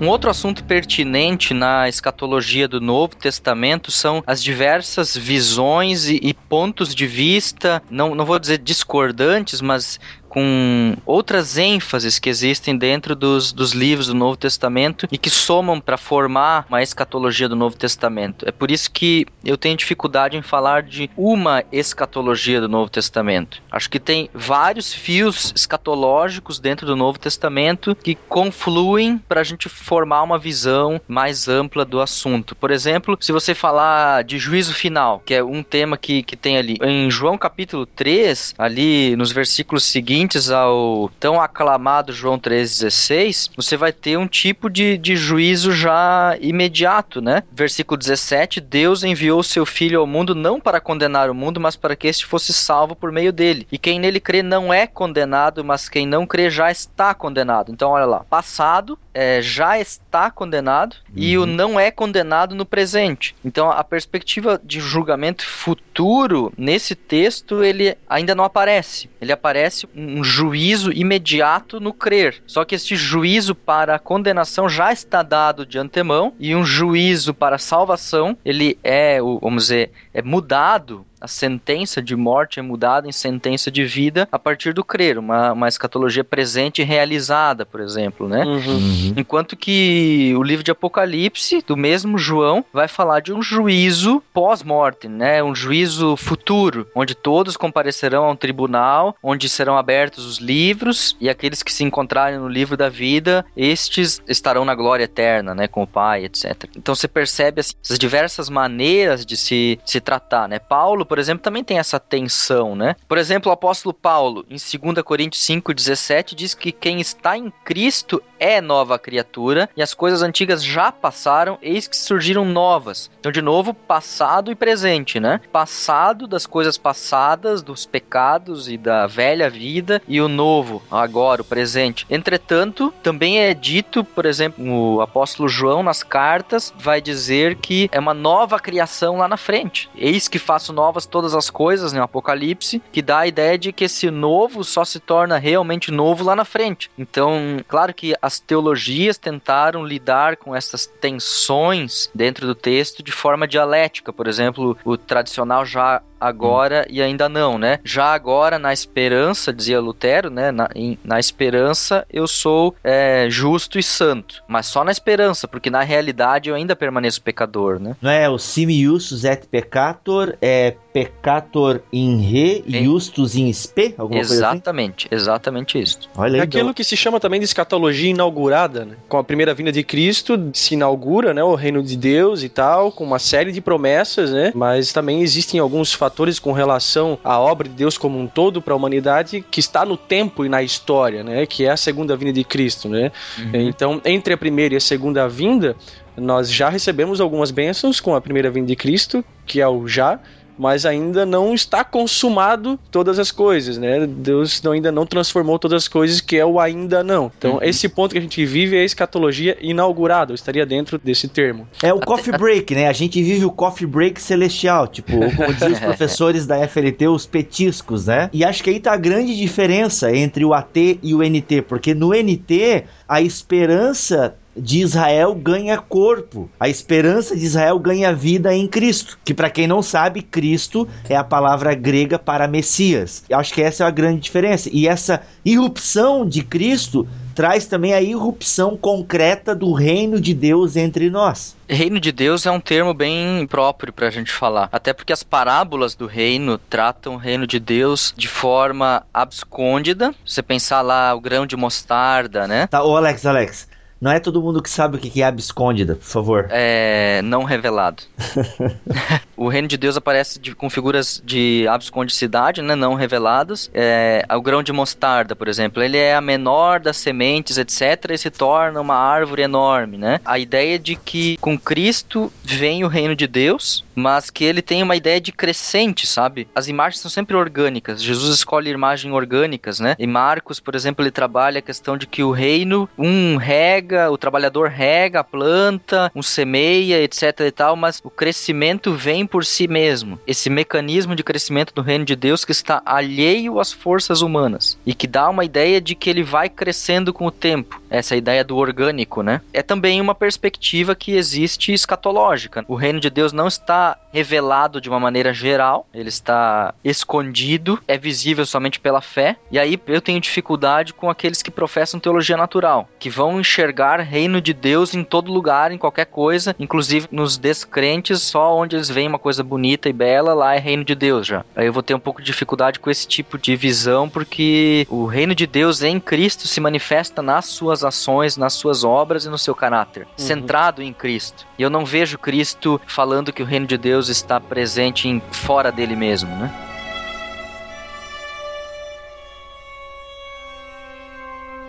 Um 0.00 0.08
outro 0.08 0.30
assunto 0.30 0.64
pertinente 0.64 1.52
na 1.52 1.88
escatologia 1.88 2.66
do 2.66 2.80
Novo 2.80 3.14
Testamento 3.14 3.90
são 3.90 4.22
as 4.26 4.42
diversas 4.42 5.16
visões 5.16 6.08
e, 6.08 6.20
e 6.22 6.32
pontos 6.32 6.94
de 6.94 7.06
vista, 7.06 7.82
não, 7.90 8.14
não 8.14 8.24
vou 8.24 8.38
dizer 8.38 8.58
discordantes, 8.58 9.60
mas 9.60 9.98
com 10.30 10.96
outras 11.04 11.58
ênfases 11.58 12.20
que 12.20 12.30
existem 12.30 12.78
dentro 12.78 13.16
dos, 13.16 13.52
dos 13.52 13.72
livros 13.72 14.06
do 14.06 14.14
Novo 14.14 14.36
Testamento 14.36 15.08
e 15.10 15.18
que 15.18 15.28
somam 15.28 15.80
para 15.80 15.98
formar 15.98 16.64
uma 16.68 16.82
escatologia 16.82 17.48
do 17.48 17.56
Novo 17.56 17.76
Testamento. 17.76 18.48
É 18.48 18.52
por 18.52 18.70
isso 18.70 18.90
que 18.90 19.26
eu 19.44 19.58
tenho 19.58 19.76
dificuldade 19.76 20.36
em 20.36 20.42
falar 20.42 20.84
de 20.84 21.10
uma 21.16 21.64
escatologia 21.72 22.60
do 22.60 22.68
Novo 22.68 22.88
Testamento. 22.88 23.60
Acho 23.72 23.90
que 23.90 23.98
tem 23.98 24.30
vários 24.32 24.94
fios 24.94 25.52
escatológicos 25.54 26.60
dentro 26.60 26.86
do 26.86 26.94
Novo 26.94 27.18
Testamento 27.18 27.96
que 27.96 28.14
confluem 28.14 29.18
para 29.18 29.40
a 29.40 29.44
gente 29.44 29.68
formar 29.68 30.22
uma 30.22 30.38
visão 30.38 31.00
mais 31.08 31.48
ampla 31.48 31.84
do 31.84 32.00
assunto. 32.00 32.54
Por 32.54 32.70
exemplo, 32.70 33.18
se 33.20 33.32
você 33.32 33.52
falar 33.52 34.22
de 34.22 34.38
juízo 34.38 34.72
final, 34.72 35.20
que 35.26 35.34
é 35.34 35.42
um 35.42 35.64
tema 35.64 35.98
que, 35.98 36.22
que 36.22 36.36
tem 36.36 36.56
ali, 36.56 36.76
em 36.80 37.10
João 37.10 37.36
capítulo 37.36 37.84
3, 37.84 38.54
ali 38.56 39.16
nos 39.16 39.32
versículos 39.32 39.82
seguintes, 39.82 40.19
seguintes 40.20 40.50
ao 40.50 41.10
tão 41.18 41.40
aclamado 41.40 42.12
João 42.12 42.38
3,16, 42.38 43.50
você 43.56 43.76
vai 43.76 43.90
ter 43.90 44.18
um 44.18 44.26
tipo 44.26 44.68
de, 44.68 44.98
de 44.98 45.16
juízo 45.16 45.72
já 45.72 46.36
imediato, 46.40 47.22
né? 47.22 47.42
Versículo 47.50 47.96
17: 47.96 48.60
Deus 48.60 49.02
enviou 49.02 49.42
seu 49.42 49.64
Filho 49.64 50.00
ao 50.00 50.06
mundo 50.06 50.34
não 50.34 50.60
para 50.60 50.80
condenar 50.80 51.30
o 51.30 51.34
mundo, 51.34 51.58
mas 51.58 51.74
para 51.74 51.96
que 51.96 52.06
este 52.06 52.26
fosse 52.26 52.52
salvo 52.52 52.94
por 52.94 53.10
meio 53.10 53.32
dele. 53.32 53.66
E 53.72 53.78
quem 53.78 53.98
nele 53.98 54.20
crê 54.20 54.42
não 54.42 54.72
é 54.72 54.86
condenado, 54.86 55.64
mas 55.64 55.88
quem 55.88 56.06
não 56.06 56.26
crê 56.26 56.50
já 56.50 56.70
está 56.70 57.14
condenado. 57.14 57.72
Então, 57.72 57.90
olha 57.90 58.04
lá: 58.04 58.24
passado 58.28 58.98
é, 59.14 59.40
já 59.40 59.78
está 59.78 60.30
condenado 60.30 60.96
uhum. 61.08 61.14
e 61.16 61.38
o 61.38 61.42
uhum. 61.42 61.46
não 61.46 61.80
é 61.80 61.90
condenado 61.90 62.54
no 62.54 62.66
presente. 62.66 63.34
Então, 63.44 63.70
a 63.70 63.82
perspectiva 63.82 64.60
de 64.62 64.80
julgamento 64.80 65.46
futuro 65.46 66.52
nesse 66.58 66.94
texto 66.94 67.64
ele 67.64 67.96
ainda 68.08 68.34
não 68.34 68.44
aparece. 68.44 69.08
Ele 69.20 69.32
aparece 69.32 69.88
um 70.18 70.24
juízo 70.24 70.92
imediato 70.92 71.80
no 71.80 71.92
crer. 71.92 72.42
Só 72.46 72.64
que 72.64 72.74
esse 72.74 72.96
juízo 72.96 73.54
para 73.54 73.94
a 73.94 73.98
condenação 73.98 74.68
já 74.68 74.92
está 74.92 75.22
dado 75.22 75.64
de 75.64 75.78
antemão 75.78 76.34
e 76.38 76.54
um 76.54 76.64
juízo 76.64 77.32
para 77.32 77.56
a 77.56 77.58
salvação, 77.58 78.36
ele 78.44 78.78
é, 78.82 79.20
vamos 79.20 79.64
dizer, 79.64 79.90
é 80.12 80.22
mudado 80.22 81.06
a 81.20 81.28
sentença 81.28 82.00
de 82.00 82.16
morte 82.16 82.58
é 82.58 82.62
mudada 82.62 83.08
em 83.08 83.12
sentença 83.12 83.70
de 83.70 83.84
vida 83.84 84.28
a 84.32 84.38
partir 84.38 84.72
do 84.72 84.82
crer, 84.82 85.18
uma, 85.18 85.52
uma 85.52 85.68
escatologia 85.68 86.24
presente 86.24 86.80
e 86.82 86.84
realizada, 86.84 87.66
por 87.66 87.80
exemplo, 87.80 88.28
né? 88.28 88.44
Uhum. 88.44 88.60
Uhum. 88.70 89.14
Enquanto 89.16 89.56
que 89.56 90.34
o 90.36 90.42
livro 90.42 90.64
de 90.64 90.70
Apocalipse, 90.70 91.62
do 91.66 91.76
mesmo 91.76 92.16
João, 92.16 92.64
vai 92.72 92.88
falar 92.88 93.20
de 93.20 93.32
um 93.32 93.42
juízo 93.42 94.22
pós-morte, 94.32 95.08
né? 95.08 95.42
Um 95.42 95.54
juízo 95.54 96.16
futuro, 96.16 96.86
onde 96.94 97.14
todos 97.14 97.56
comparecerão 97.56 98.24
a 98.24 98.30
um 98.30 98.36
tribunal, 98.36 99.16
onde 99.22 99.48
serão 99.48 99.76
abertos 99.76 100.24
os 100.24 100.38
livros 100.38 101.16
e 101.20 101.28
aqueles 101.28 101.62
que 101.62 101.72
se 101.72 101.84
encontrarem 101.84 102.38
no 102.38 102.48
livro 102.48 102.76
da 102.76 102.88
vida, 102.88 103.44
estes 103.56 104.22
estarão 104.26 104.64
na 104.64 104.74
glória 104.74 105.04
eterna, 105.04 105.54
né? 105.54 105.68
Com 105.68 105.82
o 105.82 105.86
Pai, 105.86 106.24
etc. 106.24 106.64
Então 106.76 106.94
você 106.94 107.08
percebe 107.08 107.60
assim, 107.60 107.74
essas 107.82 107.98
diversas 107.98 108.48
maneiras 108.48 109.26
de 109.26 109.36
se, 109.36 109.78
se 109.84 110.00
tratar, 110.00 110.48
né? 110.48 110.58
Paulo 110.58 111.04
por 111.10 111.18
exemplo, 111.18 111.42
também 111.42 111.64
tem 111.64 111.76
essa 111.76 111.98
tensão, 111.98 112.76
né? 112.76 112.94
Por 113.08 113.18
exemplo, 113.18 113.50
o 113.50 113.52
apóstolo 113.52 113.92
Paulo, 113.92 114.46
em 114.48 114.54
2 114.54 115.02
Coríntios 115.02 115.42
5,17, 115.44 116.36
diz 116.36 116.54
que 116.54 116.70
quem 116.70 117.00
está 117.00 117.36
em 117.36 117.50
Cristo 117.64 118.22
é 118.40 118.60
nova 118.60 118.98
criatura 118.98 119.68
e 119.76 119.82
as 119.82 119.94
coisas 119.94 120.22
antigas 120.22 120.64
já 120.64 120.90
passaram, 120.90 121.58
eis 121.60 121.86
que 121.86 121.96
surgiram 121.96 122.44
novas. 122.44 123.10
Então, 123.20 123.30
de 123.30 123.42
novo, 123.42 123.74
passado 123.74 124.50
e 124.50 124.54
presente, 124.54 125.20
né? 125.20 125.40
Passado 125.52 126.26
das 126.26 126.46
coisas 126.46 126.78
passadas, 126.78 127.62
dos 127.62 127.84
pecados 127.84 128.68
e 128.68 128.78
da 128.78 129.06
velha 129.06 129.50
vida, 129.50 130.00
e 130.08 130.20
o 130.20 130.28
novo, 130.28 130.82
agora, 130.90 131.42
o 131.42 131.44
presente. 131.44 132.06
Entretanto, 132.08 132.92
também 133.02 133.40
é 133.40 133.52
dito, 133.52 134.02
por 134.02 134.24
exemplo, 134.24 134.64
o 134.64 135.00
apóstolo 135.02 135.48
João, 135.48 135.82
nas 135.82 136.02
cartas, 136.02 136.72
vai 136.78 137.00
dizer 137.00 137.56
que 137.56 137.90
é 137.92 138.00
uma 138.00 138.14
nova 138.14 138.58
criação 138.58 139.18
lá 139.18 139.28
na 139.28 139.36
frente. 139.36 139.90
Eis 139.94 140.28
que 140.28 140.38
faço 140.38 140.72
novas 140.72 141.04
todas 141.04 141.34
as 141.34 141.50
coisas, 141.50 141.92
né? 141.92 142.00
Apocalipse, 142.00 142.82
que 142.90 143.02
dá 143.02 143.20
a 143.20 143.26
ideia 143.26 143.58
de 143.58 143.72
que 143.72 143.84
esse 143.84 144.10
novo 144.10 144.64
só 144.64 144.84
se 144.84 144.98
torna 144.98 145.36
realmente 145.36 145.90
novo 145.90 146.24
lá 146.24 146.34
na 146.34 146.44
frente. 146.44 146.90
Então, 146.98 147.58
claro 147.68 147.92
que 147.92 148.14
as 148.30 148.38
teologias 148.38 149.18
tentaram 149.18 149.84
lidar 149.84 150.36
com 150.36 150.54
essas 150.54 150.86
tensões 150.86 152.08
dentro 152.14 152.46
do 152.46 152.54
texto 152.54 153.02
de 153.02 153.10
forma 153.10 153.48
dialética. 153.48 154.12
Por 154.12 154.28
exemplo, 154.28 154.76
o 154.84 154.96
tradicional 154.96 155.66
já 155.66 156.00
agora 156.20 156.86
e 156.88 157.02
ainda 157.02 157.28
não, 157.28 157.58
né? 157.58 157.80
Já 157.82 158.12
agora, 158.12 158.58
na 158.58 158.72
esperança, 158.72 159.52
dizia 159.52 159.80
Lutero, 159.80 160.30
né? 160.30 160.52
Na, 160.52 160.68
em, 160.74 160.98
na 161.02 161.18
esperança 161.18 162.06
eu 162.12 162.28
sou 162.28 162.74
é, 162.84 163.26
justo 163.30 163.78
e 163.78 163.82
santo, 163.82 164.44
mas 164.46 164.66
só 164.66 164.84
na 164.84 164.92
esperança, 164.92 165.48
porque 165.48 165.70
na 165.70 165.80
realidade 165.80 166.50
eu 166.50 166.54
ainda 166.54 166.76
permaneço 166.76 167.22
pecador, 167.22 167.80
né? 167.80 167.96
Não 168.00 168.10
é 168.10 168.28
o 168.28 168.38
simius 168.38 169.24
et 169.24 169.48
peccator, 169.48 170.36
é 170.42 170.76
peccator 170.92 171.80
in 171.92 172.20
re, 172.20 172.64
e 172.66 172.84
justus 172.84 173.34
in 173.34 173.52
spe? 173.52 173.94
Alguma 173.98 174.20
exatamente, 174.20 175.08
coisa 175.08 175.22
assim? 175.22 175.30
exatamente 175.30 175.80
isso. 175.80 175.98
Olha 176.16 176.34
aí, 176.34 176.40
é 176.40 176.42
aquilo 176.42 176.62
então. 176.64 176.74
que 176.74 176.84
se 176.84 176.96
chama 176.96 177.18
também 177.18 177.40
de 177.40 177.44
escatologia 177.44 178.10
inaugurada, 178.10 178.84
né? 178.84 178.96
Com 179.08 179.18
a 179.18 179.24
primeira 179.24 179.54
vinda 179.54 179.72
de 179.72 179.82
Cristo 179.82 180.50
se 180.52 180.74
inaugura, 180.74 181.34
né, 181.34 181.42
o 181.42 181.54
reino 181.54 181.82
de 181.82 181.96
Deus 181.96 182.42
e 182.42 182.48
tal, 182.48 182.92
com 182.92 183.04
uma 183.04 183.18
série 183.18 183.52
de 183.52 183.60
promessas, 183.60 184.30
né? 184.30 184.52
Mas 184.54 184.92
também 184.92 185.22
existem 185.22 185.58
alguns 185.58 185.92
fatores 185.92 186.20
fatores 186.20 186.38
com 186.38 186.52
relação 186.52 187.18
à 187.24 187.38
obra 187.38 187.68
de 187.68 187.74
Deus 187.74 187.96
como 187.96 188.18
um 188.18 188.26
todo 188.26 188.60
para 188.60 188.74
a 188.74 188.76
humanidade 188.76 189.44
que 189.50 189.60
está 189.60 189.84
no 189.84 189.96
tempo 189.96 190.44
e 190.44 190.48
na 190.48 190.62
história, 190.62 191.24
né? 191.24 191.46
Que 191.46 191.64
é 191.64 191.70
a 191.70 191.76
segunda 191.76 192.16
vinda 192.16 192.32
de 192.32 192.44
Cristo, 192.44 192.88
né? 192.88 193.10
Uhum. 193.38 193.50
Então, 193.54 194.00
entre 194.04 194.34
a 194.34 194.36
primeira 194.36 194.74
e 194.74 194.76
a 194.76 194.80
segunda 194.80 195.28
vinda, 195.28 195.74
nós 196.16 196.52
já 196.52 196.68
recebemos 196.68 197.20
algumas 197.20 197.50
bênçãos 197.50 198.00
com 198.00 198.14
a 198.14 198.20
primeira 198.20 198.50
vinda 198.50 198.66
de 198.66 198.76
Cristo, 198.76 199.24
que 199.46 199.60
é 199.60 199.68
o 199.68 199.86
já, 199.88 200.20
mas 200.60 200.84
ainda 200.84 201.24
não 201.24 201.54
está 201.54 201.82
consumado 201.82 202.78
todas 202.90 203.18
as 203.18 203.32
coisas, 203.32 203.78
né? 203.78 204.06
Deus 204.06 204.60
ainda 204.66 204.92
não 204.92 205.06
transformou 205.06 205.58
todas 205.58 205.84
as 205.84 205.88
coisas, 205.88 206.20
que 206.20 206.36
é 206.36 206.44
o 206.44 206.60
ainda 206.60 207.02
não. 207.02 207.32
Então, 207.38 207.54
uhum. 207.54 207.62
esse 207.62 207.88
ponto 207.88 208.12
que 208.12 208.18
a 208.18 208.20
gente 208.20 208.44
vive 208.44 208.76
é 208.76 208.82
a 208.82 208.84
escatologia 208.84 209.56
inaugurada, 209.62 210.34
estaria 210.34 210.66
dentro 210.66 210.98
desse 210.98 211.28
termo. 211.28 211.66
É 211.82 211.94
o 211.94 212.00
coffee 212.00 212.36
break, 212.36 212.74
né? 212.74 212.88
A 212.88 212.92
gente 212.92 213.22
vive 213.22 213.46
o 213.46 213.50
coffee 213.50 213.86
break 213.86 214.20
celestial, 214.20 214.86
tipo, 214.86 215.12
como 215.34 215.54
diziam 215.54 215.72
os 215.72 215.80
professores 215.80 216.46
da 216.46 216.68
FLT, 216.68 217.08
os 217.08 217.24
petiscos, 217.24 218.06
né? 218.06 218.28
E 218.30 218.44
acho 218.44 218.62
que 218.62 218.68
aí 218.68 218.78
tá 218.78 218.92
a 218.92 218.98
grande 218.98 219.34
diferença 219.34 220.14
entre 220.14 220.44
o 220.44 220.52
AT 220.52 220.98
e 221.02 221.14
o 221.14 221.22
NT, 221.22 221.62
porque 221.62 221.94
no 221.94 222.10
NT 222.10 222.84
a 223.08 223.22
esperança 223.22 224.36
de 224.56 224.80
Israel 224.80 225.34
ganha 225.34 225.78
corpo. 225.78 226.50
A 226.58 226.68
esperança 226.68 227.36
de 227.36 227.44
Israel 227.44 227.78
ganha 227.78 228.12
vida 228.12 228.54
em 228.54 228.66
Cristo. 228.66 229.18
Que 229.24 229.34
para 229.34 229.50
quem 229.50 229.66
não 229.66 229.82
sabe, 229.82 230.22
Cristo 230.22 230.88
é 231.08 231.16
a 231.16 231.24
palavra 231.24 231.74
grega 231.74 232.18
para 232.18 232.48
Messias. 232.48 233.24
Eu 233.28 233.38
acho 233.38 233.52
que 233.54 233.62
essa 233.62 233.84
é 233.84 233.86
a 233.86 233.90
grande 233.90 234.20
diferença. 234.20 234.68
E 234.72 234.86
essa 234.86 235.22
irrupção 235.44 236.26
de 236.26 236.42
Cristo 236.42 237.06
traz 237.34 237.66
também 237.66 237.94
a 237.94 238.02
irrupção 238.02 238.76
concreta 238.76 239.54
do 239.54 239.72
reino 239.72 240.20
de 240.20 240.34
Deus 240.34 240.76
entre 240.76 241.08
nós. 241.08 241.56
Reino 241.66 242.00
de 242.00 242.12
Deus 242.12 242.44
é 242.44 242.50
um 242.50 242.60
termo 242.60 242.92
bem 242.92 243.46
próprio 243.46 243.92
para 243.92 244.08
a 244.08 244.10
gente 244.10 244.30
falar, 244.30 244.68
até 244.72 244.92
porque 244.92 245.12
as 245.12 245.22
parábolas 245.22 245.94
do 245.94 246.06
reino 246.06 246.58
tratam 246.58 247.14
o 247.14 247.16
reino 247.16 247.46
de 247.46 247.60
Deus 247.60 248.12
de 248.16 248.26
forma 248.28 249.04
abscôndida. 249.14 250.12
Você 250.26 250.42
pensar 250.42 250.82
lá 250.82 251.14
o 251.14 251.20
grão 251.20 251.46
de 251.46 251.56
mostarda, 251.56 252.46
né? 252.46 252.66
Tá, 252.66 252.84
ô 252.84 252.96
Alex, 252.96 253.24
Alex, 253.24 253.69
não 254.00 254.10
é 254.10 254.18
todo 254.18 254.40
mundo 254.40 254.62
que 254.62 254.70
sabe 254.70 254.96
o 254.96 254.98
que 254.98 255.22
é 255.22 255.26
abscôndida, 255.26 255.94
por 255.94 256.04
favor. 256.04 256.46
É. 256.50 257.20
não 257.22 257.44
revelado. 257.44 258.02
o 259.40 259.48
reino 259.48 259.66
de 259.66 259.78
Deus 259.78 259.96
aparece 259.96 260.38
de, 260.38 260.54
com 260.54 260.68
figuras 260.68 261.22
de 261.24 261.66
abscondicidade, 261.66 262.60
né, 262.60 262.74
não 262.74 262.92
reveladas. 262.92 263.70
É, 263.72 264.22
o 264.30 264.42
grão 264.42 264.62
de 264.62 264.70
mostarda, 264.70 265.34
por 265.34 265.48
exemplo, 265.48 265.82
ele 265.82 265.96
é 265.96 266.14
a 266.14 266.20
menor 266.20 266.78
das 266.78 266.98
sementes, 266.98 267.56
etc., 267.56 268.10
e 268.10 268.18
se 268.18 268.30
torna 268.30 268.78
uma 268.78 268.96
árvore 268.96 269.40
enorme, 269.40 269.96
né? 269.96 270.20
A 270.26 270.38
ideia 270.38 270.78
de 270.78 270.94
que 270.94 271.38
com 271.38 271.58
Cristo 271.58 272.30
vem 272.44 272.84
o 272.84 272.88
reino 272.88 273.16
de 273.16 273.26
Deus, 273.26 273.82
mas 273.94 274.28
que 274.28 274.44
ele 274.44 274.60
tem 274.60 274.82
uma 274.82 274.94
ideia 274.94 275.18
de 275.18 275.32
crescente, 275.32 276.06
sabe? 276.06 276.46
As 276.54 276.68
imagens 276.68 277.00
são 277.00 277.10
sempre 277.10 277.34
orgânicas. 277.34 278.02
Jesus 278.02 278.34
escolhe 278.34 278.70
imagens 278.70 279.12
orgânicas, 279.12 279.80
né? 279.80 279.96
E 279.98 280.06
Marcos, 280.06 280.60
por 280.60 280.74
exemplo, 280.74 281.02
ele 281.02 281.10
trabalha 281.10 281.60
a 281.60 281.62
questão 281.62 281.96
de 281.96 282.06
que 282.06 282.22
o 282.22 282.30
reino, 282.30 282.88
um 282.98 283.36
rega 283.36 284.10
o 284.10 284.18
trabalhador 284.18 284.68
rega 284.68 285.20
a 285.20 285.24
planta, 285.24 286.12
um 286.14 286.22
semeia, 286.22 287.02
etc 287.02 287.40
e 287.40 287.50
tal, 287.50 287.74
mas 287.74 288.00
o 288.04 288.10
crescimento 288.10 288.92
vem 288.92 289.29
por 289.30 289.44
si 289.44 289.68
mesmo. 289.68 290.18
Esse 290.26 290.50
mecanismo 290.50 291.14
de 291.14 291.22
crescimento 291.22 291.72
do 291.72 291.80
reino 291.80 292.04
de 292.04 292.16
Deus 292.16 292.44
que 292.44 292.52
está 292.52 292.82
alheio 292.84 293.60
às 293.60 293.72
forças 293.72 294.20
humanas 294.20 294.76
e 294.84 294.92
que 294.92 295.06
dá 295.06 295.30
uma 295.30 295.44
ideia 295.44 295.80
de 295.80 295.94
que 295.94 296.10
ele 296.10 296.22
vai 296.22 296.48
crescendo 296.48 297.12
com 297.12 297.24
o 297.26 297.30
tempo. 297.30 297.79
Essa 297.90 298.16
ideia 298.16 298.44
do 298.44 298.56
orgânico, 298.56 299.22
né? 299.22 299.40
É 299.52 299.62
também 299.62 300.00
uma 300.00 300.14
perspectiva 300.14 300.94
que 300.94 301.12
existe 301.12 301.72
escatológica. 301.72 302.64
O 302.68 302.74
reino 302.74 303.00
de 303.00 303.10
Deus 303.10 303.32
não 303.32 303.48
está 303.48 303.98
revelado 304.12 304.80
de 304.80 304.88
uma 304.88 305.00
maneira 305.00 305.32
geral, 305.32 305.86
ele 305.92 306.08
está 306.08 306.74
escondido, 306.84 307.80
é 307.86 307.96
visível 307.96 308.44
somente 308.46 308.80
pela 308.80 309.00
fé. 309.00 309.36
E 309.50 309.58
aí 309.58 309.80
eu 309.86 310.00
tenho 310.00 310.20
dificuldade 310.20 310.92
com 310.94 311.10
aqueles 311.10 311.42
que 311.42 311.50
professam 311.50 312.00
teologia 312.00 312.36
natural, 312.36 312.88
que 312.98 313.10
vão 313.10 313.40
enxergar 313.40 314.00
reino 314.00 314.40
de 314.40 314.52
Deus 314.52 314.94
em 314.94 315.04
todo 315.04 315.32
lugar, 315.32 315.72
em 315.72 315.78
qualquer 315.78 316.06
coisa, 316.06 316.54
inclusive 316.58 317.08
nos 317.10 317.36
descrentes, 317.36 318.22
só 318.22 318.56
onde 318.56 318.76
eles 318.76 318.88
veem 318.88 319.08
uma 319.08 319.18
coisa 319.18 319.42
bonita 319.42 319.88
e 319.88 319.92
bela, 319.92 320.34
lá 320.34 320.54
é 320.54 320.58
reino 320.58 320.84
de 320.84 320.94
Deus 320.94 321.26
já. 321.26 321.44
Aí 321.54 321.66
eu 321.66 321.72
vou 321.72 321.82
ter 321.82 321.94
um 321.94 322.00
pouco 322.00 322.20
de 322.20 322.26
dificuldade 322.26 322.78
com 322.78 322.90
esse 322.90 323.06
tipo 323.06 323.38
de 323.38 323.56
visão, 323.56 324.08
porque 324.08 324.86
o 324.88 325.06
reino 325.06 325.34
de 325.34 325.46
Deus 325.46 325.82
em 325.82 325.98
Cristo 325.98 326.46
se 326.46 326.60
manifesta 326.60 327.22
nas 327.22 327.46
suas 327.46 327.79
ações, 327.84 328.36
nas 328.36 328.54
suas 328.54 328.84
obras 328.84 329.24
e 329.24 329.28
no 329.28 329.38
seu 329.38 329.54
caráter, 329.54 330.04
uhum. 330.06 330.12
centrado 330.16 330.82
em 330.82 330.92
Cristo. 330.92 331.46
E 331.58 331.62
eu 331.62 331.70
não 331.70 331.84
vejo 331.84 332.18
Cristo 332.18 332.80
falando 332.86 333.32
que 333.32 333.42
o 333.42 333.46
reino 333.46 333.66
de 333.66 333.78
Deus 333.78 334.08
está 334.08 334.40
presente 334.40 335.08
em, 335.08 335.20
fora 335.30 335.70
dele 335.70 335.96
mesmo, 335.96 336.30
né? 336.36 336.50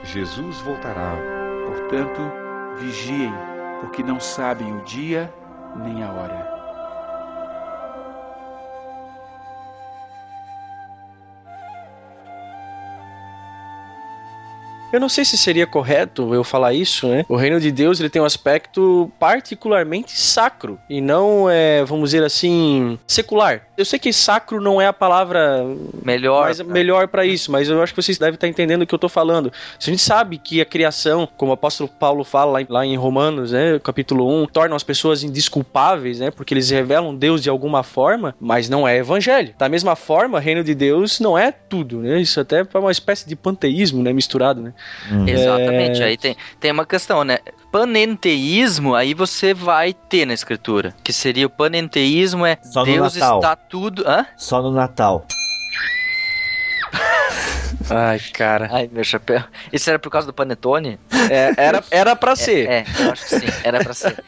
Jesus 0.03 0.59
voltará 0.59 1.41
Portanto, 1.91 2.21
vigiem, 2.77 3.33
porque 3.81 4.01
não 4.01 4.17
sabem 4.17 4.73
o 4.73 4.81
dia 4.85 5.33
nem 5.75 6.01
a 6.03 6.09
hora. 6.09 6.50
Eu 14.91 14.99
não 14.99 15.09
sei 15.09 15.23
se 15.23 15.37
seria 15.37 15.65
correto 15.65 16.33
eu 16.33 16.43
falar 16.43 16.73
isso, 16.73 17.07
né? 17.07 17.25
O 17.29 17.35
reino 17.35 17.59
de 17.59 17.71
Deus 17.71 17.99
ele 17.99 18.09
tem 18.09 18.21
um 18.21 18.25
aspecto 18.25 19.11
particularmente 19.19 20.11
sacro 20.19 20.77
e 20.89 20.99
não 20.99 21.49
é, 21.49 21.83
vamos 21.85 22.11
dizer 22.11 22.23
assim, 22.23 22.99
secular. 23.07 23.67
Eu 23.81 23.85
sei 23.85 23.97
que 23.97 24.13
sacro 24.13 24.61
não 24.61 24.79
é 24.79 24.85
a 24.85 24.93
palavra 24.93 25.65
melhor, 26.05 26.49
mas, 26.49 26.61
melhor 26.61 27.07
para 27.07 27.25
isso, 27.25 27.51
mas 27.51 27.67
eu 27.67 27.81
acho 27.81 27.93
que 27.95 28.01
vocês 28.01 28.19
devem 28.19 28.35
estar 28.35 28.47
entendendo 28.47 28.83
o 28.83 28.85
que 28.85 28.93
eu 28.93 28.99
tô 28.99 29.09
falando. 29.09 29.51
Se 29.79 29.89
a 29.89 29.93
gente 29.93 30.03
sabe 30.03 30.37
que 30.37 30.61
a 30.61 30.65
criação, 30.65 31.27
como 31.35 31.49
o 31.49 31.53
apóstolo 31.55 31.89
Paulo 31.89 32.23
fala 32.23 32.59
lá, 32.59 32.65
lá 32.69 32.85
em 32.85 32.95
Romanos, 32.95 33.51
né, 33.51 33.79
capítulo 33.83 34.43
1, 34.43 34.45
torna 34.47 34.75
as 34.75 34.83
pessoas 34.83 35.23
indisculpáveis, 35.23 36.19
né, 36.19 36.29
porque 36.29 36.53
eles 36.53 36.69
revelam 36.69 37.15
Deus 37.15 37.41
de 37.41 37.49
alguma 37.49 37.81
forma, 37.81 38.35
mas 38.39 38.69
não 38.69 38.87
é 38.87 38.97
evangelho. 38.97 39.55
Da 39.57 39.67
mesma 39.67 39.95
forma, 39.95 40.37
o 40.37 40.41
reino 40.41 40.63
de 40.63 40.75
Deus 40.75 41.19
não 41.19 41.35
é 41.35 41.51
tudo, 41.51 42.01
né? 42.01 42.21
Isso 42.21 42.39
até 42.39 42.59
é 42.59 42.77
uma 42.77 42.91
espécie 42.91 43.27
de 43.27 43.35
panteísmo, 43.35 44.03
né, 44.03 44.13
misturado, 44.13 44.61
né? 44.61 44.73
Hum. 45.11 45.27
Exatamente. 45.27 46.03
É... 46.03 46.05
Aí 46.05 46.17
tem, 46.17 46.37
tem 46.59 46.71
uma 46.71 46.85
questão, 46.85 47.23
né? 47.23 47.39
Panenteísmo, 47.71 48.93
aí 48.95 49.13
você 49.13 49.53
vai 49.53 49.93
ter 49.93 50.25
na 50.25 50.33
escritura. 50.33 50.93
Que 51.03 51.13
seria 51.13 51.47
o 51.47 51.49
panenteísmo 51.49 52.45
é 52.45 52.57
Só 52.61 52.83
Deus 52.83 53.15
está 53.15 53.55
tudo. 53.55 54.03
Hã? 54.05 54.25
Só 54.35 54.61
no 54.61 54.71
Natal. 54.71 55.25
Ai, 57.89 58.19
cara. 58.33 58.67
Ai, 58.71 58.89
meu 58.91 59.03
chapéu. 59.03 59.41
Isso 59.71 59.89
era 59.89 59.97
por 59.97 60.09
causa 60.09 60.27
do 60.27 60.33
panetone? 60.33 60.99
É, 61.29 61.53
era, 61.55 61.83
era 61.89 62.15
pra 62.15 62.35
ser. 62.35 62.67
É, 62.67 62.79
é, 62.79 62.85
eu 62.99 63.11
acho 63.11 63.23
que 63.23 63.39
sim, 63.39 63.47
era 63.63 63.81
pra 63.83 63.93
ser. 63.93 64.21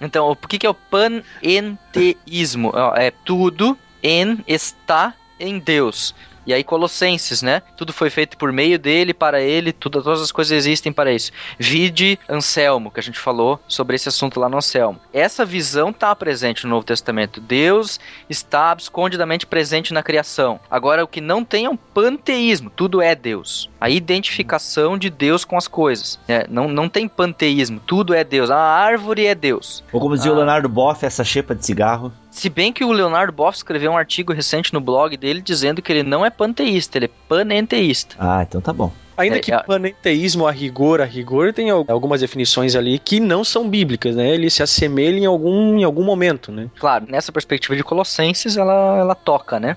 Então, 0.00 0.30
o 0.30 0.36
que, 0.36 0.58
que 0.58 0.66
é 0.66 0.70
o 0.70 0.74
panenteísmo? 0.74 2.72
É 2.94 3.10
tudo 3.24 3.76
em 4.02 4.44
está 4.46 5.12
em 5.40 5.58
Deus. 5.58 6.14
E 6.46 6.54
aí 6.54 6.62
Colossenses, 6.62 7.42
né? 7.42 7.62
Tudo 7.76 7.92
foi 7.92 8.08
feito 8.08 8.36
por 8.36 8.52
meio 8.52 8.78
dele, 8.78 9.12
para 9.12 9.40
ele, 9.40 9.72
tudo, 9.72 10.02
todas 10.02 10.22
as 10.22 10.30
coisas 10.30 10.56
existem 10.56 10.92
para 10.92 11.12
isso. 11.12 11.32
Vide 11.58 12.18
Anselmo, 12.28 12.90
que 12.90 13.00
a 13.00 13.02
gente 13.02 13.18
falou 13.18 13.58
sobre 13.66 13.96
esse 13.96 14.08
assunto 14.08 14.38
lá 14.38 14.48
no 14.48 14.58
Anselmo. 14.58 15.00
Essa 15.12 15.44
visão 15.44 15.90
está 15.90 16.14
presente 16.14 16.64
no 16.64 16.70
Novo 16.70 16.86
Testamento. 16.86 17.40
Deus 17.40 17.98
está 18.30 18.70
abscondidamente 18.70 19.46
presente 19.46 19.92
na 19.92 20.02
criação. 20.02 20.60
Agora, 20.70 21.04
o 21.04 21.08
que 21.08 21.20
não 21.20 21.44
tem 21.44 21.66
é 21.66 21.70
um 21.70 21.76
panteísmo, 21.76 22.70
tudo 22.70 23.02
é 23.02 23.14
Deus. 23.14 23.68
A 23.80 23.90
identificação 23.90 24.96
de 24.96 25.10
Deus 25.10 25.44
com 25.44 25.56
as 25.56 25.66
coisas. 25.66 26.18
É, 26.28 26.46
não, 26.48 26.68
não 26.68 26.88
tem 26.88 27.08
panteísmo, 27.08 27.80
tudo 27.80 28.14
é 28.14 28.22
Deus. 28.22 28.50
A 28.50 28.58
árvore 28.58 29.26
é 29.26 29.34
Deus. 29.34 29.82
Ou 29.92 30.00
como 30.00 30.14
dizia 30.14 30.30
ah. 30.30 30.34
o 30.34 30.36
Leonardo 30.36 30.68
Boff, 30.68 31.04
essa 31.04 31.24
chepa 31.24 31.54
de 31.54 31.66
cigarro. 31.66 32.12
Se 32.36 32.50
bem 32.50 32.70
que 32.70 32.84
o 32.84 32.92
Leonardo 32.92 33.32
Boff 33.32 33.56
escreveu 33.56 33.90
um 33.92 33.96
artigo 33.96 34.30
recente 34.30 34.70
no 34.74 34.78
blog 34.78 35.16
dele 35.16 35.40
dizendo 35.40 35.80
que 35.80 35.90
ele 35.90 36.02
não 36.02 36.22
é 36.22 36.28
panteísta, 36.28 36.98
ele 36.98 37.06
é 37.06 37.10
panenteísta. 37.26 38.14
Ah, 38.18 38.42
então 38.42 38.60
tá 38.60 38.74
bom. 38.74 38.92
Ainda 39.16 39.36
é, 39.36 39.40
que 39.40 39.52
é... 39.52 39.62
panenteísmo 39.62 40.46
a 40.46 40.50
rigor, 40.50 41.00
a 41.00 41.04
rigor, 41.04 41.52
tem 41.52 41.70
algumas 41.70 42.20
definições 42.20 42.74
ali 42.74 42.98
que 42.98 43.20
não 43.20 43.44
são 43.44 43.68
bíblicas, 43.68 44.16
né? 44.16 44.28
Ele 44.30 44.50
se 44.50 44.62
assemelha 44.62 45.18
em 45.18 45.26
algum, 45.26 45.78
em 45.78 45.84
algum 45.84 46.04
momento, 46.04 46.52
né? 46.52 46.68
Claro, 46.78 47.06
nessa 47.08 47.32
perspectiva 47.32 47.76
de 47.76 47.82
Colossenses, 47.82 48.56
ela, 48.56 48.98
ela 48.98 49.14
toca, 49.14 49.58
né? 49.58 49.76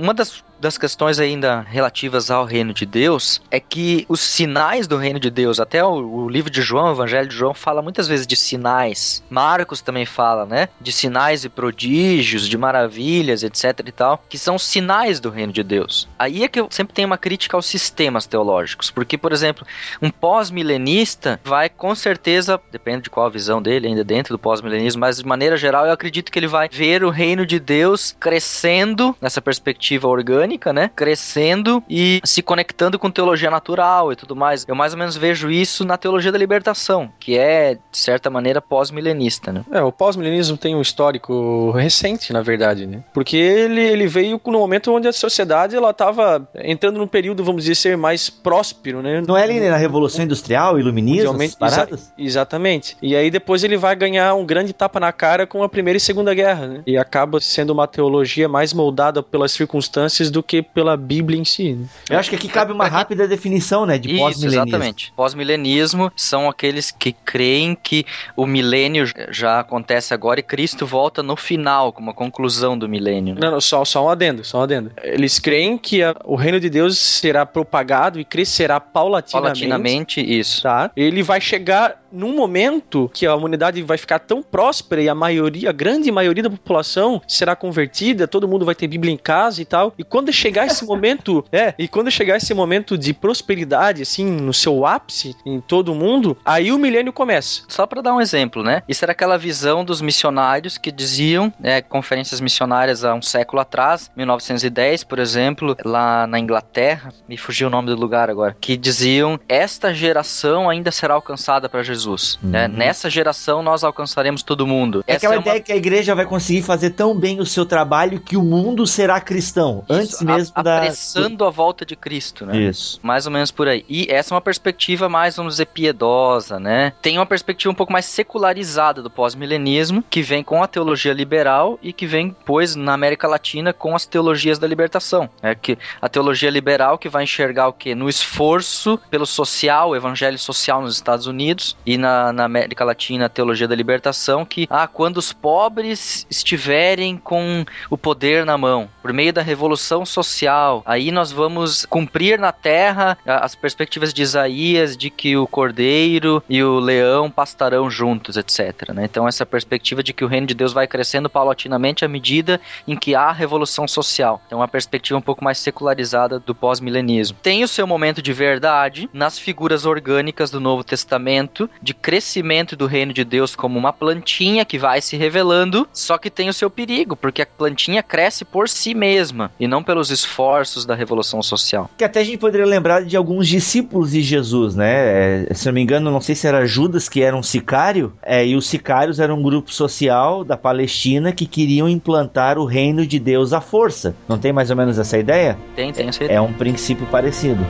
Uma 0.00 0.14
das 0.14 0.42
das 0.60 0.76
questões 0.76 1.18
ainda 1.18 1.60
relativas 1.60 2.30
ao 2.30 2.44
reino 2.44 2.74
de 2.74 2.84
Deus 2.84 3.40
é 3.50 3.60
que 3.60 4.04
os 4.08 4.20
sinais 4.20 4.86
do 4.86 4.96
reino 4.96 5.20
de 5.20 5.30
Deus, 5.30 5.60
até 5.60 5.84
o, 5.84 6.24
o, 6.24 6.28
livro 6.28 6.50
de 6.50 6.60
João, 6.60 6.88
o 6.88 6.92
Evangelho 6.92 7.28
de 7.28 7.36
João, 7.36 7.54
fala 7.54 7.82
muitas 7.82 8.08
vezes 8.08 8.26
de 8.26 8.36
sinais. 8.36 9.22
Marcos 9.30 9.80
também 9.80 10.04
fala, 10.04 10.44
né? 10.44 10.68
De 10.80 10.92
sinais 10.92 11.44
e 11.44 11.48
prodígios, 11.48 12.48
de 12.48 12.58
maravilhas, 12.58 13.42
etc 13.42 13.80
e 13.86 13.92
tal, 13.92 14.22
que 14.28 14.38
são 14.38 14.58
sinais 14.58 15.20
do 15.20 15.30
reino 15.30 15.52
de 15.52 15.62
Deus. 15.62 16.08
Aí 16.18 16.42
é 16.42 16.48
que 16.48 16.60
eu 16.60 16.68
sempre 16.70 16.94
tenho 16.94 17.06
uma 17.06 17.18
crítica 17.18 17.56
aos 17.56 17.66
sistemas 17.66 18.26
teológicos, 18.26 18.77
porque, 18.90 19.18
por 19.18 19.32
exemplo, 19.32 19.66
um 20.00 20.10
pós-milenista 20.10 21.40
vai 21.44 21.68
com 21.68 21.94
certeza, 21.94 22.60
depende 22.70 23.02
de 23.02 23.10
qual 23.10 23.26
a 23.26 23.30
visão 23.30 23.60
dele, 23.60 23.88
ainda 23.88 24.04
dentro 24.04 24.34
do 24.34 24.38
pós-milenismo, 24.38 25.00
mas 25.00 25.18
de 25.18 25.26
maneira 25.26 25.56
geral 25.56 25.86
eu 25.86 25.92
acredito 25.92 26.30
que 26.30 26.38
ele 26.38 26.46
vai 26.46 26.68
ver 26.70 27.04
o 27.04 27.10
reino 27.10 27.44
de 27.44 27.58
Deus 27.58 28.16
crescendo 28.18 29.14
nessa 29.20 29.40
perspectiva 29.40 30.08
orgânica 30.08 30.68
né? 30.72 30.90
Crescendo 30.94 31.82
e 31.88 32.20
se 32.24 32.42
conectando 32.42 32.98
com 32.98 33.10
teologia 33.10 33.50
natural 33.50 34.12
e 34.12 34.16
tudo 34.16 34.34
mais. 34.34 34.64
Eu 34.66 34.74
mais 34.74 34.92
ou 34.92 34.98
menos 34.98 35.16
vejo 35.16 35.50
isso 35.50 35.84
na 35.84 35.96
teologia 35.96 36.32
da 36.32 36.38
libertação, 36.38 37.10
que 37.18 37.36
é, 37.36 37.74
de 37.74 37.98
certa 37.98 38.30
maneira, 38.30 38.60
pós-milenista, 38.60 39.52
né? 39.52 39.64
É, 39.70 39.82
o 39.82 39.92
pós-milenismo 39.92 40.56
tem 40.56 40.74
um 40.74 40.80
histórico 40.80 41.70
recente, 41.72 42.32
na 42.32 42.42
verdade, 42.42 42.86
né? 42.86 43.02
Porque 43.12 43.36
ele, 43.36 43.80
ele 43.80 44.06
veio 44.06 44.40
no 44.46 44.58
momento 44.58 44.92
onde 44.92 45.08
a 45.08 45.12
sociedade 45.12 45.76
ela 45.76 45.90
estava 45.90 46.48
entrando 46.54 46.98
num 46.98 47.06
período, 47.06 47.44
vamos 47.44 47.64
dizer, 47.64 47.96
mais 47.96 48.30
próspero, 48.68 49.02
né? 49.02 49.22
Não 49.26 49.36
é 49.36 49.42
ali 49.42 49.60
na 49.60 49.76
Revolução 49.76 50.24
Industrial, 50.24 50.78
Iluminismo, 50.78 51.42
exa 51.42 51.88
Exatamente. 52.16 52.96
E 53.00 53.16
aí 53.16 53.30
depois 53.30 53.64
ele 53.64 53.76
vai 53.76 53.94
ganhar 53.96 54.34
um 54.34 54.44
grande 54.44 54.72
tapa 54.72 55.00
na 55.00 55.12
cara 55.12 55.46
com 55.46 55.62
a 55.62 55.68
Primeira 55.68 55.96
e 55.96 56.00
Segunda 56.00 56.34
Guerra, 56.34 56.66
né? 56.66 56.82
E 56.86 56.96
acaba 56.96 57.40
sendo 57.40 57.70
uma 57.70 57.86
teologia 57.86 58.48
mais 58.48 58.72
moldada 58.72 59.22
pelas 59.22 59.52
circunstâncias 59.52 60.30
do 60.30 60.42
que 60.42 60.62
pela 60.62 60.96
Bíblia 60.96 61.38
em 61.38 61.44
si. 61.44 61.74
Né? 61.74 61.86
Eu 62.10 62.18
acho 62.18 62.30
que 62.30 62.36
aqui 62.36 62.48
cabe 62.48 62.72
uma 62.72 62.86
rápida 62.86 63.26
definição, 63.26 63.86
né, 63.86 63.98
de 63.98 64.16
pós-milenismo. 64.16 64.68
Exatamente. 64.68 65.12
Pós-milenismo 65.16 66.12
são 66.16 66.48
aqueles 66.48 66.90
que 66.90 67.12
creem 67.12 67.76
que 67.80 68.04
o 68.36 68.46
milênio 68.46 69.06
já 69.30 69.60
acontece 69.60 70.12
agora 70.12 70.40
e 70.40 70.42
Cristo 70.42 70.86
volta 70.86 71.22
no 71.22 71.36
final, 71.36 71.92
como 71.92 72.10
a 72.10 72.14
conclusão 72.14 72.78
do 72.78 72.88
milênio. 72.88 73.34
Né? 73.34 73.40
Não, 73.42 73.52
não, 73.52 73.60
só, 73.60 73.84
só 73.84 74.04
um 74.04 74.08
adendo, 74.08 74.44
só 74.44 74.58
um 74.58 74.62
adendo. 74.62 74.92
Eles 75.02 75.38
creem 75.38 75.78
que 75.78 76.02
a, 76.02 76.14
o 76.24 76.36
reino 76.36 76.60
de 76.60 76.70
Deus 76.70 76.98
será 76.98 77.44
propagado 77.44 78.20
e 78.20 78.24
crescerá 78.58 78.80
paulatinamente. 78.80 79.60
Paulatinamente, 79.60 80.20
isso. 80.20 80.62
Tá? 80.62 80.90
Ele 80.96 81.22
vai 81.22 81.40
chegar 81.40 82.02
num 82.12 82.34
momento 82.34 83.10
que 83.12 83.26
a 83.26 83.34
humanidade 83.34 83.82
vai 83.82 83.98
ficar 83.98 84.18
tão 84.18 84.42
próspera 84.42 85.02
e 85.02 85.08
a 85.08 85.14
maioria, 85.14 85.70
a 85.70 85.72
grande 85.72 86.10
maioria 86.10 86.42
da 86.42 86.50
população 86.50 87.20
será 87.26 87.54
convertida, 87.54 88.26
todo 88.26 88.48
mundo 88.48 88.64
vai 88.64 88.74
ter 88.74 88.86
Bíblia 88.86 89.12
em 89.12 89.16
casa 89.16 89.60
e 89.60 89.64
tal. 89.64 89.94
E 89.98 90.04
quando 90.04 90.32
chegar 90.32 90.66
esse 90.66 90.84
momento, 90.86 91.44
é, 91.52 91.74
e 91.78 91.86
quando 91.88 92.10
chegar 92.10 92.36
esse 92.36 92.52
momento 92.54 92.96
de 92.96 93.12
prosperidade, 93.12 94.02
assim, 94.02 94.24
no 94.24 94.54
seu 94.54 94.86
ápice 94.86 95.36
em 95.44 95.60
todo 95.60 95.94
mundo, 95.94 96.36
aí 96.44 96.72
o 96.72 96.78
milênio 96.78 97.12
começa. 97.12 97.62
Só 97.68 97.86
para 97.86 98.02
dar 98.02 98.14
um 98.14 98.20
exemplo, 98.20 98.62
né? 98.62 98.82
Isso 98.88 99.04
era 99.04 99.12
aquela 99.12 99.36
visão 99.36 99.84
dos 99.84 100.00
missionários 100.00 100.78
que 100.78 100.90
diziam, 100.90 101.52
né, 101.58 101.80
conferências 101.82 102.40
missionárias 102.40 103.04
há 103.04 103.14
um 103.14 103.22
século 103.22 103.60
atrás, 103.60 104.10
1910, 104.16 105.04
por 105.04 105.18
exemplo, 105.18 105.76
lá 105.84 106.26
na 106.26 106.38
Inglaterra, 106.38 107.12
me 107.28 107.36
fugiu 107.36 107.68
o 107.68 107.70
nome 107.70 107.88
do 107.88 107.96
lugar 107.96 108.30
agora, 108.30 108.56
que 108.60 108.76
diziam: 108.76 109.38
esta 109.48 109.92
geração 109.92 110.68
ainda 110.68 110.90
será 110.90 111.14
alcançada 111.14 111.68
para 111.68 111.82
Jesus 111.82 111.97
Jesus. 111.98 112.38
Né? 112.42 112.66
Uhum. 112.66 112.72
Né? 112.72 112.86
Nessa 112.86 113.10
geração 113.10 113.62
nós 113.62 113.82
alcançaremos 113.84 114.42
todo 114.42 114.66
mundo. 114.66 115.04
É 115.06 115.14
Essa 115.14 115.26
aquela 115.26 115.34
é 115.34 115.38
uma... 115.38 115.42
ideia 115.42 115.60
que 115.60 115.72
a 115.72 115.76
igreja 115.76 116.14
vai 116.14 116.24
conseguir 116.24 116.62
fazer 116.62 116.90
tão 116.90 117.18
bem 117.18 117.40
o 117.40 117.46
seu 117.46 117.66
trabalho 117.66 118.20
que 118.20 118.36
o 118.36 118.42
mundo 118.42 118.86
será 118.86 119.20
cristão. 119.20 119.84
Isso, 119.88 119.92
antes 119.92 120.22
mesmo 120.22 120.52
a, 120.54 120.62
da. 120.62 120.78
Apressando 120.78 121.44
a 121.44 121.50
volta 121.50 121.84
de 121.84 121.96
Cristo, 121.96 122.46
né? 122.46 122.56
Isso. 122.56 123.00
Mais 123.02 123.26
ou 123.26 123.32
menos 123.32 123.50
por 123.50 123.68
aí. 123.68 123.84
E 123.88 124.06
essa 124.10 124.32
é 124.32 124.34
uma 124.34 124.40
perspectiva 124.40 125.08
mais, 125.08 125.36
vamos 125.36 125.54
dizer, 125.54 125.66
piedosa, 125.66 126.60
né? 126.60 126.92
Tem 127.02 127.18
uma 127.18 127.26
perspectiva 127.26 127.72
um 127.72 127.74
pouco 127.74 127.92
mais 127.92 128.06
secularizada 128.06 129.02
do 129.02 129.10
pós-milenismo, 129.10 130.02
que 130.08 130.22
vem 130.22 130.42
com 130.42 130.62
a 130.62 130.66
teologia 130.66 131.12
liberal 131.12 131.78
e 131.82 131.92
que 131.92 132.06
vem, 132.06 132.34
pois, 132.44 132.74
na 132.74 132.92
América 132.92 133.26
Latina 133.26 133.72
com 133.72 133.94
as 133.94 134.06
teologias 134.06 134.58
da 134.58 134.66
libertação. 134.66 135.28
É 135.42 135.54
que 135.54 135.78
a 136.00 136.08
teologia 136.08 136.50
liberal 136.50 136.98
que 136.98 137.08
vai 137.08 137.24
enxergar 137.24 137.68
o 137.68 137.72
quê? 137.72 137.94
No 137.94 138.08
esforço 138.08 138.98
pelo 139.10 139.26
social, 139.26 139.90
o 139.90 139.96
evangelho 139.96 140.38
social 140.38 140.80
nos 140.82 140.94
Estados 140.94 141.26
Unidos 141.26 141.76
e 141.88 141.96
na, 141.96 142.34
na 142.34 142.44
América 142.44 142.84
Latina 142.84 143.24
a 143.24 143.28
teologia 143.30 143.66
da 143.66 143.74
libertação, 143.74 144.44
que 144.44 144.66
ah, 144.68 144.86
quando 144.86 145.16
os 145.16 145.32
pobres 145.32 146.26
estiverem 146.28 147.16
com 147.16 147.64
o 147.88 147.96
poder 147.96 148.44
na 148.44 148.58
mão, 148.58 148.90
por 149.00 149.10
meio 149.10 149.32
da 149.32 149.40
revolução 149.40 150.04
social, 150.04 150.82
aí 150.84 151.10
nós 151.10 151.32
vamos 151.32 151.86
cumprir 151.86 152.38
na 152.38 152.52
terra 152.52 153.16
as 153.24 153.54
perspectivas 153.54 154.12
de 154.12 154.20
Isaías 154.20 154.98
de 154.98 155.08
que 155.08 155.34
o 155.34 155.46
cordeiro 155.46 156.42
e 156.46 156.62
o 156.62 156.78
leão 156.78 157.30
pastarão 157.30 157.90
juntos, 157.90 158.36
etc. 158.36 158.90
Né? 158.92 159.04
Então 159.04 159.26
essa 159.26 159.46
perspectiva 159.46 160.02
de 160.02 160.12
que 160.12 160.24
o 160.24 160.28
reino 160.28 160.46
de 160.46 160.54
Deus 160.54 160.74
vai 160.74 160.86
crescendo 160.86 161.30
paulatinamente 161.30 162.04
à 162.04 162.08
medida 162.08 162.60
em 162.86 162.96
que 162.96 163.14
há 163.14 163.32
revolução 163.32 163.88
social. 163.88 164.42
Então 164.46 164.58
uma 164.58 164.68
perspectiva 164.68 165.18
um 165.18 165.22
pouco 165.22 165.42
mais 165.42 165.56
secularizada 165.56 166.38
do 166.38 166.54
pós-milenismo. 166.54 167.38
Tem 167.42 167.64
o 167.64 167.68
seu 167.68 167.86
momento 167.86 168.20
de 168.20 168.34
verdade 168.34 169.08
nas 169.10 169.38
figuras 169.38 169.86
orgânicas 169.86 170.50
do 170.50 170.60
Novo 170.60 170.84
Testamento, 170.84 171.70
de 171.82 171.94
crescimento 171.94 172.76
do 172.76 172.86
reino 172.86 173.12
de 173.12 173.24
Deus 173.24 173.54
como 173.54 173.78
uma 173.78 173.92
plantinha 173.92 174.64
que 174.64 174.78
vai 174.78 175.00
se 175.00 175.16
revelando, 175.16 175.88
só 175.92 176.18
que 176.18 176.30
tem 176.30 176.48
o 176.48 176.52
seu 176.52 176.70
perigo, 176.70 177.16
porque 177.16 177.42
a 177.42 177.46
plantinha 177.46 178.02
cresce 178.02 178.44
por 178.44 178.68
si 178.68 178.94
mesma 178.94 179.50
e 179.58 179.66
não 179.66 179.82
pelos 179.82 180.10
esforços 180.10 180.84
da 180.84 180.94
revolução 180.94 181.42
social. 181.42 181.90
Que 181.96 182.04
até 182.04 182.20
a 182.20 182.24
gente 182.24 182.38
poderia 182.38 182.66
lembrar 182.66 183.04
de 183.04 183.16
alguns 183.16 183.48
discípulos 183.48 184.12
de 184.12 184.22
Jesus, 184.22 184.74
né? 184.74 185.46
É, 185.50 185.54
se 185.54 185.66
não 185.66 185.72
me 185.72 185.80
engano, 185.80 186.10
não 186.10 186.20
sei 186.20 186.34
se 186.34 186.46
era 186.46 186.66
Judas 186.66 187.08
que 187.08 187.22
era 187.22 187.36
um 187.36 187.42
sicário, 187.42 188.12
é, 188.22 188.46
e 188.46 188.56
os 188.56 188.66
sicários 188.68 189.20
eram 189.20 189.38
um 189.38 189.42
grupo 189.42 189.72
social 189.72 190.44
da 190.44 190.56
Palestina 190.56 191.32
que 191.32 191.46
queriam 191.46 191.88
implantar 191.88 192.58
o 192.58 192.64
reino 192.64 193.06
de 193.06 193.18
Deus 193.18 193.52
à 193.52 193.60
força. 193.60 194.14
Não 194.28 194.38
tem 194.38 194.52
mais 194.52 194.70
ou 194.70 194.76
menos 194.76 194.98
essa 194.98 195.18
ideia? 195.18 195.58
Tem, 195.74 195.92
tem 195.92 196.08
essa 196.08 196.24
ideia. 196.24 196.38
É 196.38 196.40
um 196.40 196.52
princípio 196.52 197.06
parecido. 197.06 197.64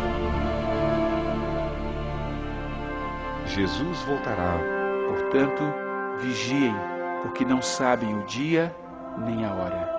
Jesus 3.59 4.03
voltará. 4.03 4.57
Portanto, 5.09 5.65
vigiem, 6.19 6.73
porque 7.23 7.45
não 7.45 7.61
sabem 7.61 8.17
o 8.17 8.23
dia 8.23 8.73
nem 9.19 9.45
a 9.45 9.53
hora. 9.53 9.98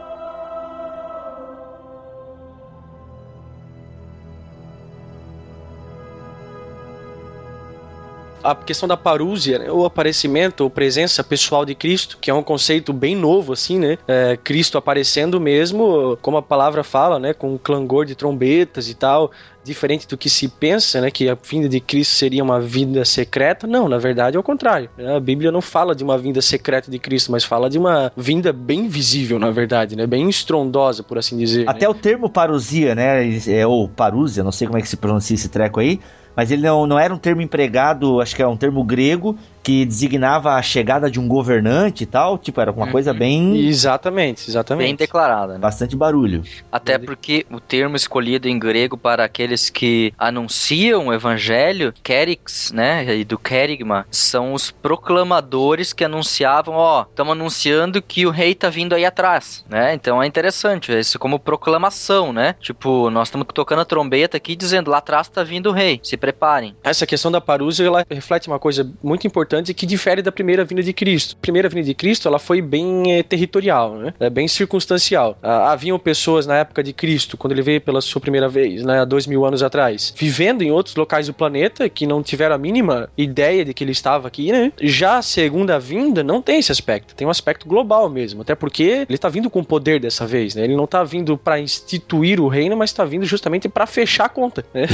A 8.51 8.55
questão 8.55 8.87
da 8.87 8.97
parúzia, 8.97 9.59
né, 9.59 9.71
o 9.71 9.85
aparecimento 9.85 10.61
ou 10.61 10.69
presença 10.69 11.23
pessoal 11.23 11.65
de 11.65 11.75
Cristo, 11.75 12.17
que 12.19 12.29
é 12.29 12.33
um 12.33 12.43
conceito 12.43 12.91
bem 12.93 13.15
novo, 13.15 13.53
assim, 13.53 13.79
né? 13.79 13.97
É, 14.07 14.37
Cristo 14.37 14.77
aparecendo 14.77 15.39
mesmo, 15.39 16.17
como 16.21 16.37
a 16.37 16.41
palavra 16.41 16.83
fala, 16.83 17.19
né? 17.19 17.33
Com 17.33 17.57
clangor 17.57 18.05
de 18.05 18.15
trombetas 18.15 18.89
e 18.89 18.93
tal, 18.93 19.31
diferente 19.63 20.07
do 20.07 20.17
que 20.17 20.29
se 20.29 20.47
pensa, 20.47 21.01
né, 21.01 21.11
que 21.11 21.29
a 21.29 21.37
vinda 21.41 21.69
de 21.69 21.79
Cristo 21.79 22.15
seria 22.15 22.43
uma 22.43 22.59
vinda 22.59 23.05
secreta. 23.05 23.67
Não, 23.67 23.87
na 23.87 23.97
verdade 23.97 24.37
é 24.37 24.39
o 24.39 24.43
contrário. 24.43 24.89
Né? 24.97 25.15
A 25.15 25.19
Bíblia 25.19 25.51
não 25.51 25.61
fala 25.61 25.95
de 25.95 26.03
uma 26.03 26.17
vinda 26.17 26.41
secreta 26.41 26.89
de 26.89 26.97
Cristo, 26.97 27.31
mas 27.31 27.43
fala 27.43 27.69
de 27.69 27.77
uma 27.77 28.11
vinda 28.15 28.51
bem 28.51 28.87
visível, 28.87 29.37
na 29.37 29.51
verdade, 29.51 29.95
né, 29.95 30.07
bem 30.07 30.27
estrondosa, 30.29 31.03
por 31.03 31.17
assim 31.17 31.37
dizer. 31.37 31.69
Até 31.69 31.85
né? 31.85 31.89
o 31.89 31.93
termo 31.93 32.29
parousia, 32.29 32.95
né, 32.95 33.29
é, 33.47 33.65
ou 33.65 33.87
parúzia, 33.87 34.43
não 34.43 34.51
sei 34.51 34.67
como 34.67 34.79
é 34.79 34.81
que 34.81 34.89
se 34.89 34.97
pronuncia 34.97 35.35
esse 35.35 35.49
treco 35.49 35.79
aí, 35.79 35.99
mas 36.39 36.51
ele 36.51 36.61
não, 36.61 36.87
não 36.87 36.97
era 36.97 37.13
um 37.13 37.17
termo 37.17 37.41
empregado, 37.41 38.21
acho 38.21 38.33
que 38.33 38.41
é 38.41 38.47
um 38.47 38.55
termo 38.55 38.81
grego, 38.81 39.37
que 39.63 39.85
designava 39.85 40.53
a 40.53 40.61
chegada 40.61 41.09
de 41.09 41.19
um 41.19 41.27
governante 41.27 42.03
e 42.03 42.07
tal, 42.07 42.37
tipo, 42.37 42.59
era 42.59 42.71
uma 42.71 42.85
uhum. 42.85 42.91
coisa 42.91 43.13
bem... 43.13 43.57
Exatamente, 43.67 44.49
exatamente. 44.49 44.87
Bem 44.87 44.95
declarada. 44.95 45.53
Né? 45.53 45.59
Bastante 45.59 45.95
barulho. 45.95 46.43
Até 46.71 46.97
porque 46.97 47.45
o 47.51 47.59
termo 47.59 47.95
escolhido 47.95 48.47
em 48.47 48.57
grego 48.57 48.97
para 48.97 49.23
aqueles 49.23 49.69
que 49.69 50.13
anunciam 50.17 51.07
o 51.07 51.13
evangelho, 51.13 51.93
kerix, 52.03 52.71
né, 52.71 53.15
e 53.15 53.23
do 53.23 53.37
kerigma, 53.37 54.05
são 54.09 54.53
os 54.53 54.71
proclamadores 54.71 55.93
que 55.93 56.03
anunciavam, 56.03 56.75
ó, 56.75 57.01
oh, 57.01 57.09
estamos 57.09 57.33
anunciando 57.33 58.01
que 58.01 58.25
o 58.25 58.29
rei 58.29 58.55
tá 58.55 58.69
vindo 58.69 58.93
aí 58.93 59.05
atrás, 59.05 59.65
né, 59.69 59.93
então 59.93 60.21
é 60.21 60.27
interessante, 60.27 60.91
isso 60.91 61.19
como 61.19 61.39
proclamação, 61.39 62.31
né, 62.31 62.55
tipo, 62.59 63.09
nós 63.09 63.27
estamos 63.27 63.47
tocando 63.53 63.81
a 63.81 63.85
trombeta 63.85 64.37
aqui 64.37 64.55
dizendo, 64.55 64.91
lá 64.91 64.97
atrás 64.97 65.27
tá 65.27 65.43
vindo 65.43 65.69
o 65.69 65.73
rei, 65.73 65.99
se 66.03 66.17
preparem. 66.17 66.75
Essa 66.83 67.05
questão 67.05 67.31
da 67.31 67.41
parúzia, 67.41 67.85
ela 67.85 68.05
reflete 68.09 68.47
uma 68.47 68.59
coisa 68.59 68.89
muito 69.03 69.25
importante 69.27 69.58
importante 69.59 69.73
que 69.73 69.85
difere 69.85 70.21
da 70.21 70.31
primeira 70.31 70.63
vinda 70.63 70.81
de 70.81 70.93
Cristo. 70.93 71.35
A 71.37 71.41
primeira 71.41 71.69
vinda 71.69 71.83
de 71.83 71.93
Cristo, 71.93 72.27
ela 72.27 72.39
foi 72.39 72.61
bem 72.61 73.11
é, 73.11 73.23
territorial, 73.23 73.95
né? 73.95 74.13
É 74.19 74.29
bem 74.29 74.47
circunstancial. 74.47 75.37
Ah, 75.43 75.71
haviam 75.71 75.99
pessoas 75.99 76.47
na 76.47 76.57
época 76.57 76.83
de 76.83 76.93
Cristo, 76.93 77.37
quando 77.37 77.53
ele 77.53 77.61
veio 77.61 77.81
pela 77.81 78.01
sua 78.01 78.21
primeira 78.21 78.47
vez, 78.47 78.83
né, 78.83 79.01
há 79.01 79.05
dois 79.05 79.27
mil 79.27 79.45
anos 79.45 79.61
atrás, 79.61 80.13
vivendo 80.15 80.61
em 80.61 80.71
outros 80.71 80.95
locais 80.95 81.27
do 81.27 81.33
planeta 81.33 81.89
que 81.89 82.07
não 82.07 82.23
tiveram 82.23 82.55
a 82.55 82.57
mínima 82.57 83.09
ideia 83.17 83.65
de 83.65 83.73
que 83.73 83.83
ele 83.83 83.91
estava 83.91 84.27
aqui, 84.27 84.51
né? 84.51 84.71
Já 84.81 85.17
a 85.17 85.21
segunda 85.21 85.79
vinda 85.79 86.23
não 86.23 86.41
tem 86.41 86.59
esse 86.59 86.71
aspecto, 86.71 87.15
tem 87.15 87.27
um 87.27 87.31
aspecto 87.31 87.67
global 87.67 88.09
mesmo, 88.09 88.41
até 88.41 88.55
porque 88.55 88.83
ele 88.83 89.15
está 89.15 89.29
vindo 89.29 89.49
com 89.49 89.63
poder 89.63 89.99
dessa 89.99 90.25
vez, 90.25 90.55
né? 90.55 90.63
Ele 90.63 90.75
não 90.75 90.85
está 90.85 91.03
vindo 91.03 91.37
para 91.37 91.59
instituir 91.59 92.39
o 92.39 92.47
reino, 92.47 92.75
mas 92.77 92.89
está 92.89 93.03
vindo 93.03 93.25
justamente 93.25 93.67
para 93.67 93.85
fechar 93.85 94.25
a 94.25 94.29
conta, 94.29 94.65
né? 94.73 94.87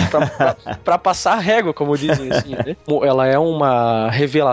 Para 0.84 0.98
passar 0.98 1.34
a 1.34 1.40
régua, 1.40 1.74
como 1.74 1.98
dizem 1.98 2.32
assim, 2.32 2.52
né? 2.52 2.76
Ela 3.04 3.28
é 3.28 3.38
uma 3.38 4.10
revelação, 4.10 4.45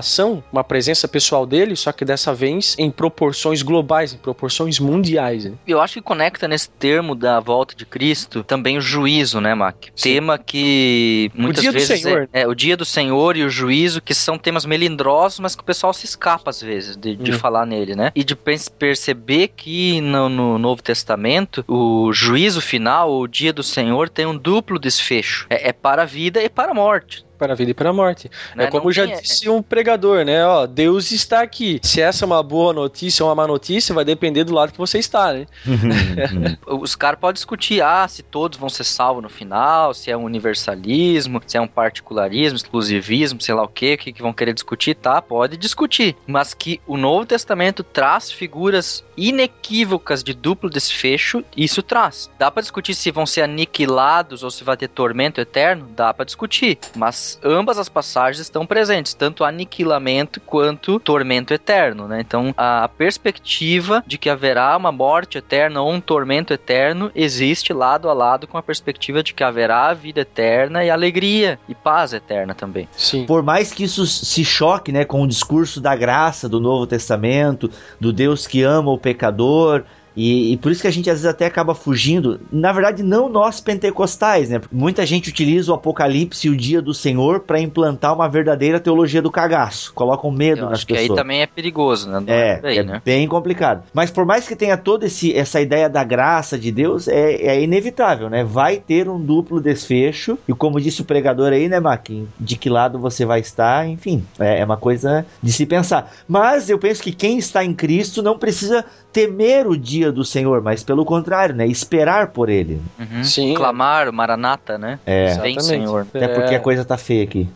uma 0.53 0.64
presença 0.64 1.07
pessoal 1.09 1.45
dele, 1.47 1.76
só 1.76 1.93
que 1.93 2.05
dessa 2.05 2.32
vez 2.32 2.74
em 2.78 2.90
proporções 2.90 3.62
globais, 3.62 4.12
em 4.14 4.18
proporções 4.18 4.78
mundiais. 4.78 5.45
Né? 5.45 5.53
Eu 5.66 5.80
acho 5.80 5.95
que 5.95 6.03
conecta 6.03 6.47
nesse 6.49 6.70
termo 6.70 7.14
da 7.14 7.40
volta 7.40 7.74
de 7.74 7.84
Cristo 7.84 8.43
também 8.43 8.78
o 8.78 8.80
juízo, 8.80 9.40
né, 9.40 9.55
Mac? 9.55 9.86
Sim. 9.95 10.14
Tema 10.14 10.38
que 10.38 11.30
muitas 11.34 11.64
o 11.64 11.72
vezes 11.72 11.88
do 11.88 12.03
Senhor. 12.03 12.28
É, 12.32 12.43
é, 12.43 12.47
o 12.47 12.55
dia 12.55 12.76
do 12.76 12.84
Senhor 12.84 13.36
e 13.36 13.45
o 13.45 13.51
juízo, 13.51 14.01
que 14.01 14.14
são 14.14 14.38
temas 14.38 14.64
melindrosos, 14.64 15.40
mas 15.40 15.55
que 15.55 15.62
o 15.62 15.64
pessoal 15.64 15.93
se 15.93 16.07
escapa 16.07 16.51
às 16.51 16.61
vezes 16.61 16.97
de, 16.97 17.16
de 17.16 17.32
hum. 17.32 17.38
falar 17.38 17.66
nele, 17.66 17.95
né? 17.95 18.12
E 18.14 18.24
de 18.24 18.36
perceber 18.36 19.49
que 19.49 20.01
no, 20.01 20.28
no, 20.28 20.59
Novo 20.59 20.82
Testamento 20.82 21.64
o 21.66 22.12
juízo 22.12 22.61
final, 22.61 23.12
o 23.12 23.26
dia 23.26 23.53
do 23.53 23.62
Senhor, 23.62 24.09
tem 24.09 24.26
um 24.26 24.36
duplo 24.36 24.78
desfecho. 24.78 25.47
É, 25.51 25.68
é 25.68 25.72
para 25.72 26.03
a 26.03 26.07
vida 26.07 26.43
e 26.43 26.49
para 26.49 26.72
a 26.72 26.74
morte 26.74 27.24
para 27.43 27.55
a 27.55 27.57
vida 27.57 27.72
e 27.72 27.74
para 27.74 27.90
a 27.90 27.93
morte. 27.93 28.30
É, 28.57 28.64
é 28.64 28.66
como 28.68 28.93
já 28.93 29.05
disse 29.05 29.49
um 29.49 29.61
pregador, 29.61 30.24
né? 30.24 30.47
Ó, 30.47 30.64
Deus 30.64 31.11
está 31.11 31.43
aqui. 31.43 31.80
Se 31.82 32.01
essa 32.01 32.24
é 32.24 32.26
uma 32.26 32.40
boa 32.40 32.72
notícia 32.72 33.24
ou 33.24 33.28
uma 33.28 33.34
má 33.34 33.49
notícia, 33.49 33.93
vai 33.93 34.05
depender 34.05 34.45
do 34.45 34.55
lado 34.55 34.70
que 34.70 34.78
você 34.78 34.99
está, 34.99 35.32
né? 35.32 35.47
Os 36.64 36.95
caras 36.95 37.18
podem 37.18 37.34
discutir, 37.34 37.82
ah, 37.82 38.07
se 38.07 38.22
todos 38.22 38.57
vão 38.57 38.68
ser 38.68 38.84
salvos 38.84 39.24
no 39.24 39.28
final, 39.28 39.93
se 39.93 40.09
é 40.09 40.16
um 40.16 40.22
universalismo, 40.22 41.43
se 41.45 41.57
é 41.57 41.61
um 41.61 41.66
particularismo, 41.66 42.57
exclusivismo, 42.57 43.40
sei 43.40 43.55
lá 43.57 43.64
o 43.64 43.68
que, 43.68 43.97
que, 43.97 44.12
que 44.12 44.22
vão 44.22 44.32
querer 44.32 44.55
discutir, 44.55 44.95
tá? 44.95 45.20
Pode 45.20 45.57
discutir. 45.57 46.14
Mas 46.24 46.55
que 46.55 46.80
o 46.86 46.97
Novo 46.97 47.26
Testamento 47.26 47.82
traz 47.82 48.30
figuras 48.30 49.05
inequívocas 49.16 50.22
de 50.22 50.32
duplo 50.32 50.70
desfecho, 50.70 51.43
isso 51.57 51.82
traz. 51.82 52.30
Dá 52.38 52.53
para 52.53 52.62
discutir 52.62 52.95
se 52.95 53.11
vão 53.11 53.26
ser 53.26 53.43
aniquilados 53.43 54.45
ou 54.45 54.51
se 54.51 54.62
vai 54.62 54.76
ter 54.76 54.88
tormento 54.88 55.40
eterno? 55.40 55.88
Dá 55.97 56.14
para 56.14 56.24
discutir. 56.24 56.78
Mas 56.95 57.32
ambas 57.43 57.78
as 57.78 57.89
passagens 57.89 58.41
estão 58.41 58.66
presentes, 58.66 59.14
tanto 59.14 59.45
aniquilamento 59.45 60.41
quanto 60.41 60.99
tormento 60.99 61.53
eterno, 61.55 62.09
né? 62.09 62.20
Então, 62.20 62.55
a 62.57 62.89
perspectiva 62.89 64.03
de 64.07 64.18
que 64.18 64.30
haverá 64.30 64.76
uma 64.76 64.93
morte 64.93 65.39
eterna 65.39 65.80
ou 65.80 65.93
um 65.93 66.01
tormento 66.01 66.53
eterno 66.53 67.11
existe 67.14 67.72
lado 67.72 68.09
a 68.09 68.12
lado 68.12 68.47
com 68.47 68.59
a 68.59 68.62
perspectiva 68.62 69.22
de 69.22 69.35
que 69.35 69.45
haverá 69.45 69.93
vida 69.95 70.20
eterna 70.20 70.85
e 70.85 70.91
alegria 70.91 71.59
e 71.68 71.74
paz 71.74 72.12
eterna 72.12 72.55
também. 72.55 72.89
Sim. 72.93 73.26
Por 73.26 73.43
mais 73.43 73.72
que 73.72 73.85
isso 73.85 74.07
se 74.07 74.45
choque, 74.45 74.93
né, 74.93 75.05
com 75.05 75.22
o 75.22 75.26
discurso 75.26 75.80
da 75.80 75.95
graça 75.97 76.49
do 76.49 76.61
Novo 76.61 76.87
Testamento, 76.87 77.70
do 78.01 78.12
Deus 78.12 78.47
que 78.47 78.62
ama 78.62 78.91
o 78.91 78.99
pecador, 78.99 79.85
e, 80.17 80.53
e, 80.53 80.57
por 80.57 80.71
isso 80.71 80.83
que 80.83 80.89
a 80.89 80.93
gente 80.93 81.09
às 81.09 81.21
vezes 81.21 81.27
até 81.27 81.47
acaba 81.47 81.75
fugindo. 81.75 82.41
Na 82.51 82.73
verdade, 82.73 83.03
não 83.03 83.29
nós 83.29 83.61
pentecostais, 83.61 84.51
né? 84.51 84.61
Muita 84.71 85.05
gente 85.07 85.31
utiliza 85.31 85.73
o 85.73 85.75
Apocalipse 85.75 86.47
e 86.47 86.51
o 86.51 86.57
dia 86.57 86.83
do 86.83 86.93
Senhor 86.93 87.41
para 87.41 87.61
implantar 87.61 88.15
uma 88.15 88.29
verdadeira 88.29 88.79
teologia 88.79 89.23
do 89.23 89.31
cagaço. 89.31 89.93
Colocam 89.95 90.31
medo 90.31 90.63
Eu 90.63 90.71
nas 90.71 90.85
pessoas. 90.85 91.07
Que 91.07 91.13
aí 91.13 91.17
também 91.17 91.43
é 91.43 91.47
perigoso, 91.47 92.09
né? 92.11 92.21
Não 92.21 92.33
é, 92.33 92.61
é, 92.63 92.69
aí, 92.69 92.79
é 92.79 92.83
né? 92.83 93.03
bem 93.05 93.27
complicado. 93.27 93.85
Mas 93.93 94.11
por 94.11 94.25
mais 94.27 94.47
que 94.47 94.55
tenha 94.55 94.77
toda 94.77 95.07
essa 95.07 95.61
ideia 95.61 95.89
da 95.89 96.05
graça 96.05 96.59
de 96.59 96.71
Deus, 96.71 97.09
é, 97.09 97.33
é, 97.35 97.63
inevitável, 97.63 98.29
né? 98.29 98.45
Vai 98.45 98.77
ter 98.77 99.09
um 99.09 99.21
duplo 99.21 99.61
desfecho. 99.61 100.39
E 100.47 100.53
como 100.53 100.81
disse 100.81 101.01
o 101.03 101.05
pregador 101.05 101.53
aí, 101.53 101.69
né, 101.69 101.81
Maquin? 101.81 102.29
De 102.39 102.57
que 102.57 102.69
lado 102.69 102.99
você 102.99 103.25
vai 103.25 103.41
estar, 103.41 103.87
enfim, 103.89 104.25
é, 104.39 104.61
é 104.61 104.65
uma 104.65 104.77
coisa 104.77 105.25
de 105.43 105.53
se 105.53 105.65
pensar. 105.65 106.13
Mas 106.29 106.69
eu 106.69 106.79
penso 106.79 107.03
que 107.03 107.13
quem 107.13 107.39
está 107.39 107.65
em 107.65 107.75
Cristo 107.75 108.23
não 108.23 108.39
precisa 108.39 108.85
temer 109.13 109.67
o 109.67 109.77
dia 109.77 110.11
do 110.11 110.25
Senhor, 110.25 110.63
mas 110.63 110.83
pelo 110.83 111.05
contrário, 111.05 111.55
né? 111.55 111.67
Esperar 111.67 112.29
por 112.29 112.49
ele. 112.49 112.81
Uhum. 112.99 113.23
Sim. 113.23 113.55
Clamar, 113.55 114.13
Maranata, 114.13 114.79
né? 114.79 114.99
É. 115.05 115.35
Vem, 115.39 115.61
Senhor. 115.61 116.07
Até 116.15 116.29
porque 116.29 116.55
a 116.55 116.59
é. 116.59 116.61
coisa 116.61 116.85
tá 116.85 116.97
feia 116.97 117.25
aqui. 117.25 117.49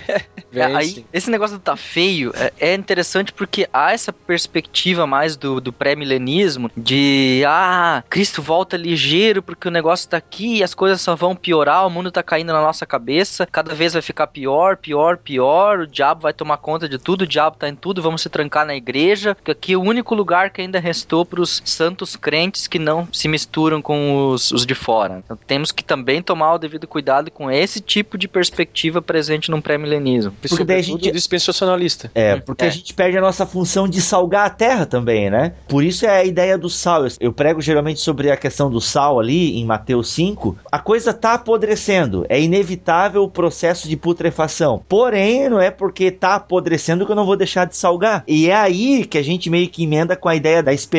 é, 0.52 0.64
aí, 0.64 1.04
esse 1.12 1.30
negócio 1.30 1.58
do 1.58 1.62
tá 1.62 1.76
feio 1.76 2.32
é, 2.34 2.52
é, 2.58 2.74
interessante 2.74 3.32
porque 3.32 3.68
há 3.72 3.92
essa 3.92 4.12
perspectiva 4.12 5.06
mais 5.06 5.36
do, 5.36 5.60
do 5.60 5.72
pré-milenismo 5.72 6.70
de 6.76 7.42
ah, 7.46 8.02
Cristo 8.08 8.40
volta 8.40 8.76
ligeiro 8.76 9.42
porque 9.42 9.68
o 9.68 9.70
negócio 9.70 10.08
tá 10.08 10.16
aqui 10.16 10.58
e 10.58 10.62
as 10.62 10.74
coisas 10.74 11.00
só 11.00 11.14
vão 11.14 11.36
piorar, 11.36 11.86
o 11.86 11.90
mundo 11.90 12.10
tá 12.10 12.22
caindo 12.22 12.52
na 12.52 12.60
nossa 12.60 12.86
cabeça, 12.86 13.46
cada 13.46 13.74
vez 13.74 13.92
vai 13.92 14.02
ficar 14.02 14.26
pior, 14.28 14.76
pior, 14.76 15.18
pior, 15.18 15.80
o 15.80 15.86
diabo 15.86 16.22
vai 16.22 16.32
tomar 16.32 16.56
conta 16.56 16.88
de 16.88 16.98
tudo, 16.98 17.22
o 17.22 17.26
diabo 17.26 17.56
tá 17.56 17.68
em 17.68 17.74
tudo, 17.74 18.02
vamos 18.02 18.22
se 18.22 18.28
trancar 18.28 18.66
na 18.66 18.74
igreja, 18.74 19.34
porque 19.34 19.50
aqui 19.50 19.72
é 19.74 19.76
o 19.76 19.82
único 19.82 20.14
lugar 20.14 20.50
que 20.50 20.60
ainda 20.60 20.80
restou 20.80 21.01
manifestou 21.02 21.24
para 21.24 21.40
os 21.40 21.62
santos 21.64 22.16
crentes 22.16 22.66
que 22.66 22.78
não 22.78 23.08
se 23.12 23.28
misturam 23.28 23.82
com 23.82 24.28
os, 24.28 24.52
os 24.52 24.64
de 24.64 24.74
fora. 24.74 25.22
Então 25.24 25.36
temos 25.46 25.72
que 25.72 25.84
também 25.84 26.22
tomar 26.22 26.54
o 26.54 26.58
devido 26.58 26.86
cuidado 26.86 27.30
com 27.30 27.50
esse 27.50 27.80
tipo 27.80 28.16
de 28.16 28.28
perspectiva 28.28 29.02
presente 29.02 29.50
no 29.50 29.60
pré-milenismo. 29.60 30.32
Porque 30.40 30.64
daí 30.64 30.78
a 30.78 30.82
gente 30.82 31.10
dispensacionalista. 31.10 32.10
É, 32.14 32.36
porque 32.36 32.64
é. 32.64 32.68
a 32.68 32.70
gente 32.70 32.94
perde 32.94 33.18
a 33.18 33.20
nossa 33.20 33.46
função 33.46 33.88
de 33.88 34.00
salgar 34.00 34.46
a 34.46 34.50
terra 34.50 34.86
também, 34.86 35.30
né? 35.30 35.54
Por 35.68 35.82
isso 35.82 36.06
é 36.06 36.20
a 36.20 36.24
ideia 36.24 36.56
do 36.56 36.70
sal. 36.70 37.02
Eu 37.18 37.32
prego 37.32 37.60
geralmente 37.60 38.00
sobre 38.00 38.30
a 38.30 38.36
questão 38.36 38.70
do 38.70 38.80
sal 38.80 39.18
ali 39.18 39.58
em 39.58 39.64
Mateus 39.64 40.10
5. 40.12 40.56
A 40.70 40.78
coisa 40.78 41.12
tá 41.12 41.34
apodrecendo, 41.34 42.24
é 42.28 42.40
inevitável 42.40 43.22
o 43.24 43.28
processo 43.28 43.88
de 43.88 43.96
putrefação. 43.96 44.82
Porém, 44.88 45.48
não 45.48 45.60
é 45.60 45.70
porque 45.70 46.10
tá 46.10 46.36
apodrecendo 46.36 47.04
que 47.04 47.12
eu 47.12 47.16
não 47.16 47.26
vou 47.26 47.36
deixar 47.36 47.64
de 47.64 47.76
salgar. 47.76 48.22
E 48.28 48.48
é 48.48 48.54
aí 48.54 49.04
que 49.04 49.18
a 49.18 49.22
gente 49.22 49.50
meio 49.50 49.68
que 49.68 49.84
emenda 49.84 50.14
com 50.14 50.28
a 50.28 50.36
ideia 50.36 50.62
da 50.62 50.72
esperança 50.72 50.91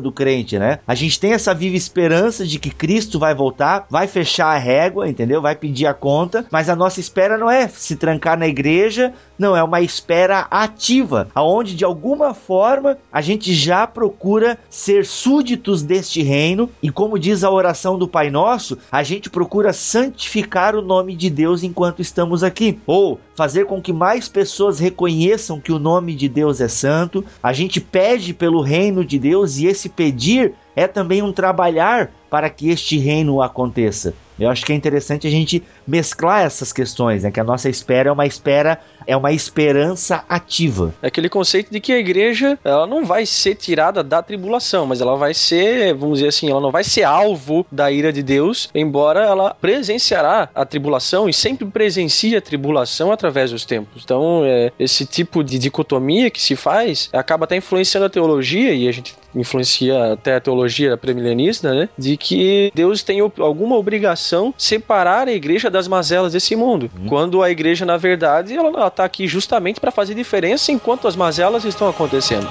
do 0.00 0.10
crente, 0.10 0.58
né? 0.58 0.80
A 0.86 0.94
gente 0.94 1.20
tem 1.20 1.32
essa 1.32 1.54
viva 1.54 1.76
esperança 1.76 2.44
de 2.44 2.58
que 2.58 2.68
Cristo 2.68 3.16
vai 3.16 3.32
voltar, 3.32 3.86
vai 3.88 4.08
fechar 4.08 4.48
a 4.48 4.58
régua, 4.58 5.08
entendeu? 5.08 5.40
Vai 5.40 5.54
pedir 5.54 5.86
a 5.86 5.94
conta, 5.94 6.44
mas 6.50 6.68
a 6.68 6.74
nossa 6.74 6.98
espera 6.98 7.38
não 7.38 7.48
é 7.48 7.68
se 7.68 7.94
trancar 7.94 8.36
na 8.36 8.48
igreja, 8.48 9.12
não, 9.38 9.56
é 9.56 9.62
uma 9.62 9.80
espera 9.80 10.46
ativa, 10.50 11.28
aonde 11.34 11.76
de 11.76 11.84
alguma 11.84 12.34
forma 12.34 12.98
a 13.12 13.20
gente 13.20 13.54
já 13.54 13.86
procura 13.86 14.58
ser 14.68 15.04
súditos 15.04 15.82
deste 15.82 16.22
reino 16.22 16.68
e 16.82 16.90
como 16.90 17.18
diz 17.18 17.44
a 17.44 17.50
oração 17.50 17.98
do 17.98 18.08
Pai 18.08 18.30
Nosso, 18.30 18.78
a 18.90 19.02
gente 19.02 19.30
procura 19.30 19.72
santificar 19.72 20.74
o 20.74 20.82
nome 20.82 21.14
de 21.14 21.30
Deus 21.30 21.62
enquanto 21.62 22.02
estamos 22.02 22.42
aqui, 22.42 22.80
ou 22.86 23.20
fazer 23.36 23.66
com 23.66 23.80
que 23.80 23.92
mais 23.92 24.28
pessoas 24.28 24.78
reconheçam 24.78 25.60
que 25.60 25.70
o 25.70 25.78
nome 25.78 26.14
de 26.14 26.28
Deus 26.28 26.60
é 26.60 26.68
santo. 26.68 27.22
A 27.42 27.52
gente 27.52 27.80
pede 27.80 28.32
pelo 28.32 28.62
reino 28.62 29.04
de 29.04 29.18
Deus 29.18 29.35
Deus 29.36 29.58
e 29.58 29.66
esse 29.66 29.90
pedir 29.90 30.54
é 30.74 30.86
também 30.86 31.22
um 31.22 31.30
trabalhar 31.30 32.10
para 32.30 32.48
que 32.48 32.70
este 32.70 32.96
reino 32.96 33.42
aconteça. 33.42 34.14
Eu 34.38 34.50
acho 34.50 34.64
que 34.64 34.72
é 34.72 34.76
interessante 34.76 35.26
a 35.26 35.30
gente 35.30 35.62
mesclar 35.86 36.44
essas 36.44 36.72
questões, 36.72 37.22
né? 37.22 37.30
Que 37.30 37.40
a 37.40 37.44
nossa 37.44 37.68
espera 37.68 38.10
é 38.10 38.12
uma 38.12 38.26
espera, 38.26 38.78
é 39.06 39.16
uma 39.16 39.32
esperança 39.32 40.24
ativa. 40.28 40.94
É 41.02 41.06
aquele 41.06 41.28
conceito 41.28 41.70
de 41.70 41.80
que 41.80 41.92
a 41.92 41.98
igreja, 41.98 42.58
ela 42.62 42.86
não 42.86 43.04
vai 43.04 43.24
ser 43.24 43.54
tirada 43.54 44.02
da 44.02 44.22
tribulação, 44.22 44.86
mas 44.86 45.00
ela 45.00 45.16
vai 45.16 45.32
ser, 45.32 45.94
vamos 45.94 46.18
dizer 46.18 46.28
assim, 46.28 46.50
ela 46.50 46.60
não 46.60 46.70
vai 46.70 46.84
ser 46.84 47.04
alvo 47.04 47.66
da 47.72 47.90
ira 47.90 48.12
de 48.12 48.22
Deus, 48.22 48.68
embora 48.74 49.24
ela 49.24 49.54
presenciará 49.54 50.48
a 50.54 50.64
tribulação 50.64 51.28
e 51.28 51.32
sempre 51.32 51.66
presencia 51.66 52.38
a 52.38 52.42
tribulação 52.42 53.10
através 53.10 53.50
dos 53.50 53.64
tempos. 53.64 54.02
Então, 54.04 54.42
é, 54.44 54.70
esse 54.78 55.06
tipo 55.06 55.42
de 55.42 55.58
dicotomia 55.58 56.30
que 56.30 56.40
se 56.40 56.56
faz 56.56 57.08
acaba 57.12 57.44
até 57.44 57.56
influenciando 57.56 58.06
a 58.06 58.10
teologia 58.10 58.74
e 58.74 58.88
a 58.88 58.92
gente 58.92 59.14
influencia 59.34 60.12
até 60.12 60.36
a 60.36 60.40
teologia 60.40 60.96
premilenista, 60.96 61.72
né? 61.74 61.88
De 61.96 62.16
que 62.16 62.72
Deus 62.74 63.02
tem 63.02 63.20
alguma 63.20 63.76
obrigação 63.76 64.25
separar 64.56 65.28
a 65.28 65.32
igreja 65.32 65.70
das 65.70 65.86
mazelas 65.86 66.32
desse 66.32 66.56
mundo. 66.56 66.90
Hum. 66.98 67.06
Quando 67.08 67.42
a 67.42 67.50
igreja, 67.50 67.84
na 67.84 67.96
verdade, 67.96 68.56
ela 68.56 68.86
está 68.86 69.04
aqui 69.04 69.26
justamente 69.26 69.80
para 69.80 69.90
fazer 69.90 70.14
diferença 70.14 70.72
enquanto 70.72 71.08
as 71.08 71.16
mazelas 71.16 71.64
estão 71.64 71.88
acontecendo. 71.88 72.48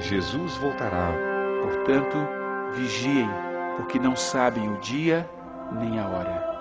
Jesus 0.00 0.56
voltará. 0.56 1.12
Portanto, 1.62 2.16
vigiem, 2.74 3.28
porque 3.76 3.98
não 3.98 4.14
sabem 4.14 4.68
o 4.70 4.78
dia 4.80 5.28
nem 5.80 5.98
a 5.98 6.06
hora. 6.06 6.54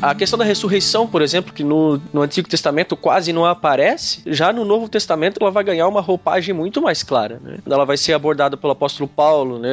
A 0.00 0.14
questão 0.14 0.38
da 0.38 0.44
ressurreição, 0.44 1.06
por 1.06 1.22
exemplo, 1.22 1.52
que 1.52 1.64
no, 1.64 2.00
no 2.12 2.22
Antigo 2.22 2.48
Testamento 2.48 2.96
quase 2.96 3.32
não 3.32 3.44
aparece, 3.44 4.22
já 4.26 4.52
no 4.52 4.64
Novo 4.64 4.88
Testamento 4.88 5.38
ela 5.40 5.50
vai 5.50 5.64
ganhar 5.64 5.88
uma 5.88 6.00
roupagem 6.00 6.54
muito 6.54 6.80
mais 6.80 7.02
clara. 7.02 7.40
Né? 7.42 7.58
Ela 7.66 7.84
vai 7.84 7.96
ser 7.96 8.12
abordada 8.12 8.56
pelo 8.56 8.72
apóstolo 8.72 9.08
Paulo, 9.08 9.58
né? 9.58 9.68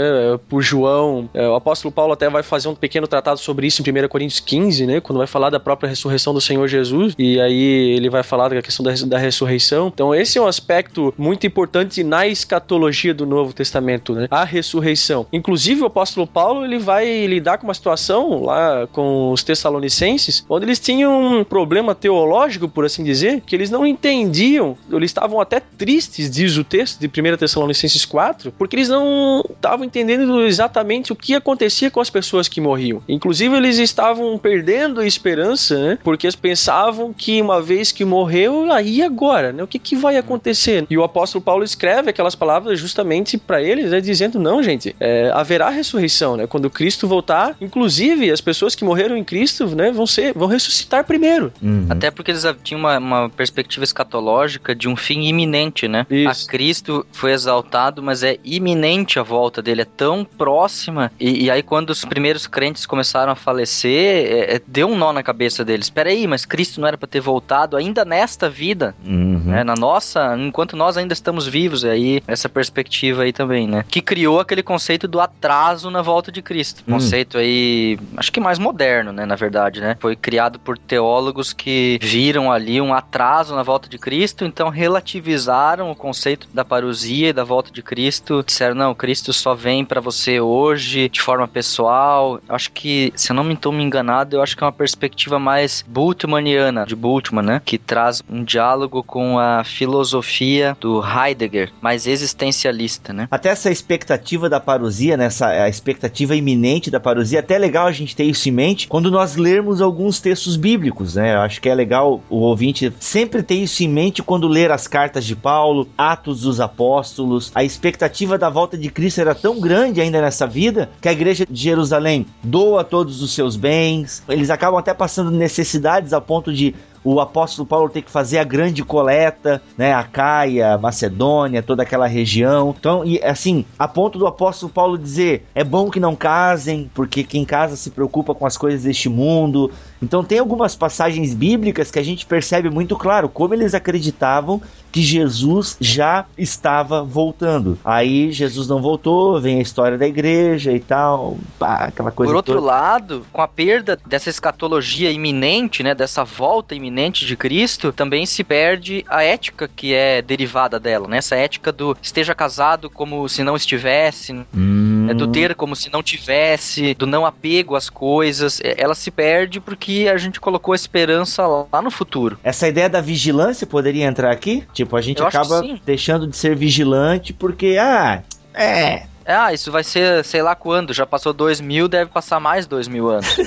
por 0.49 0.61
João. 0.61 1.29
É, 1.33 1.47
o 1.47 1.55
apóstolo 1.55 1.91
Paulo 1.91 2.13
até 2.13 2.29
vai 2.29 2.41
fazer 2.41 2.67
um 2.67 2.75
pequeno 2.75 3.07
tratado 3.07 3.39
sobre 3.39 3.67
isso 3.67 3.83
em 3.87 4.05
1 4.05 4.07
Coríntios 4.07 4.39
15, 4.39 4.85
né? 4.85 4.99
quando 4.99 5.17
vai 5.17 5.27
falar 5.27 5.49
da 5.49 5.59
própria 5.59 5.87
ressurreição 5.87 6.33
do 6.33 6.41
Senhor 6.41 6.67
Jesus. 6.67 7.13
E 7.19 7.39
aí 7.39 7.95
ele 7.95 8.09
vai 8.09 8.23
falar 8.23 8.49
da 8.49 8.61
questão 8.61 8.83
da, 8.83 8.93
da 9.05 9.17
ressurreição. 9.17 9.91
Então, 9.93 10.13
esse 10.13 10.37
é 10.37 10.41
um 10.41 10.47
aspecto 10.47 11.13
muito 11.17 11.45
importante 11.45 12.03
na 12.03 12.25
escatologia 12.25 13.13
do 13.13 13.25
Novo 13.25 13.53
Testamento, 13.53 14.13
né? 14.13 14.27
a 14.31 14.43
ressurreição. 14.43 15.27
Inclusive, 15.31 15.83
o 15.83 15.85
apóstolo 15.85 16.25
Paulo 16.25 16.65
ele 16.65 16.79
vai 16.79 17.27
lidar 17.27 17.59
com 17.59 17.67
uma 17.67 17.73
situação 17.73 18.43
lá 18.43 18.87
com 18.91 19.31
os 19.31 19.43
Tessalonicenses, 19.43 20.14
onde 20.49 20.65
eles 20.65 20.79
tinham 20.79 21.39
um 21.39 21.43
problema 21.43 21.95
teológico, 21.95 22.67
por 22.67 22.85
assim 22.85 23.03
dizer, 23.03 23.41
que 23.41 23.55
eles 23.55 23.69
não 23.69 23.85
entendiam, 23.85 24.77
eles 24.91 25.09
estavam 25.09 25.39
até 25.39 25.59
tristes, 25.59 26.29
diz 26.29 26.57
o 26.57 26.63
texto 26.63 26.99
de 26.99 27.07
1 27.07 27.37
Tessalonicenses 27.37 28.05
4, 28.05 28.51
porque 28.57 28.75
eles 28.75 28.89
não 28.89 29.43
estavam 29.49 29.85
entendendo 29.85 30.41
exatamente 30.45 31.11
o 31.11 31.15
que 31.15 31.35
acontecia 31.35 31.89
com 31.91 31.99
as 31.99 32.09
pessoas 32.09 32.47
que 32.47 32.61
morriam. 32.61 33.01
Inclusive, 33.07 33.55
eles 33.55 33.77
estavam 33.77 34.37
perdendo 34.37 35.01
a 35.01 35.07
esperança, 35.07 35.77
né? 35.77 35.97
Porque 36.03 36.25
eles 36.25 36.35
pensavam 36.35 37.13
que 37.13 37.41
uma 37.41 37.61
vez 37.61 37.91
que 37.91 38.05
morreu, 38.05 38.71
aí 38.71 39.01
agora, 39.01 39.51
né? 39.51 39.63
O 39.63 39.67
que, 39.67 39.79
que 39.79 39.95
vai 39.95 40.17
acontecer? 40.17 40.85
E 40.89 40.97
o 40.97 41.03
apóstolo 41.03 41.43
Paulo 41.43 41.63
escreve 41.63 42.09
aquelas 42.09 42.35
palavras 42.35 42.79
justamente 42.79 43.37
para 43.37 43.61
eles, 43.61 43.91
né? 43.91 44.01
Dizendo, 44.01 44.39
não, 44.39 44.61
gente, 44.61 44.95
é, 44.99 45.29
haverá 45.33 45.69
ressurreição, 45.69 46.35
né? 46.37 46.47
Quando 46.47 46.69
Cristo 46.69 47.07
voltar, 47.07 47.55
inclusive 47.59 48.31
as 48.31 48.41
pessoas 48.41 48.75
que 48.75 48.83
morreram 48.85 49.17
em 49.17 49.23
Cristo, 49.23 49.67
né? 49.75 49.91
Vão 49.91 50.04
ser, 50.05 50.33
vão 50.33 50.47
ressuscitar 50.47 51.03
primeiro. 51.03 51.51
Uhum. 51.61 51.87
Até 51.89 52.11
porque 52.11 52.31
eles 52.31 52.45
tinham 52.63 52.79
uma, 52.79 52.97
uma, 52.97 53.29
perspectiva 53.29 53.83
escatológica 53.83 54.75
de 54.75 54.87
um 54.87 54.95
fim 54.95 55.21
iminente, 55.23 55.87
né? 55.87 56.05
Isso. 56.09 56.47
A 56.47 56.49
Cristo 56.49 57.05
foi 57.11 57.31
exaltado, 57.31 58.01
mas 58.01 58.23
é 58.23 58.37
iminente 58.43 59.19
a 59.19 59.23
volta 59.23 59.61
dele, 59.61 59.81
é 59.81 59.85
tão 59.85 60.23
próxima. 60.23 61.11
E, 61.19 61.45
e 61.45 61.51
aí, 61.51 61.61
quando 61.61 61.89
os 61.89 62.05
primeiros 62.05 62.47
crentes 62.47 62.85
começaram 62.85 63.31
a 63.31 63.35
falecer, 63.35 64.31
é, 64.31 64.55
é, 64.55 64.61
deu 64.65 64.87
um 64.87 64.97
nó 64.97 65.11
na 65.11 65.23
cabeça 65.23 65.63
deles. 65.63 65.87
Espera 65.87 66.09
aí, 66.09 66.27
mas 66.27 66.45
Cristo 66.45 66.79
não 66.79 66.87
era 66.87 66.97
para 66.97 67.07
ter 67.07 67.19
voltado 67.19 67.77
ainda 67.77 68.05
nesta 68.05 68.49
vida, 68.49 68.95
uhum. 69.05 69.41
né? 69.45 69.63
Na 69.63 69.75
nossa, 69.75 70.35
enquanto 70.37 70.75
nós 70.75 70.97
ainda 70.97 71.13
estamos 71.13 71.47
vivos, 71.47 71.83
é 71.83 71.91
aí 71.91 72.23
essa 72.27 72.47
perspectiva 72.47 73.23
aí 73.23 73.33
também, 73.33 73.67
né? 73.67 73.83
Que 73.87 74.01
criou 74.01 74.39
aquele 74.39 74.63
conceito 74.63 75.07
do 75.07 75.19
atraso 75.19 75.89
na 75.89 76.01
volta 76.01 76.31
de 76.31 76.41
Cristo. 76.41 76.83
Hum. 76.87 76.93
Conceito 76.93 77.37
aí, 77.37 77.97
acho 78.17 78.31
que 78.31 78.39
mais 78.39 78.59
moderno, 78.59 79.11
né? 79.11 79.25
Na 79.25 79.35
verdade, 79.35 79.81
né? 79.81 79.94
Foi 79.99 80.15
criado 80.15 80.59
por 80.59 80.77
teólogos 80.77 81.53
que 81.53 81.97
viram 82.01 82.51
ali 82.51 82.79
um 82.81 82.93
atraso 82.93 83.55
na 83.55 83.63
volta 83.63 83.89
de 83.89 83.97
Cristo, 83.97 84.45
então 84.45 84.69
relativizaram 84.69 85.91
o 85.91 85.95
conceito 85.95 86.47
da 86.53 86.65
parousia 86.65 87.29
e 87.29 87.33
da 87.33 87.43
volta 87.43 87.71
de 87.71 87.81
Cristo. 87.81 88.43
Disseram, 88.43 88.75
não, 88.75 88.95
Cristo 88.95 89.33
só 89.33 89.53
vem 89.53 89.85
para 89.85 90.01
você 90.01 90.39
hoje, 90.39 91.09
de 91.09 91.21
forma 91.21 91.47
pessoal. 91.47 92.39
Acho 92.47 92.71
que, 92.71 93.11
se 93.15 93.31
eu 93.31 93.35
não 93.35 93.43
me 93.43 93.53
estou 93.53 93.71
me 93.71 93.83
enganado, 93.83 94.35
eu 94.35 94.41
acho 94.41 94.55
que 94.55 94.63
é 94.63 94.65
uma 94.65 94.71
perspectiva 94.71 95.39
mais 95.39 95.83
Bultmanniana, 95.87 96.85
de 96.85 96.95
Bultmann, 96.95 97.45
né? 97.45 97.61
Que 97.63 97.77
traz 97.77 98.21
um 98.29 98.43
diálogo 98.43 99.03
com 99.03 99.39
a 99.39 99.63
filosofia 99.63 100.77
do 100.79 101.03
Heidegger, 101.03 101.71
mais 101.81 102.07
existencialista, 102.07 103.13
né? 103.13 103.27
Até 103.31 103.49
essa 103.49 103.71
expectativa 103.71 104.49
da 104.49 104.59
parousia, 104.59 105.17
né? 105.17 105.25
Essa, 105.25 105.47
a 105.47 105.69
expectativa 105.69 106.35
iminente 106.35 106.91
da 106.91 106.99
parousia, 106.99 107.39
até 107.39 107.55
é 107.55 107.59
legal 107.59 107.87
a 107.87 107.91
gente 107.91 108.15
ter 108.15 108.23
isso 108.23 108.49
em 108.49 108.51
mente 108.51 108.87
quando 108.87 109.09
nós 109.09 109.35
lermos 109.35 109.81
alguns 109.85 110.19
textos 110.19 110.55
bíblicos, 110.55 111.15
né? 111.15 111.35
Eu 111.35 111.39
acho 111.39 111.61
que 111.61 111.69
é 111.69 111.75
legal 111.75 112.21
o 112.29 112.37
ouvinte 112.37 112.91
sempre 112.99 113.41
ter 113.41 113.55
isso 113.55 113.83
em 113.83 113.89
mente 113.89 114.21
quando 114.21 114.47
ler 114.47 114.71
as 114.71 114.87
cartas 114.87 115.25
de 115.25 115.35
Paulo, 115.35 115.87
Atos 115.97 116.41
dos 116.41 116.59
Apóstolos. 116.59 117.51
A 117.55 117.63
expectativa 117.63 118.37
da 118.37 118.49
volta 118.49 118.77
de 118.77 118.89
Cristo 118.89 119.21
era 119.21 119.33
tão 119.33 119.59
grande 119.59 120.01
ainda 120.01 120.21
nessa 120.21 120.45
vida 120.45 120.89
que 120.99 121.07
a 121.07 121.13
igreja 121.13 121.45
de 121.49 121.61
Jerusalém 121.61 122.25
doa 122.43 122.83
todos 122.83 123.21
os 123.21 123.31
seus 123.33 123.55
bens. 123.55 124.23
Eles 124.27 124.49
acabam 124.49 124.79
até 124.79 124.93
passando 124.93 125.31
necessidades 125.31 126.13
a 126.13 126.19
ponto 126.19 126.51
de 126.51 126.75
o 127.05 127.21
apóstolo 127.21 127.67
Paulo 127.67 127.87
tem 127.87 128.01
que 128.01 128.09
fazer 128.09 128.39
a 128.39 128.43
grande 128.43 128.83
coleta, 128.83 129.61
né? 129.77 129.93
A 129.93 130.03
Caia, 130.03 130.75
Macedônia, 130.75 131.61
toda 131.61 131.83
aquela 131.83 132.07
região. 132.07 132.73
Então, 132.77 133.05
e 133.05 133.21
assim, 133.23 133.63
a 133.77 133.87
ponto 133.87 134.17
do 134.17 134.25
apóstolo 134.25 134.71
Paulo 134.71 134.97
dizer: 134.97 135.45
é 135.53 135.63
bom 135.63 135.91
que 135.91 135.99
não 135.99 136.15
casem, 136.15 136.89
porque 136.95 137.23
quem 137.23 137.45
casa 137.45 137.75
se 137.75 137.91
preocupa 137.91 138.33
com 138.33 138.47
as 138.47 138.57
coisas 138.57 138.83
deste 138.83 139.07
mundo. 139.07 139.71
Então, 140.01 140.23
tem 140.23 140.39
algumas 140.39 140.75
passagens 140.75 141.33
bíblicas 141.33 141.89
que 141.89 141.99
a 141.99 142.03
gente 142.03 142.25
percebe 142.25 142.69
muito 142.69 142.95
claro 142.95 143.29
como 143.29 143.53
eles 143.53 143.73
acreditavam 143.73 144.61
que 144.95 145.01
Jesus 145.01 145.75
já 145.81 146.25
estava 146.37 147.03
voltando. 147.03 147.77
Aí 147.83 148.31
Jesus 148.31 148.65
não 148.65 148.81
voltou, 148.81 149.41
vem 149.41 149.59
a 149.59 149.61
história 149.61 149.97
da 149.97 150.07
igreja 150.07 150.71
e 150.71 150.79
tal, 150.79 151.37
pá, 151.59 151.87
aquela 151.87 152.11
coisa. 152.11 152.31
Por 152.31 152.37
outro 152.37 152.55
toda. 152.55 152.65
lado, 152.65 153.25
com 153.33 153.41
a 153.41 153.47
perda 153.47 153.99
dessa 154.05 154.29
escatologia 154.29 155.11
iminente, 155.11 155.83
né, 155.83 155.93
dessa 155.93 156.23
volta 156.23 156.73
iminente 156.73 157.25
de 157.25 157.35
Cristo, 157.35 157.91
também 157.91 158.25
se 158.25 158.41
perde 158.41 159.03
a 159.09 159.21
ética 159.21 159.67
que 159.67 159.93
é 159.93 160.21
derivada 160.21 160.79
dela, 160.79 161.09
né? 161.09 161.17
Essa 161.17 161.35
ética 161.35 161.73
do 161.73 161.97
esteja 162.01 162.33
casado 162.33 162.89
como 162.89 163.27
se 163.27 163.43
não 163.43 163.57
estivesse, 163.57 164.45
hum. 164.55 164.94
É 165.09 165.13
do 165.13 165.27
ter 165.27 165.55
como 165.55 165.75
se 165.75 165.91
não 165.91 166.01
tivesse, 166.01 166.93
do 166.93 167.05
não 167.05 167.25
apego 167.25 167.75
às 167.75 167.89
coisas. 167.89 168.61
É, 168.63 168.75
ela 168.77 168.95
se 168.95 169.11
perde 169.11 169.59
porque 169.59 170.09
a 170.11 170.17
gente 170.17 170.39
colocou 170.39 170.71
a 170.73 170.75
esperança 170.75 171.45
lá 171.45 171.81
no 171.81 171.91
futuro. 171.91 172.39
Essa 172.43 172.67
ideia 172.67 172.89
da 172.89 173.01
vigilância 173.01 173.67
poderia 173.67 174.05
entrar 174.05 174.31
aqui? 174.31 174.63
Tipo, 174.73 174.85
Tipo, 174.85 174.97
a 174.97 175.01
gente 175.01 175.19
Eu 175.19 175.27
acaba 175.27 175.61
deixando 175.83 176.27
de 176.27 176.37
ser 176.37 176.55
vigilante 176.55 177.33
porque, 177.33 177.77
ah, 177.79 178.21
é, 178.53 179.07
ah, 179.25 179.53
isso 179.53 179.71
vai 179.71 179.83
ser 179.83 180.23
sei 180.23 180.41
lá 180.41 180.55
quando, 180.55 180.93
já 180.93 181.05
passou 181.05 181.33
dois 181.33 181.59
mil, 181.59 181.87
deve 181.87 182.11
passar 182.11 182.39
mais 182.39 182.67
dois 182.67 182.87
mil 182.87 183.09
anos. 183.09 183.37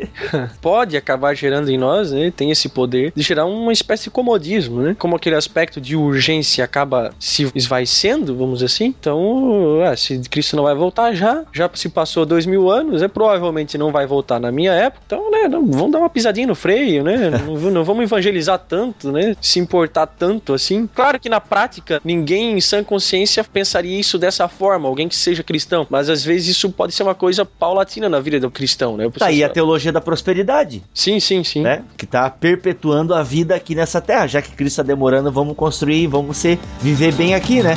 Pode 0.60 0.96
acabar 0.96 1.34
gerando 1.34 1.70
em 1.70 1.78
nós, 1.78 2.10
né? 2.12 2.32
Tem 2.34 2.50
esse 2.50 2.68
poder 2.68 3.12
de 3.14 3.22
gerar 3.22 3.46
uma 3.46 3.72
espécie 3.72 4.04
de 4.04 4.10
comodismo, 4.10 4.80
né? 4.80 4.96
Como 4.98 5.16
aquele 5.16 5.36
aspecto 5.36 5.80
de 5.80 5.96
urgência 5.96 6.64
acaba 6.64 7.12
se 7.18 7.50
esvaecendo, 7.54 8.36
vamos 8.36 8.54
dizer 8.54 8.66
assim. 8.66 8.86
Então, 8.86 9.80
ah, 9.84 9.96
se 9.96 10.18
Cristo 10.28 10.56
não 10.56 10.64
vai 10.64 10.74
voltar 10.74 11.12
já, 11.14 11.44
já 11.52 11.70
se 11.74 11.88
passou 11.88 12.26
dois 12.26 12.46
mil 12.46 12.70
anos, 12.70 13.02
é 13.02 13.08
provavelmente 13.08 13.78
não 13.78 13.92
vai 13.92 14.06
voltar 14.06 14.40
na 14.40 14.50
minha 14.50 14.72
época. 14.72 15.02
Então, 15.06 15.30
né? 15.30 15.48
Não, 15.48 15.64
vamos 15.66 15.92
dar 15.92 15.98
uma 15.98 16.10
pisadinha 16.10 16.46
no 16.46 16.54
freio, 16.54 17.04
né? 17.04 17.30
não, 17.46 17.54
não 17.70 17.84
vamos 17.84 18.02
evangelizar 18.02 18.58
tanto, 18.58 19.12
né? 19.12 19.36
Se 19.40 19.58
importar 19.58 20.06
tanto 20.06 20.52
assim. 20.52 20.88
Claro 20.92 21.20
que 21.20 21.28
na 21.28 21.40
prática, 21.40 22.00
ninguém 22.04 22.56
em 22.56 22.60
sã 22.60 22.82
consciência 22.82 23.44
pensaria 23.44 23.98
isso 23.98 24.18
dessa 24.18 24.48
forma. 24.48 24.88
Alguém 24.88 25.08
que 25.08 25.16
seja 25.28 25.42
cristão, 25.42 25.86
mas 25.90 26.08
às 26.08 26.24
vezes 26.24 26.48
isso 26.48 26.70
pode 26.70 26.94
ser 26.94 27.02
uma 27.02 27.14
coisa 27.14 27.44
paulatina 27.44 28.08
na 28.08 28.18
vida 28.20 28.40
do 28.40 28.50
cristão, 28.50 28.96
né? 28.96 29.08
Tá 29.10 29.26
aí 29.26 29.44
a 29.44 29.48
teologia 29.48 29.92
da 29.92 30.00
prosperidade. 30.00 30.82
Sim, 30.94 31.20
sim, 31.20 31.44
sim. 31.44 31.62
Né? 31.62 31.84
Que 31.96 32.06
tá 32.06 32.28
perpetuando 32.30 33.14
a 33.14 33.22
vida 33.22 33.54
aqui 33.54 33.74
nessa 33.74 34.00
terra. 34.00 34.26
Já 34.26 34.40
que 34.40 34.52
Cristo 34.52 34.80
está 34.80 34.82
demorando, 34.82 35.30
vamos 35.30 35.56
construir, 35.56 36.06
vamos 36.06 36.36
ser, 36.36 36.58
viver 36.80 37.12
bem 37.12 37.34
aqui, 37.34 37.62
né? 37.62 37.74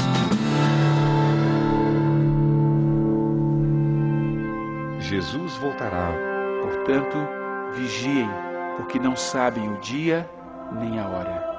Jesus 5.00 5.54
voltará. 5.56 6.14
Portanto, 6.62 7.18
vigiem, 7.74 8.30
porque 8.78 8.98
não 8.98 9.16
sabem 9.16 9.68
o 9.68 9.80
dia 9.82 10.30
nem 10.80 11.00
a 11.00 11.08
hora. 11.08 11.51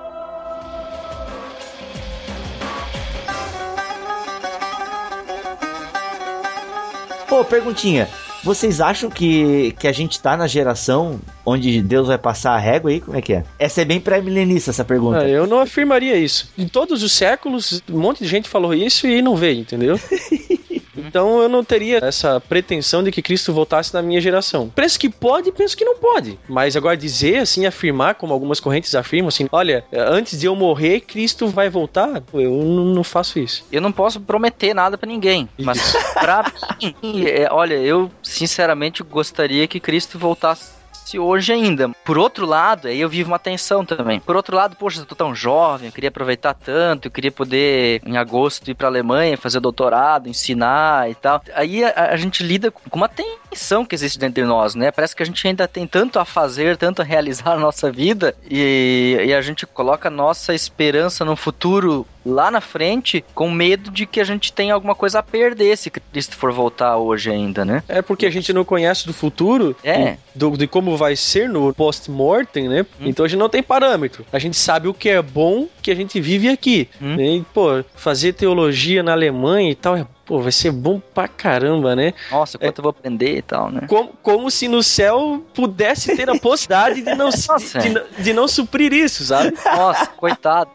Pô, 7.32 7.42
perguntinha. 7.42 8.10
Vocês 8.44 8.78
acham 8.78 9.08
que, 9.08 9.74
que 9.78 9.88
a 9.88 9.92
gente 9.92 10.20
tá 10.20 10.36
na 10.36 10.46
geração 10.46 11.18
onde 11.46 11.80
Deus 11.80 12.08
vai 12.08 12.18
passar 12.18 12.52
a 12.52 12.58
régua 12.58 12.90
aí? 12.90 13.00
Como 13.00 13.16
é 13.16 13.22
que 13.22 13.32
é? 13.32 13.42
Essa 13.58 13.80
é 13.80 13.86
bem 13.86 13.98
pré-milenista, 13.98 14.68
essa 14.68 14.84
pergunta. 14.84 15.20
Ah, 15.20 15.26
eu 15.26 15.46
não 15.46 15.58
afirmaria 15.58 16.14
isso. 16.14 16.50
Em 16.58 16.68
todos 16.68 17.02
os 17.02 17.10
séculos, 17.10 17.82
um 17.90 17.98
monte 17.98 18.22
de 18.22 18.28
gente 18.28 18.50
falou 18.50 18.74
isso 18.74 19.06
e 19.06 19.22
não 19.22 19.34
veio, 19.34 19.60
entendeu? 19.60 19.98
Então 21.06 21.40
eu 21.42 21.48
não 21.48 21.64
teria 21.64 21.98
essa 22.02 22.40
pretensão 22.40 23.02
de 23.02 23.10
que 23.10 23.22
Cristo 23.22 23.52
voltasse 23.52 23.92
na 23.94 24.02
minha 24.02 24.20
geração. 24.20 24.70
Penso 24.74 24.98
que 24.98 25.08
pode, 25.08 25.52
penso 25.52 25.76
que 25.76 25.84
não 25.84 25.96
pode. 25.96 26.38
Mas 26.48 26.76
agora 26.76 26.96
dizer 26.96 27.38
assim, 27.38 27.66
afirmar, 27.66 28.14
como 28.14 28.32
algumas 28.32 28.60
correntes 28.60 28.94
afirmam, 28.94 29.28
assim, 29.28 29.48
olha, 29.50 29.84
antes 29.92 30.38
de 30.38 30.46
eu 30.46 30.54
morrer, 30.54 31.00
Cristo 31.00 31.48
vai 31.48 31.68
voltar, 31.68 32.22
eu 32.32 32.50
não 32.52 33.04
faço 33.04 33.38
isso. 33.38 33.64
Eu 33.70 33.80
não 33.80 33.92
posso 33.92 34.20
prometer 34.20 34.74
nada 34.74 34.96
para 34.96 35.08
ninguém. 35.08 35.48
Mas 35.58 35.92
pra 36.14 36.50
mim, 36.80 37.24
é, 37.26 37.48
olha, 37.50 37.74
eu 37.74 38.10
sinceramente 38.22 39.02
gostaria 39.02 39.66
que 39.66 39.80
Cristo 39.80 40.18
voltasse 40.18 40.81
acontece 41.02 41.18
hoje 41.18 41.52
ainda. 41.52 41.90
Por 42.04 42.16
outro 42.16 42.46
lado, 42.46 42.88
aí 42.88 43.00
eu 43.00 43.08
vivo 43.08 43.30
uma 43.30 43.38
tensão 43.38 43.84
também. 43.84 44.20
Por 44.20 44.36
outro 44.36 44.56
lado, 44.56 44.76
poxa, 44.76 45.00
eu 45.00 45.06
tô 45.06 45.14
tão 45.14 45.34
jovem, 45.34 45.88
eu 45.88 45.92
queria 45.92 46.08
aproveitar 46.08 46.54
tanto, 46.54 47.06
eu 47.06 47.10
queria 47.10 47.32
poder, 47.32 48.00
em 48.06 48.16
agosto, 48.16 48.70
ir 48.70 48.74
pra 48.74 48.88
Alemanha, 48.88 49.36
fazer 49.36 49.60
doutorado, 49.60 50.28
ensinar 50.28 51.10
e 51.10 51.14
tal. 51.14 51.42
Aí 51.54 51.84
a, 51.84 52.10
a 52.12 52.16
gente 52.16 52.42
lida 52.42 52.70
com 52.70 52.96
uma 52.96 53.08
tensão 53.08 53.84
que 53.84 53.94
existe 53.94 54.18
dentro 54.18 54.42
de 54.42 54.48
nós, 54.48 54.74
né? 54.74 54.90
Parece 54.90 55.14
que 55.14 55.22
a 55.22 55.26
gente 55.26 55.46
ainda 55.46 55.66
tem 55.66 55.86
tanto 55.86 56.18
a 56.18 56.24
fazer, 56.24 56.76
tanto 56.76 57.02
a 57.02 57.04
realizar 57.04 57.50
na 57.50 57.58
nossa 57.58 57.90
vida 57.90 58.34
e, 58.48 59.16
e 59.26 59.34
a 59.34 59.40
gente 59.40 59.66
coloca 59.66 60.08
nossa 60.08 60.54
esperança 60.54 61.24
no 61.24 61.36
futuro 61.36 62.06
lá 62.24 62.50
na 62.50 62.60
frente 62.60 63.24
com 63.34 63.50
medo 63.50 63.90
de 63.90 64.06
que 64.06 64.20
a 64.20 64.24
gente 64.24 64.52
tenha 64.52 64.74
alguma 64.74 64.94
coisa 64.94 65.18
a 65.18 65.22
perder 65.22 65.76
se 65.76 65.90
Cristo 65.90 66.36
for 66.36 66.52
voltar 66.52 66.96
hoje 66.96 67.30
ainda, 67.30 67.64
né? 67.64 67.82
É 67.88 68.02
porque 68.02 68.26
a 68.26 68.30
gente 68.30 68.52
não 68.52 68.64
conhece 68.64 69.06
do 69.06 69.12
futuro, 69.12 69.76
é. 69.84 70.16
do, 70.34 70.56
de 70.56 70.66
como 70.66 70.96
vai 70.96 71.16
ser 71.16 71.48
no 71.48 71.72
post-mortem, 71.74 72.68
né? 72.68 72.86
Hum. 73.00 73.06
Então 73.06 73.24
a 73.24 73.28
gente 73.28 73.38
não 73.38 73.48
tem 73.48 73.62
parâmetro. 73.62 74.24
A 74.32 74.38
gente 74.38 74.56
sabe 74.56 74.88
o 74.88 74.94
que 74.94 75.08
é 75.08 75.20
bom 75.20 75.68
que 75.80 75.90
a 75.90 75.94
gente 75.94 76.20
vive 76.20 76.48
aqui. 76.48 76.88
Hum. 77.00 77.16
Né? 77.16 77.36
E, 77.36 77.42
pô, 77.54 77.84
fazer 77.94 78.32
teologia 78.32 79.02
na 79.02 79.12
Alemanha 79.12 79.70
e 79.70 79.74
tal 79.74 79.96
é 79.96 80.06
pô, 80.24 80.40
vai 80.40 80.52
ser 80.52 80.70
bom 80.70 81.00
pra 81.00 81.28
caramba, 81.28 81.94
né? 81.94 82.14
Nossa, 82.30 82.58
quanto 82.58 82.78
é, 82.78 82.80
eu 82.80 82.82
vou 82.82 82.90
aprender 82.90 83.38
e 83.38 83.42
tal, 83.42 83.70
né? 83.70 83.82
Como, 83.88 84.10
como 84.22 84.50
se 84.50 84.68
no 84.68 84.82
céu 84.82 85.44
pudesse 85.54 86.16
ter 86.16 86.28
a 86.30 86.38
possibilidade 86.38 87.02
de 87.02 87.14
não, 87.14 87.28
de, 87.28 87.78
de, 88.16 88.22
de, 88.22 88.32
não 88.32 88.46
suprir 88.48 88.92
isso, 88.92 89.24
sabe? 89.24 89.54
Nossa, 89.64 90.06
coitado. 90.06 90.70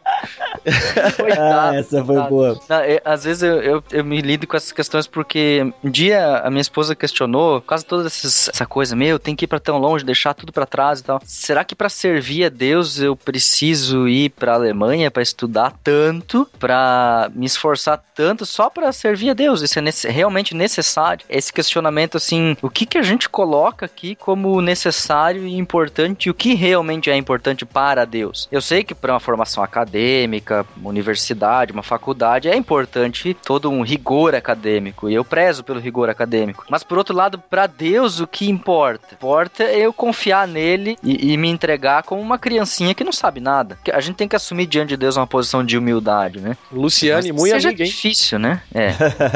coitado. 1.16 1.40
Ah, 1.40 1.74
essa 1.76 2.04
foi 2.04 2.16
coitado. 2.16 2.28
boa. 2.28 2.60
Não, 2.68 2.84
eu, 2.84 3.00
às 3.04 3.24
vezes 3.24 3.42
eu, 3.42 3.62
eu, 3.62 3.84
eu, 3.90 4.04
me 4.04 4.20
lido 4.20 4.46
com 4.46 4.56
essas 4.56 4.72
questões 4.72 5.06
porque 5.06 5.72
um 5.82 5.90
dia 5.90 6.38
a 6.38 6.50
minha 6.50 6.60
esposa 6.60 6.94
questionou, 6.94 7.60
quase 7.60 7.84
toda 7.84 8.06
essa 8.06 8.66
coisa, 8.66 8.94
meu, 8.94 9.18
tem 9.18 9.34
que 9.34 9.44
ir 9.44 9.48
pra 9.48 9.60
tão 9.60 9.78
longe, 9.78 10.04
deixar 10.04 10.34
tudo 10.34 10.52
pra 10.52 10.66
trás 10.66 11.00
e 11.00 11.04
tal. 11.04 11.20
Será 11.24 11.64
que 11.64 11.74
para 11.74 11.88
servir 11.88 12.44
a 12.44 12.48
Deus 12.48 13.00
eu 13.00 13.16
preciso 13.16 14.08
ir 14.08 14.30
pra 14.30 14.54
Alemanha 14.54 15.10
para 15.10 15.22
estudar 15.22 15.72
tanto, 15.82 16.48
para 16.58 17.30
me 17.34 17.46
esforçar 17.46 18.02
tanto 18.14 18.44
só 18.44 18.68
para 18.68 18.92
servir 18.92 19.30
a 19.30 19.34
Deus? 19.38 19.62
Isso 19.62 19.78
é 19.78 20.10
realmente 20.10 20.52
necessário? 20.52 21.24
Esse 21.28 21.52
questionamento, 21.52 22.16
assim, 22.16 22.56
o 22.60 22.68
que, 22.68 22.84
que 22.84 22.98
a 22.98 23.02
gente 23.02 23.28
coloca 23.28 23.86
aqui 23.86 24.16
como 24.16 24.60
necessário 24.60 25.46
e 25.46 25.56
importante 25.56 26.26
e 26.26 26.30
o 26.30 26.34
que 26.34 26.54
realmente 26.54 27.08
é 27.08 27.16
importante 27.16 27.64
para 27.64 28.04
Deus? 28.04 28.48
Eu 28.50 28.60
sei 28.60 28.82
que 28.82 28.96
para 28.96 29.12
uma 29.12 29.20
formação 29.20 29.62
acadêmica, 29.62 30.66
uma 30.76 30.90
universidade, 30.90 31.72
uma 31.72 31.84
faculdade, 31.84 32.48
é 32.48 32.56
importante 32.56 33.32
todo 33.44 33.70
um 33.70 33.82
rigor 33.82 34.34
acadêmico 34.34 35.08
e 35.08 35.14
eu 35.14 35.24
prezo 35.24 35.62
pelo 35.62 35.78
rigor 35.78 36.10
acadêmico. 36.10 36.64
Mas 36.68 36.82
por 36.82 36.98
outro 36.98 37.14
lado, 37.14 37.38
para 37.38 37.68
Deus, 37.68 38.18
o 38.18 38.26
que 38.26 38.50
importa? 38.50 39.14
Importa 39.14 39.62
é 39.62 39.78
eu 39.78 39.92
confiar 39.92 40.48
nele 40.48 40.96
e, 41.02 41.32
e 41.32 41.36
me 41.36 41.48
entregar 41.48 42.02
como 42.02 42.20
uma 42.20 42.38
criancinha 42.38 42.94
que 42.94 43.04
não 43.04 43.12
sabe 43.12 43.40
nada. 43.40 43.78
A 43.92 44.00
gente 44.00 44.16
tem 44.16 44.26
que 44.26 44.34
assumir 44.34 44.66
diante 44.66 44.88
de 44.88 44.96
Deus 44.96 45.16
uma 45.16 45.26
posição 45.26 45.64
de 45.64 45.78
humildade, 45.78 46.40
né? 46.40 46.56
Luciane, 46.72 47.30
muito 47.30 47.52
seja 47.52 47.68
amiga, 47.68 47.84
hein? 47.84 47.90
difícil, 47.90 48.38
né? 48.38 48.62
É. 48.74 48.88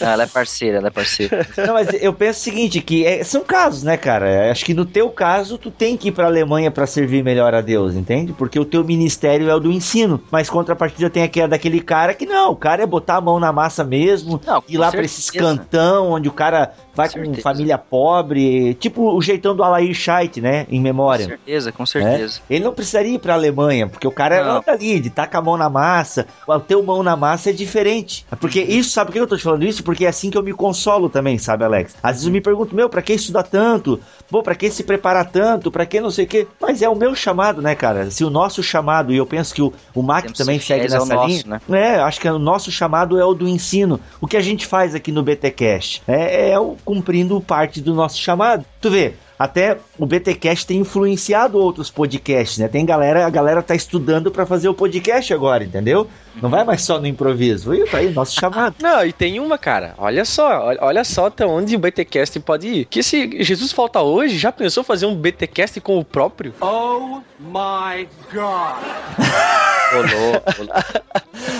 ah, 0.00 0.12
ela 0.12 0.22
é 0.24 0.26
parceira, 0.26 0.78
ela 0.78 0.88
é 0.88 0.90
parceira. 0.90 1.46
Não, 1.66 1.74
mas 1.74 1.88
eu 2.00 2.12
penso 2.12 2.40
o 2.40 2.42
seguinte, 2.42 2.80
que 2.80 3.04
é, 3.04 3.22
são 3.24 3.42
casos, 3.42 3.82
né, 3.82 3.96
cara? 3.96 4.50
Acho 4.50 4.64
que 4.64 4.74
no 4.74 4.84
teu 4.84 5.10
caso, 5.10 5.58
tu 5.58 5.70
tem 5.70 5.96
que 5.96 6.08
ir 6.08 6.12
pra 6.12 6.26
Alemanha 6.26 6.70
para 6.70 6.86
servir 6.86 7.22
melhor 7.22 7.54
a 7.54 7.60
Deus, 7.60 7.94
entende? 7.94 8.32
Porque 8.32 8.58
o 8.58 8.64
teu 8.64 8.84
ministério 8.84 9.48
é 9.48 9.54
o 9.54 9.60
do 9.60 9.70
ensino. 9.70 10.22
Mas 10.30 10.48
contrapartida 10.48 11.10
tem 11.10 11.22
aquela 11.22 11.48
daquele 11.48 11.80
cara 11.80 12.14
que 12.14 12.26
não, 12.26 12.52
o 12.52 12.56
cara 12.56 12.82
é 12.82 12.86
botar 12.86 13.16
a 13.16 13.20
mão 13.20 13.38
na 13.38 13.52
massa 13.52 13.84
mesmo, 13.84 14.40
não, 14.46 14.62
ir 14.68 14.78
lá 14.78 14.90
pra 14.90 15.02
esses 15.02 15.30
cantão, 15.30 16.10
onde 16.10 16.28
o 16.28 16.32
cara 16.32 16.72
vai 16.94 17.08
com, 17.08 17.24
com 17.24 17.34
família 17.40 17.78
pobre, 17.78 18.74
tipo 18.74 19.14
o 19.14 19.20
jeitão 19.22 19.54
do 19.54 19.62
Alair 19.62 19.94
Scheidt, 19.94 20.40
né, 20.40 20.66
em 20.70 20.80
memória. 20.80 21.24
Com 21.24 21.30
certeza, 21.30 21.72
com 21.72 21.86
certeza. 21.86 22.40
É? 22.48 22.54
Ele 22.54 22.64
não 22.64 22.72
precisaria 22.72 23.14
ir 23.14 23.18
pra 23.18 23.34
Alemanha, 23.34 23.88
porque 23.88 24.06
o 24.06 24.12
cara 24.12 24.44
não. 24.44 24.64
é 24.66 24.70
ali, 24.70 25.00
de 25.00 25.10
tacar 25.10 25.40
a 25.40 25.44
mão 25.44 25.56
na 25.56 25.68
massa, 25.68 26.26
o 26.46 26.60
teu 26.60 26.82
mão 26.82 27.02
na 27.02 27.16
massa 27.16 27.50
é 27.50 27.52
diferente. 27.52 28.26
Porque 28.40 28.60
uhum. 28.60 28.68
isso, 28.68 28.90
sabe 28.90 29.10
por 29.10 29.12
que 29.14 29.20
eu 29.20 29.26
tô 29.26 29.36
te 29.36 29.42
falando 29.42 29.64
isso? 29.64 29.82
Porque 29.82 30.04
é 30.04 30.08
assim 30.08 30.30
que 30.30 30.38
eu 30.38 30.42
me 30.42 30.52
consolo 30.52 31.08
também, 31.08 31.38
sabe, 31.38 31.64
Alex? 31.64 31.96
Às 32.02 32.12
vezes 32.12 32.26
eu 32.26 32.32
me 32.32 32.40
pergunto, 32.40 32.74
meu, 32.74 32.88
pra 32.88 33.02
que 33.02 33.12
estudar 33.12 33.44
tanto? 33.44 34.00
Pô, 34.30 34.42
pra 34.42 34.54
que 34.54 34.70
se 34.70 34.82
preparar 34.82 35.30
tanto? 35.30 35.70
Pra 35.70 35.86
que 35.86 36.00
não 36.00 36.10
sei 36.10 36.24
o 36.24 36.28
quê? 36.28 36.46
Mas 36.60 36.82
é 36.82 36.88
o 36.88 36.94
meu 36.94 37.14
chamado, 37.14 37.60
né, 37.60 37.74
cara? 37.74 38.10
Se 38.10 38.24
o 38.24 38.30
nosso 38.30 38.62
chamado, 38.62 39.12
e 39.12 39.16
eu 39.16 39.26
penso 39.26 39.54
que 39.54 39.62
o, 39.62 39.72
o 39.94 40.02
Mac 40.02 40.30
também 40.32 40.58
segue 40.58 40.88
nessa 40.88 41.14
linha. 41.26 41.44
Nosso, 41.46 41.70
né? 41.70 41.96
É, 41.96 42.00
acho 42.00 42.20
que 42.20 42.28
o 42.28 42.38
nosso 42.38 42.70
chamado 42.70 43.18
é 43.18 43.24
o 43.24 43.34
do 43.34 43.48
ensino. 43.48 44.00
O 44.20 44.26
que 44.26 44.36
a 44.36 44.40
gente 44.40 44.66
faz 44.66 44.94
aqui 44.94 45.12
no 45.12 45.22
BTcast 45.22 46.02
é, 46.06 46.50
é 46.50 46.58
o 46.58 46.76
cumprindo 46.84 47.40
parte 47.40 47.80
do 47.80 47.94
nosso 47.94 48.18
chamado. 48.18 48.64
Tu 48.80 48.90
vê, 48.90 49.14
até 49.38 49.78
o 49.98 50.06
BTcast 50.06 50.66
tem 50.66 50.78
influenciado 50.78 51.58
outros 51.58 51.90
podcasts, 51.90 52.58
né? 52.58 52.68
Tem 52.68 52.86
galera, 52.86 53.26
a 53.26 53.30
galera 53.30 53.60
tá 53.60 53.74
estudando 53.74 54.30
para 54.30 54.46
fazer 54.46 54.68
o 54.68 54.74
podcast 54.74 55.34
agora, 55.34 55.64
entendeu? 55.64 56.08
Não 56.40 56.48
vai 56.48 56.62
mais 56.62 56.82
só 56.82 57.00
no 57.00 57.08
improviso. 57.08 57.74
E 57.74 57.84
tá 57.84 57.98
aí, 57.98 58.12
nosso 58.12 58.38
chamado. 58.38 58.76
Não, 58.80 59.04
e 59.04 59.12
tem 59.12 59.40
uma, 59.40 59.58
cara. 59.58 59.94
Olha 59.98 60.24
só, 60.24 60.72
olha 60.80 61.02
só 61.02 61.26
até 61.26 61.44
onde 61.44 61.74
o 61.74 61.78
BTcast 61.78 62.38
pode 62.38 62.68
ir. 62.68 62.84
Que 62.84 63.02
se 63.02 63.42
Jesus 63.42 63.72
falta 63.72 64.00
hoje, 64.00 64.38
já 64.38 64.52
pensou 64.52 64.84
fazer 64.84 65.06
um 65.06 65.14
BTcast 65.16 65.80
com 65.80 65.98
o 65.98 66.04
próprio? 66.04 66.54
Oh 66.60 67.20
my 67.40 68.08
god. 68.32 68.76
Olô, 69.94 70.72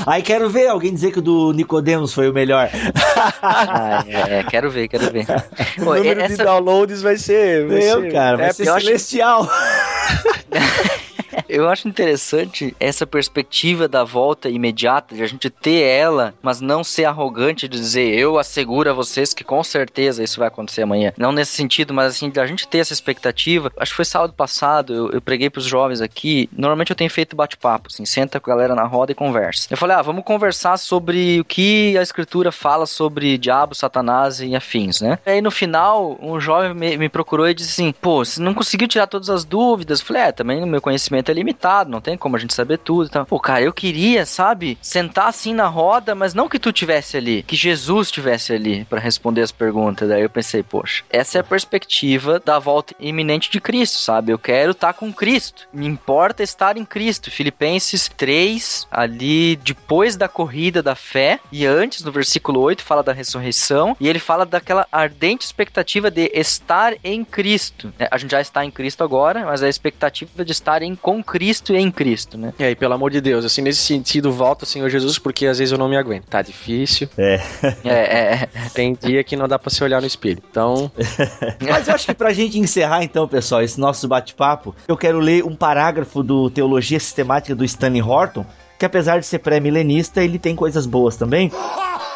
Aí 0.06 0.22
quero 0.22 0.48
ver 0.48 0.68
alguém 0.68 0.92
dizer 0.92 1.12
que 1.12 1.18
o 1.18 1.22
do 1.22 1.52
Nicodemos 1.52 2.12
foi 2.12 2.28
o 2.28 2.32
melhor. 2.32 2.68
ah, 3.42 4.04
é, 4.06 4.38
é, 4.38 4.42
quero 4.44 4.70
ver, 4.70 4.88
quero 4.88 5.10
ver. 5.12 5.26
Pô, 5.82 5.92
o 5.92 5.96
número 5.96 6.20
essa... 6.20 6.36
de 6.36 6.44
downloads 6.44 7.02
vai 7.02 7.16
ser. 7.16 7.66
Vai 7.66 7.78
Meu, 7.78 8.00
ser, 8.02 8.12
cara, 8.12 8.36
vai 8.36 8.46
é, 8.46 8.52
ser 8.52 8.64
celestial. 8.64 9.42
Acho... 9.42 11.02
Eu 11.48 11.68
acho 11.68 11.88
interessante 11.88 12.74
essa 12.78 13.06
perspectiva 13.06 13.88
da 13.88 14.04
volta 14.04 14.48
imediata, 14.48 15.14
de 15.14 15.22
a 15.22 15.26
gente 15.26 15.50
ter 15.50 15.82
ela, 15.82 16.34
mas 16.42 16.60
não 16.60 16.82
ser 16.82 17.04
arrogante 17.04 17.68
de 17.68 17.78
dizer 17.78 18.14
eu 18.18 18.38
asseguro 18.38 18.90
a 18.90 18.92
vocês 18.92 19.34
que 19.34 19.44
com 19.44 19.62
certeza 19.62 20.22
isso 20.22 20.38
vai 20.38 20.48
acontecer 20.48 20.82
amanhã. 20.82 21.12
Não 21.16 21.32
nesse 21.32 21.52
sentido, 21.52 21.94
mas 21.94 22.14
assim, 22.14 22.32
a 22.36 22.46
gente 22.46 22.66
ter 22.66 22.78
essa 22.78 22.92
expectativa. 22.92 23.72
Acho 23.76 23.92
que 23.92 23.96
foi 23.96 24.04
sábado 24.04 24.32
passado, 24.32 24.94
eu, 24.94 25.10
eu 25.10 25.20
preguei 25.20 25.50
pros 25.50 25.64
jovens 25.64 26.00
aqui. 26.00 26.48
Normalmente 26.56 26.90
eu 26.90 26.96
tenho 26.96 27.10
feito 27.10 27.36
bate-papo, 27.36 27.88
assim, 27.92 28.04
senta 28.04 28.40
com 28.40 28.50
a 28.50 28.54
galera 28.54 28.74
na 28.74 28.84
roda 28.84 29.12
e 29.12 29.14
conversa. 29.14 29.68
Eu 29.70 29.76
falei, 29.76 29.96
ah, 29.96 30.02
vamos 30.02 30.24
conversar 30.24 30.76
sobre 30.76 31.40
o 31.40 31.44
que 31.44 31.96
a 31.96 32.02
escritura 32.02 32.52
fala 32.52 32.86
sobre 32.86 33.38
diabo, 33.38 33.74
satanás 33.74 34.40
e 34.40 34.54
afins, 34.54 35.00
né? 35.00 35.18
E 35.26 35.30
aí 35.30 35.40
no 35.40 35.50
final, 35.50 36.18
um 36.20 36.40
jovem 36.40 36.74
me, 36.74 36.96
me 36.96 37.08
procurou 37.08 37.48
e 37.48 37.54
disse 37.54 37.70
assim: 37.70 37.92
pô, 37.92 38.24
você 38.24 38.40
não 38.40 38.54
conseguiu 38.54 38.88
tirar 38.88 39.06
todas 39.06 39.30
as 39.30 39.44
dúvidas? 39.44 40.00
Eu 40.00 40.06
falei, 40.06 40.22
é, 40.22 40.32
também 40.32 40.62
o 40.62 40.66
meu 40.66 40.80
conhecimento 40.80 41.21
é 41.30 41.34
limitado, 41.34 41.90
não 41.90 42.00
tem 42.00 42.16
como 42.16 42.36
a 42.36 42.38
gente 42.38 42.54
saber 42.54 42.78
tudo. 42.78 43.06
Então, 43.06 43.24
pô, 43.24 43.38
cara, 43.38 43.62
eu 43.62 43.72
queria, 43.72 44.26
sabe, 44.26 44.78
sentar 44.80 45.28
assim 45.28 45.54
na 45.54 45.66
roda, 45.66 46.14
mas 46.14 46.34
não 46.34 46.48
que 46.48 46.58
tu 46.58 46.72
tivesse 46.72 47.16
ali, 47.16 47.42
que 47.42 47.56
Jesus 47.56 48.10
tivesse 48.10 48.52
ali 48.52 48.84
para 48.84 49.00
responder 49.00 49.42
as 49.42 49.52
perguntas. 49.52 50.08
Daí 50.08 50.22
eu 50.22 50.30
pensei, 50.30 50.62
poxa, 50.62 51.04
essa 51.10 51.38
é 51.38 51.40
a 51.40 51.44
perspectiva 51.44 52.40
da 52.44 52.58
volta 52.58 52.94
iminente 52.98 53.50
de 53.50 53.60
Cristo, 53.60 53.98
sabe? 53.98 54.32
Eu 54.32 54.38
quero 54.38 54.72
estar 54.72 54.92
tá 54.92 54.98
com 54.98 55.12
Cristo. 55.12 55.68
Me 55.72 55.86
importa 55.86 56.42
estar 56.42 56.76
em 56.76 56.84
Cristo. 56.84 57.30
Filipenses 57.30 58.08
3, 58.08 58.86
ali 58.90 59.56
depois 59.56 60.16
da 60.16 60.28
corrida 60.28 60.82
da 60.82 60.94
fé, 60.94 61.40
e 61.50 61.66
antes, 61.66 62.02
no 62.02 62.12
versículo 62.12 62.60
8, 62.60 62.82
fala 62.82 63.02
da 63.02 63.12
ressurreição, 63.12 63.96
e 64.00 64.08
ele 64.08 64.18
fala 64.18 64.44
daquela 64.44 64.86
ardente 64.90 65.44
expectativa 65.44 66.10
de 66.10 66.30
estar 66.34 66.94
em 67.04 67.24
Cristo. 67.24 67.92
É, 67.98 68.08
a 68.10 68.18
gente 68.18 68.30
já 68.30 68.40
está 68.40 68.64
em 68.64 68.70
Cristo 68.70 69.04
agora, 69.04 69.44
mas 69.44 69.62
a 69.62 69.68
expectativa 69.68 70.44
de 70.44 70.52
estar 70.52 70.82
em 70.82 70.94
Cristo 71.20 71.74
e 71.74 71.78
em 71.78 71.90
Cristo, 71.90 72.38
né? 72.38 72.54
E 72.56 72.62
aí, 72.62 72.76
pelo 72.76 72.94
amor 72.94 73.10
de 73.10 73.20
Deus, 73.20 73.44
assim, 73.44 73.60
nesse 73.60 73.80
sentido, 73.80 74.30
volta, 74.30 74.64
Senhor 74.64 74.88
Jesus, 74.88 75.18
porque 75.18 75.46
às 75.46 75.58
vezes 75.58 75.72
eu 75.72 75.78
não 75.78 75.88
me 75.88 75.96
aguento. 75.96 76.26
Tá 76.26 76.40
difícil. 76.40 77.08
É. 77.18 77.40
é, 77.84 77.92
é. 77.92 78.48
Tem 78.72 78.94
dia 78.94 79.24
que 79.24 79.34
não 79.34 79.48
dá 79.48 79.58
pra 79.58 79.70
se 79.70 79.82
olhar 79.82 80.00
no 80.00 80.06
espelho. 80.06 80.40
Então. 80.48 80.92
Mas 81.60 81.88
eu 81.88 81.94
acho 81.94 82.06
que 82.06 82.14
pra 82.14 82.32
gente 82.32 82.58
encerrar, 82.58 83.02
então, 83.02 83.26
pessoal, 83.26 83.62
esse 83.62 83.80
nosso 83.80 84.06
bate-papo, 84.06 84.74
eu 84.86 84.96
quero 84.96 85.18
ler 85.18 85.44
um 85.44 85.56
parágrafo 85.56 86.22
do 86.22 86.48
Teologia 86.48 87.00
Sistemática 87.00 87.54
do 87.54 87.64
Stanley 87.64 88.02
Horton, 88.02 88.46
que 88.78 88.86
apesar 88.86 89.18
de 89.18 89.26
ser 89.26 89.40
pré-milenista, 89.40 90.22
ele 90.22 90.38
tem 90.38 90.54
coisas 90.54 90.86
boas 90.86 91.16
também. 91.16 91.50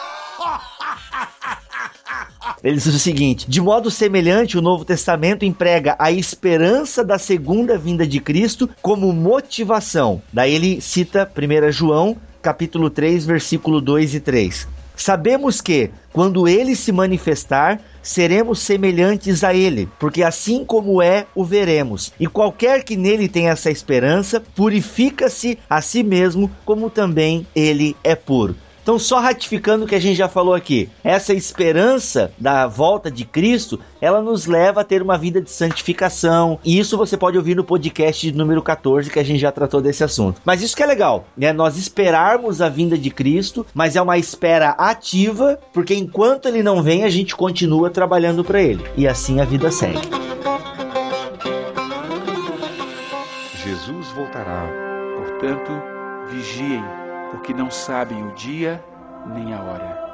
Ele 2.62 2.76
diz 2.76 2.86
o 2.86 2.98
seguinte: 2.98 3.48
de 3.48 3.60
modo 3.60 3.90
semelhante, 3.90 4.58
o 4.58 4.62
Novo 4.62 4.84
Testamento 4.84 5.44
emprega 5.44 5.94
a 5.98 6.10
esperança 6.10 7.04
da 7.04 7.18
segunda 7.18 7.76
vinda 7.78 8.06
de 8.06 8.20
Cristo 8.20 8.68
como 8.82 9.12
motivação. 9.12 10.22
Daí 10.32 10.54
ele 10.54 10.80
cita 10.80 11.30
1 11.36 11.72
João, 11.72 12.16
capítulo 12.40 12.90
3, 12.90 13.26
versículo 13.26 13.80
2 13.80 14.14
e 14.14 14.20
3. 14.20 14.68
Sabemos 14.96 15.60
que, 15.60 15.90
quando 16.10 16.48
ele 16.48 16.74
se 16.74 16.90
manifestar, 16.90 17.78
seremos 18.02 18.60
semelhantes 18.60 19.44
a 19.44 19.52
ele, 19.52 19.86
porque 19.98 20.22
assim 20.22 20.64
como 20.64 21.02
é, 21.02 21.26
o 21.34 21.44
veremos. 21.44 22.12
E 22.18 22.26
qualquer 22.26 22.82
que 22.82 22.96
nele 22.96 23.28
tenha 23.28 23.50
essa 23.50 23.70
esperança, 23.70 24.40
purifica-se 24.40 25.58
a 25.68 25.82
si 25.82 26.02
mesmo, 26.02 26.50
como 26.64 26.88
também 26.88 27.46
ele 27.54 27.94
é 28.02 28.14
puro. 28.14 28.56
Então, 28.86 29.00
só 29.00 29.18
ratificando 29.18 29.84
o 29.84 29.88
que 29.88 29.96
a 29.96 30.00
gente 30.00 30.16
já 30.16 30.28
falou 30.28 30.54
aqui, 30.54 30.88
essa 31.02 31.34
esperança 31.34 32.30
da 32.38 32.68
volta 32.68 33.10
de 33.10 33.24
Cristo, 33.24 33.80
ela 34.00 34.22
nos 34.22 34.46
leva 34.46 34.82
a 34.82 34.84
ter 34.84 35.02
uma 35.02 35.18
vida 35.18 35.40
de 35.40 35.50
santificação. 35.50 36.60
E 36.64 36.78
isso 36.78 36.96
você 36.96 37.16
pode 37.16 37.36
ouvir 37.36 37.56
no 37.56 37.64
podcast 37.64 38.30
número 38.30 38.62
14, 38.62 39.10
que 39.10 39.18
a 39.18 39.24
gente 39.24 39.40
já 39.40 39.50
tratou 39.50 39.80
desse 39.80 40.04
assunto. 40.04 40.40
Mas 40.44 40.62
isso 40.62 40.76
que 40.76 40.84
é 40.84 40.86
legal, 40.86 41.26
né? 41.36 41.52
Nós 41.52 41.76
esperarmos 41.76 42.62
a 42.62 42.68
vinda 42.68 42.96
de 42.96 43.10
Cristo, 43.10 43.66
mas 43.74 43.96
é 43.96 44.00
uma 44.00 44.18
espera 44.18 44.68
ativa, 44.78 45.58
porque 45.72 45.96
enquanto 45.96 46.46
ele 46.46 46.62
não 46.62 46.80
vem, 46.80 47.02
a 47.02 47.10
gente 47.10 47.34
continua 47.34 47.90
trabalhando 47.90 48.44
para 48.44 48.62
ele. 48.62 48.84
E 48.96 49.08
assim 49.08 49.40
a 49.40 49.44
vida 49.44 49.68
segue. 49.68 49.98
Jesus 53.64 54.06
voltará. 54.14 54.64
Portanto, 55.16 55.72
vigiem, 56.30 56.84
porque 57.30 57.52
não 57.52 57.70
sabem 57.70 58.26
o 58.26 58.32
dia 58.34 58.82
nem 59.26 59.52
a 59.52 59.62
hora. 59.62 60.05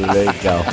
Legal. 0.14 0.64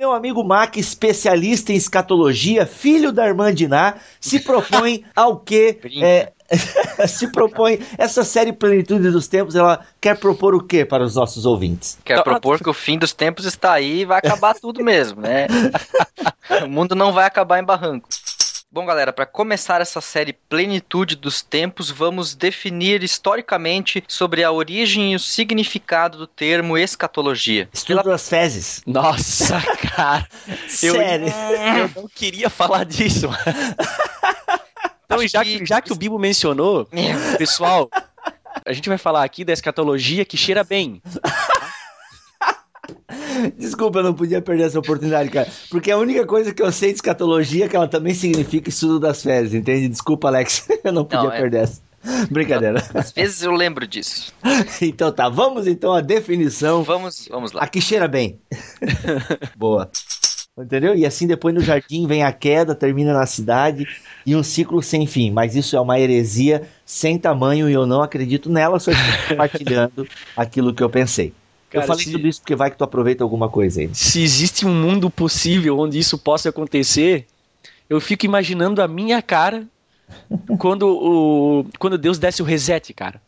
Meu 0.00 0.14
amigo 0.14 0.42
Mac, 0.42 0.78
especialista 0.78 1.74
em 1.74 1.76
escatologia, 1.76 2.64
filho 2.64 3.12
da 3.12 3.26
irmã 3.26 3.52
Diná, 3.52 3.96
se 4.18 4.40
propõe 4.40 5.04
ao 5.14 5.38
que? 5.38 5.78
É, 6.02 6.32
se 7.06 7.30
propõe. 7.30 7.78
Essa 7.98 8.24
série 8.24 8.50
Plenitude 8.50 9.10
dos 9.10 9.28
Tempos, 9.28 9.54
ela 9.54 9.84
quer 10.00 10.18
propor 10.18 10.54
o 10.54 10.62
que 10.64 10.86
para 10.86 11.04
os 11.04 11.14
nossos 11.14 11.44
ouvintes? 11.44 11.98
Quer 12.02 12.24
propor 12.24 12.58
que 12.58 12.70
o 12.70 12.72
fim 12.72 12.98
dos 12.98 13.12
tempos 13.12 13.44
está 13.44 13.74
aí 13.74 14.00
e 14.00 14.04
vai 14.06 14.18
acabar 14.18 14.54
tudo 14.54 14.82
mesmo, 14.82 15.20
né? 15.20 15.46
o 16.64 16.66
mundo 16.66 16.94
não 16.94 17.12
vai 17.12 17.26
acabar 17.26 17.60
em 17.60 17.64
barranco. 17.64 18.08
Bom, 18.72 18.86
galera, 18.86 19.12
para 19.12 19.26
começar 19.26 19.80
essa 19.80 20.00
série 20.00 20.32
Plenitude 20.32 21.16
dos 21.16 21.42
Tempos, 21.42 21.90
vamos 21.90 22.36
definir 22.36 23.02
historicamente 23.02 24.04
sobre 24.06 24.44
a 24.44 24.52
origem 24.52 25.12
e 25.12 25.16
o 25.16 25.18
significado 25.18 26.16
do 26.16 26.26
termo 26.28 26.78
escatologia. 26.78 27.68
Estudo 27.72 28.02
Pela... 28.02 28.12
das 28.12 28.28
fezes. 28.28 28.80
Nossa, 28.86 29.60
cara. 29.96 30.24
Sério? 30.68 31.26
Eu 31.26 32.02
não 32.02 32.08
queria 32.08 32.48
falar 32.48 32.84
disso. 32.84 33.28
então, 35.04 35.26
já 35.26 35.42
que, 35.42 35.66
já 35.66 35.80
que 35.80 35.92
o 35.92 35.96
Bibo 35.96 36.16
mencionou, 36.16 36.88
pessoal, 37.38 37.90
a 38.64 38.72
gente 38.72 38.88
vai 38.88 38.98
falar 38.98 39.24
aqui 39.24 39.44
da 39.44 39.52
escatologia 39.52 40.24
que 40.24 40.36
cheira 40.36 40.62
bem. 40.62 41.02
Desculpa, 43.58 44.00
eu 44.00 44.04
não 44.04 44.14
podia 44.14 44.42
perder 44.42 44.64
essa 44.64 44.78
oportunidade, 44.78 45.30
cara. 45.30 45.48
Porque 45.70 45.90
a 45.90 45.96
única 45.96 46.26
coisa 46.26 46.52
que 46.52 46.62
eu 46.62 46.70
sei 46.72 46.90
de 46.90 46.96
escatologia 46.96 47.64
é 47.64 47.68
que 47.68 47.76
ela 47.76 47.88
também 47.88 48.14
significa 48.14 48.68
estudo 48.68 49.00
das 49.00 49.22
fezes, 49.22 49.54
entende? 49.54 49.88
Desculpa, 49.88 50.28
Alex. 50.28 50.68
Eu 50.82 50.92
não 50.92 51.04
podia 51.04 51.28
não, 51.28 51.32
é... 51.32 51.40
perder 51.40 51.62
essa. 51.64 51.82
Brincadeira. 52.30 52.82
Às 52.94 53.12
vezes 53.12 53.42
eu 53.42 53.52
lembro 53.52 53.86
disso. 53.86 54.32
então 54.80 55.12
tá, 55.12 55.28
vamos 55.28 55.66
então 55.66 55.92
à 55.92 56.00
definição. 56.00 56.82
Vamos, 56.82 57.28
vamos 57.30 57.52
lá. 57.52 57.62
Aqui 57.62 57.80
cheira 57.80 58.08
bem. 58.08 58.40
Boa. 59.54 59.90
Entendeu? 60.58 60.94
E 60.94 61.06
assim 61.06 61.26
depois 61.26 61.54
no 61.54 61.60
jardim 61.60 62.06
vem 62.06 62.22
a 62.22 62.32
queda, 62.32 62.74
termina 62.74 63.12
na 63.12 63.24
cidade 63.26 63.86
e 64.26 64.34
um 64.34 64.42
ciclo 64.42 64.82
sem 64.82 65.06
fim. 65.06 65.30
Mas 65.30 65.54
isso 65.54 65.76
é 65.76 65.80
uma 65.80 65.98
heresia 65.98 66.68
sem 66.84 67.18
tamanho 67.18 67.68
e 67.68 67.72
eu 67.72 67.86
não 67.86 68.02
acredito 68.02 68.50
nela, 68.50 68.78
só 68.78 68.90
estou 68.90 69.28
compartilhando 69.28 70.08
aquilo 70.36 70.74
que 70.74 70.82
eu 70.82 70.90
pensei. 70.90 71.32
Cara, 71.70 71.84
eu 71.84 71.86
falei 71.86 72.04
se... 72.04 72.12
tudo 72.12 72.26
isso 72.26 72.40
porque 72.40 72.56
vai 72.56 72.70
que 72.70 72.76
tu 72.76 72.84
aproveita 72.84 73.22
alguma 73.22 73.48
coisa 73.48 73.80
aí. 73.80 73.90
Se 73.94 74.22
existe 74.22 74.66
um 74.66 74.74
mundo 74.74 75.08
possível 75.08 75.78
onde 75.78 75.98
isso 75.98 76.18
possa 76.18 76.48
acontecer, 76.48 77.26
eu 77.88 78.00
fico 78.00 78.26
imaginando 78.26 78.82
a 78.82 78.88
minha 78.88 79.22
cara 79.22 79.66
quando, 80.58 80.88
o, 80.88 81.64
quando 81.78 81.96
Deus 81.96 82.18
desse 82.18 82.42
o 82.42 82.44
reset, 82.44 82.92
cara. 82.92 83.22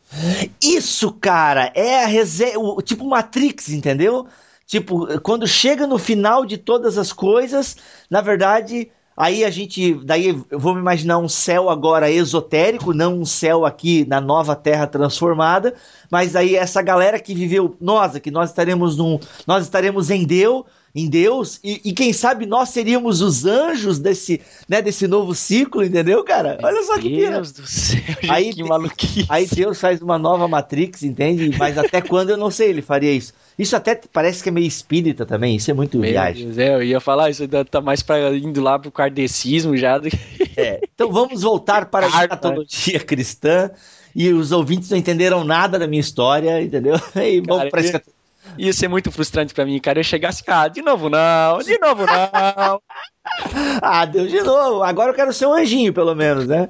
Isso, 0.61 1.13
cara, 1.13 1.71
é 1.75 2.03
a 2.03 2.07
reset, 2.07 2.57
o, 2.57 2.83
tipo 2.83 3.09
Matrix, 3.09 3.69
entendeu? 3.69 4.27
Tipo, 4.67 5.21
quando 5.21 5.47
chega 5.47 5.87
no 5.87 5.99
final 5.99 6.45
de 6.45 6.59
todas 6.59 6.99
as 6.99 7.13
coisas, 7.13 7.77
na 8.11 8.21
verdade, 8.21 8.91
Aí 9.17 9.45
a 9.45 9.51
gente, 9.51 9.95
daí 10.05 10.33
vou 10.51 10.75
me 10.75 10.81
imaginar 10.81 11.19
um 11.19 11.29
céu 11.29 11.69
agora 11.69 12.11
esotérico, 12.11 12.95
não 12.95 13.21
um 13.21 13.25
céu 13.25 13.67
aqui 13.67 14.07
na 14.07 14.21
nova 14.21 14.57
terra 14.57 14.87
transformada, 14.87 15.75
mas 16.11 16.35
aí 16.35 16.57
essa 16.57 16.81
galera 16.81 17.21
que 17.21 17.35
viveu, 17.35 17.77
nós 17.81 18.17
aqui, 18.17 18.31
nós 18.31 18.49
estaremos 18.51 18.97
num, 18.97 19.19
nós 19.47 19.65
estaremos 19.65 20.11
em 20.11 20.25
Deus, 20.25 20.65
em 20.95 21.09
Deus 21.09 21.59
e, 21.65 21.81
e, 21.85 21.93
quem 21.93 22.13
sabe 22.13 22.45
nós 22.45 22.69
seríamos 22.69 23.23
os 23.23 23.47
anjos 23.47 23.99
desse, 23.99 24.41
né, 24.69 24.83
desse 24.83 25.07
novo 25.07 25.35
ciclo, 25.35 25.83
entendeu, 25.83 26.23
cara? 26.23 26.59
Olha 26.63 26.83
só 26.83 26.99
que 26.99 27.09
Meu 27.09 27.31
Deus 27.31 27.53
do 27.53 27.67
céu, 27.67 27.99
aí, 28.29 28.53
que 28.53 28.63
maluquice. 28.63 29.25
Aí 29.29 29.47
Deus 29.47 29.81
faz 29.81 30.03
uma 30.03 30.19
nova 30.19 30.47
Matrix, 30.47 31.03
entende? 31.03 31.57
Mas 31.59 31.79
até 31.79 32.01
quando 32.03 32.31
eu 32.31 32.37
não 32.37 32.51
sei, 32.51 32.69
ele 32.69 32.83
faria 32.83 33.11
isso. 33.13 33.33
Isso 33.59 33.75
até 33.75 33.99
parece 34.13 34.43
que 34.43 34.51
é 34.51 34.53
meio 34.53 34.67
espírita 34.67 35.25
também, 35.25 35.57
isso 35.57 35.71
é 35.71 35.75
muito 35.75 35.99
Meu 35.99 36.11
viagem. 36.11 36.47
Deus, 36.47 36.59
é, 36.59 36.75
eu 36.75 36.83
ia 36.83 37.01
falar, 37.01 37.31
isso 37.31 37.47
tá 37.71 37.81
mais 37.81 38.03
para 38.03 38.37
indo 38.37 38.61
lá 38.61 38.79
pro 38.79 38.91
kardecismo 38.91 39.77
já. 39.77 40.01
É, 40.55 40.83
então 40.95 41.11
vamos 41.11 41.41
voltar 41.41 41.87
para 41.87 42.05
a 42.05 42.09
escatologia 42.11 43.01
cristã 43.01 43.71
e 44.15 44.29
os 44.31 44.53
ouvintes 44.53 44.91
não 44.91 44.99
entenderam 44.99 45.45
nada 45.45 45.79
da 45.79 45.87
minha 45.87 46.01
história, 46.01 46.61
entendeu? 46.61 46.95
E 47.17 47.41
vamos 47.41 47.71
para 47.71 47.81
escatologia 47.81 48.22
Ia 48.59 48.73
ser 48.73 48.89
muito 48.89 49.11
frustrante 49.11 49.55
para 49.55 49.65
mim, 49.65 49.81
cara. 49.81 50.01
Eu 50.01 50.05
chegasse, 50.05 50.43
ah, 50.47 50.69
de 50.69 50.83
novo 50.83 51.09
não, 51.09 51.59
de 51.59 51.79
novo 51.79 52.05
não. 52.07 52.83
ah, 53.83 54.05
Deus, 54.05 54.31
de 54.31 54.43
novo. 54.43 54.83
Agora 54.83 55.11
eu 55.11 55.15
quero 55.15 55.33
ser 55.33 55.47
um 55.47 55.55
anjinho, 55.55 55.93
pelo 55.93 56.15
menos, 56.15 56.47
né? 56.47 56.69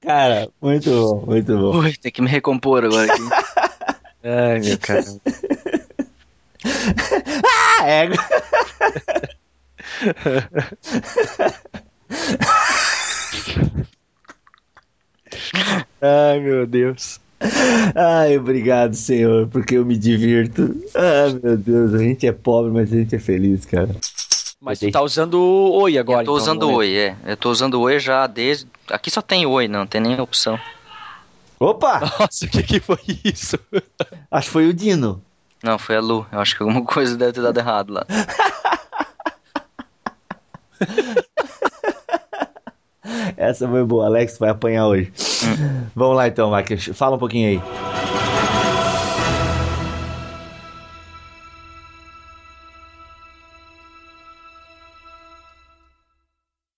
Cara, 0.00 0.48
muito 0.60 0.90
bom, 0.90 1.24
muito 1.26 1.56
bom. 1.56 1.78
Ui, 1.78 1.96
tem 1.96 2.10
que 2.12 2.20
me 2.20 2.28
recompor 2.28 2.84
agora 2.84 3.10
aqui. 3.10 3.22
Ai, 4.24 4.60
meu 4.60 4.78
cara. 4.78 5.04
ah, 7.44 7.88
é. 7.88 8.08
Ai, 16.00 16.40
meu 16.40 16.66
Deus. 16.66 17.20
Ai, 17.94 18.38
obrigado, 18.38 18.94
Senhor, 18.94 19.46
porque 19.48 19.76
eu 19.76 19.84
me 19.84 19.96
divirto. 19.96 20.74
Ah, 20.94 21.38
meu 21.42 21.56
Deus, 21.56 21.94
a 21.94 21.98
gente 21.98 22.26
é 22.26 22.32
pobre, 22.32 22.72
mas 22.72 22.92
a 22.92 22.96
gente 22.96 23.14
é 23.14 23.18
feliz, 23.18 23.64
cara. 23.64 23.94
Mas 24.60 24.78
tu 24.78 24.90
tá 24.90 25.02
usando 25.02 25.34
o 25.34 25.82
Oi 25.82 25.98
agora, 25.98 26.22
Eu 26.22 26.24
tô 26.24 26.32
então, 26.32 26.42
usando 26.42 26.62
o 26.64 26.74
Oi, 26.76 26.96
é. 26.96 27.16
Eu 27.26 27.36
tô 27.36 27.50
usando 27.50 27.74
o 27.74 27.80
Oi 27.82 27.98
já 27.98 28.26
desde... 28.26 28.66
Aqui 28.90 29.10
só 29.10 29.20
tem 29.20 29.44
Oi, 29.44 29.68
não 29.68 29.86
tem 29.86 30.00
nem 30.00 30.18
opção. 30.18 30.58
Opa! 31.60 32.00
Nossa, 32.18 32.46
o 32.46 32.48
que 32.48 32.62
que 32.62 32.80
foi 32.80 32.98
isso? 33.24 33.58
Acho 34.30 34.46
que 34.46 34.52
foi 34.52 34.68
o 34.68 34.72
Dino. 34.72 35.22
Não, 35.62 35.78
foi 35.78 35.96
a 35.96 36.00
Lu. 36.00 36.26
Eu 36.32 36.40
acho 36.40 36.56
que 36.56 36.62
alguma 36.62 36.84
coisa 36.84 37.16
deve 37.16 37.32
ter 37.32 37.42
dado 37.42 37.58
errado 37.58 37.92
lá. 37.92 38.06
Essa 43.36 43.68
foi 43.68 43.84
boa. 43.84 44.06
Alex 44.06 44.38
vai 44.38 44.50
apanhar 44.50 44.86
hoje. 44.86 45.12
Hum. 45.44 45.84
Vamos 45.94 46.16
lá 46.16 46.28
então, 46.28 46.50
Marcos. 46.50 46.90
Fala 46.94 47.16
um 47.16 47.18
pouquinho 47.18 47.48
aí. 47.48 48.63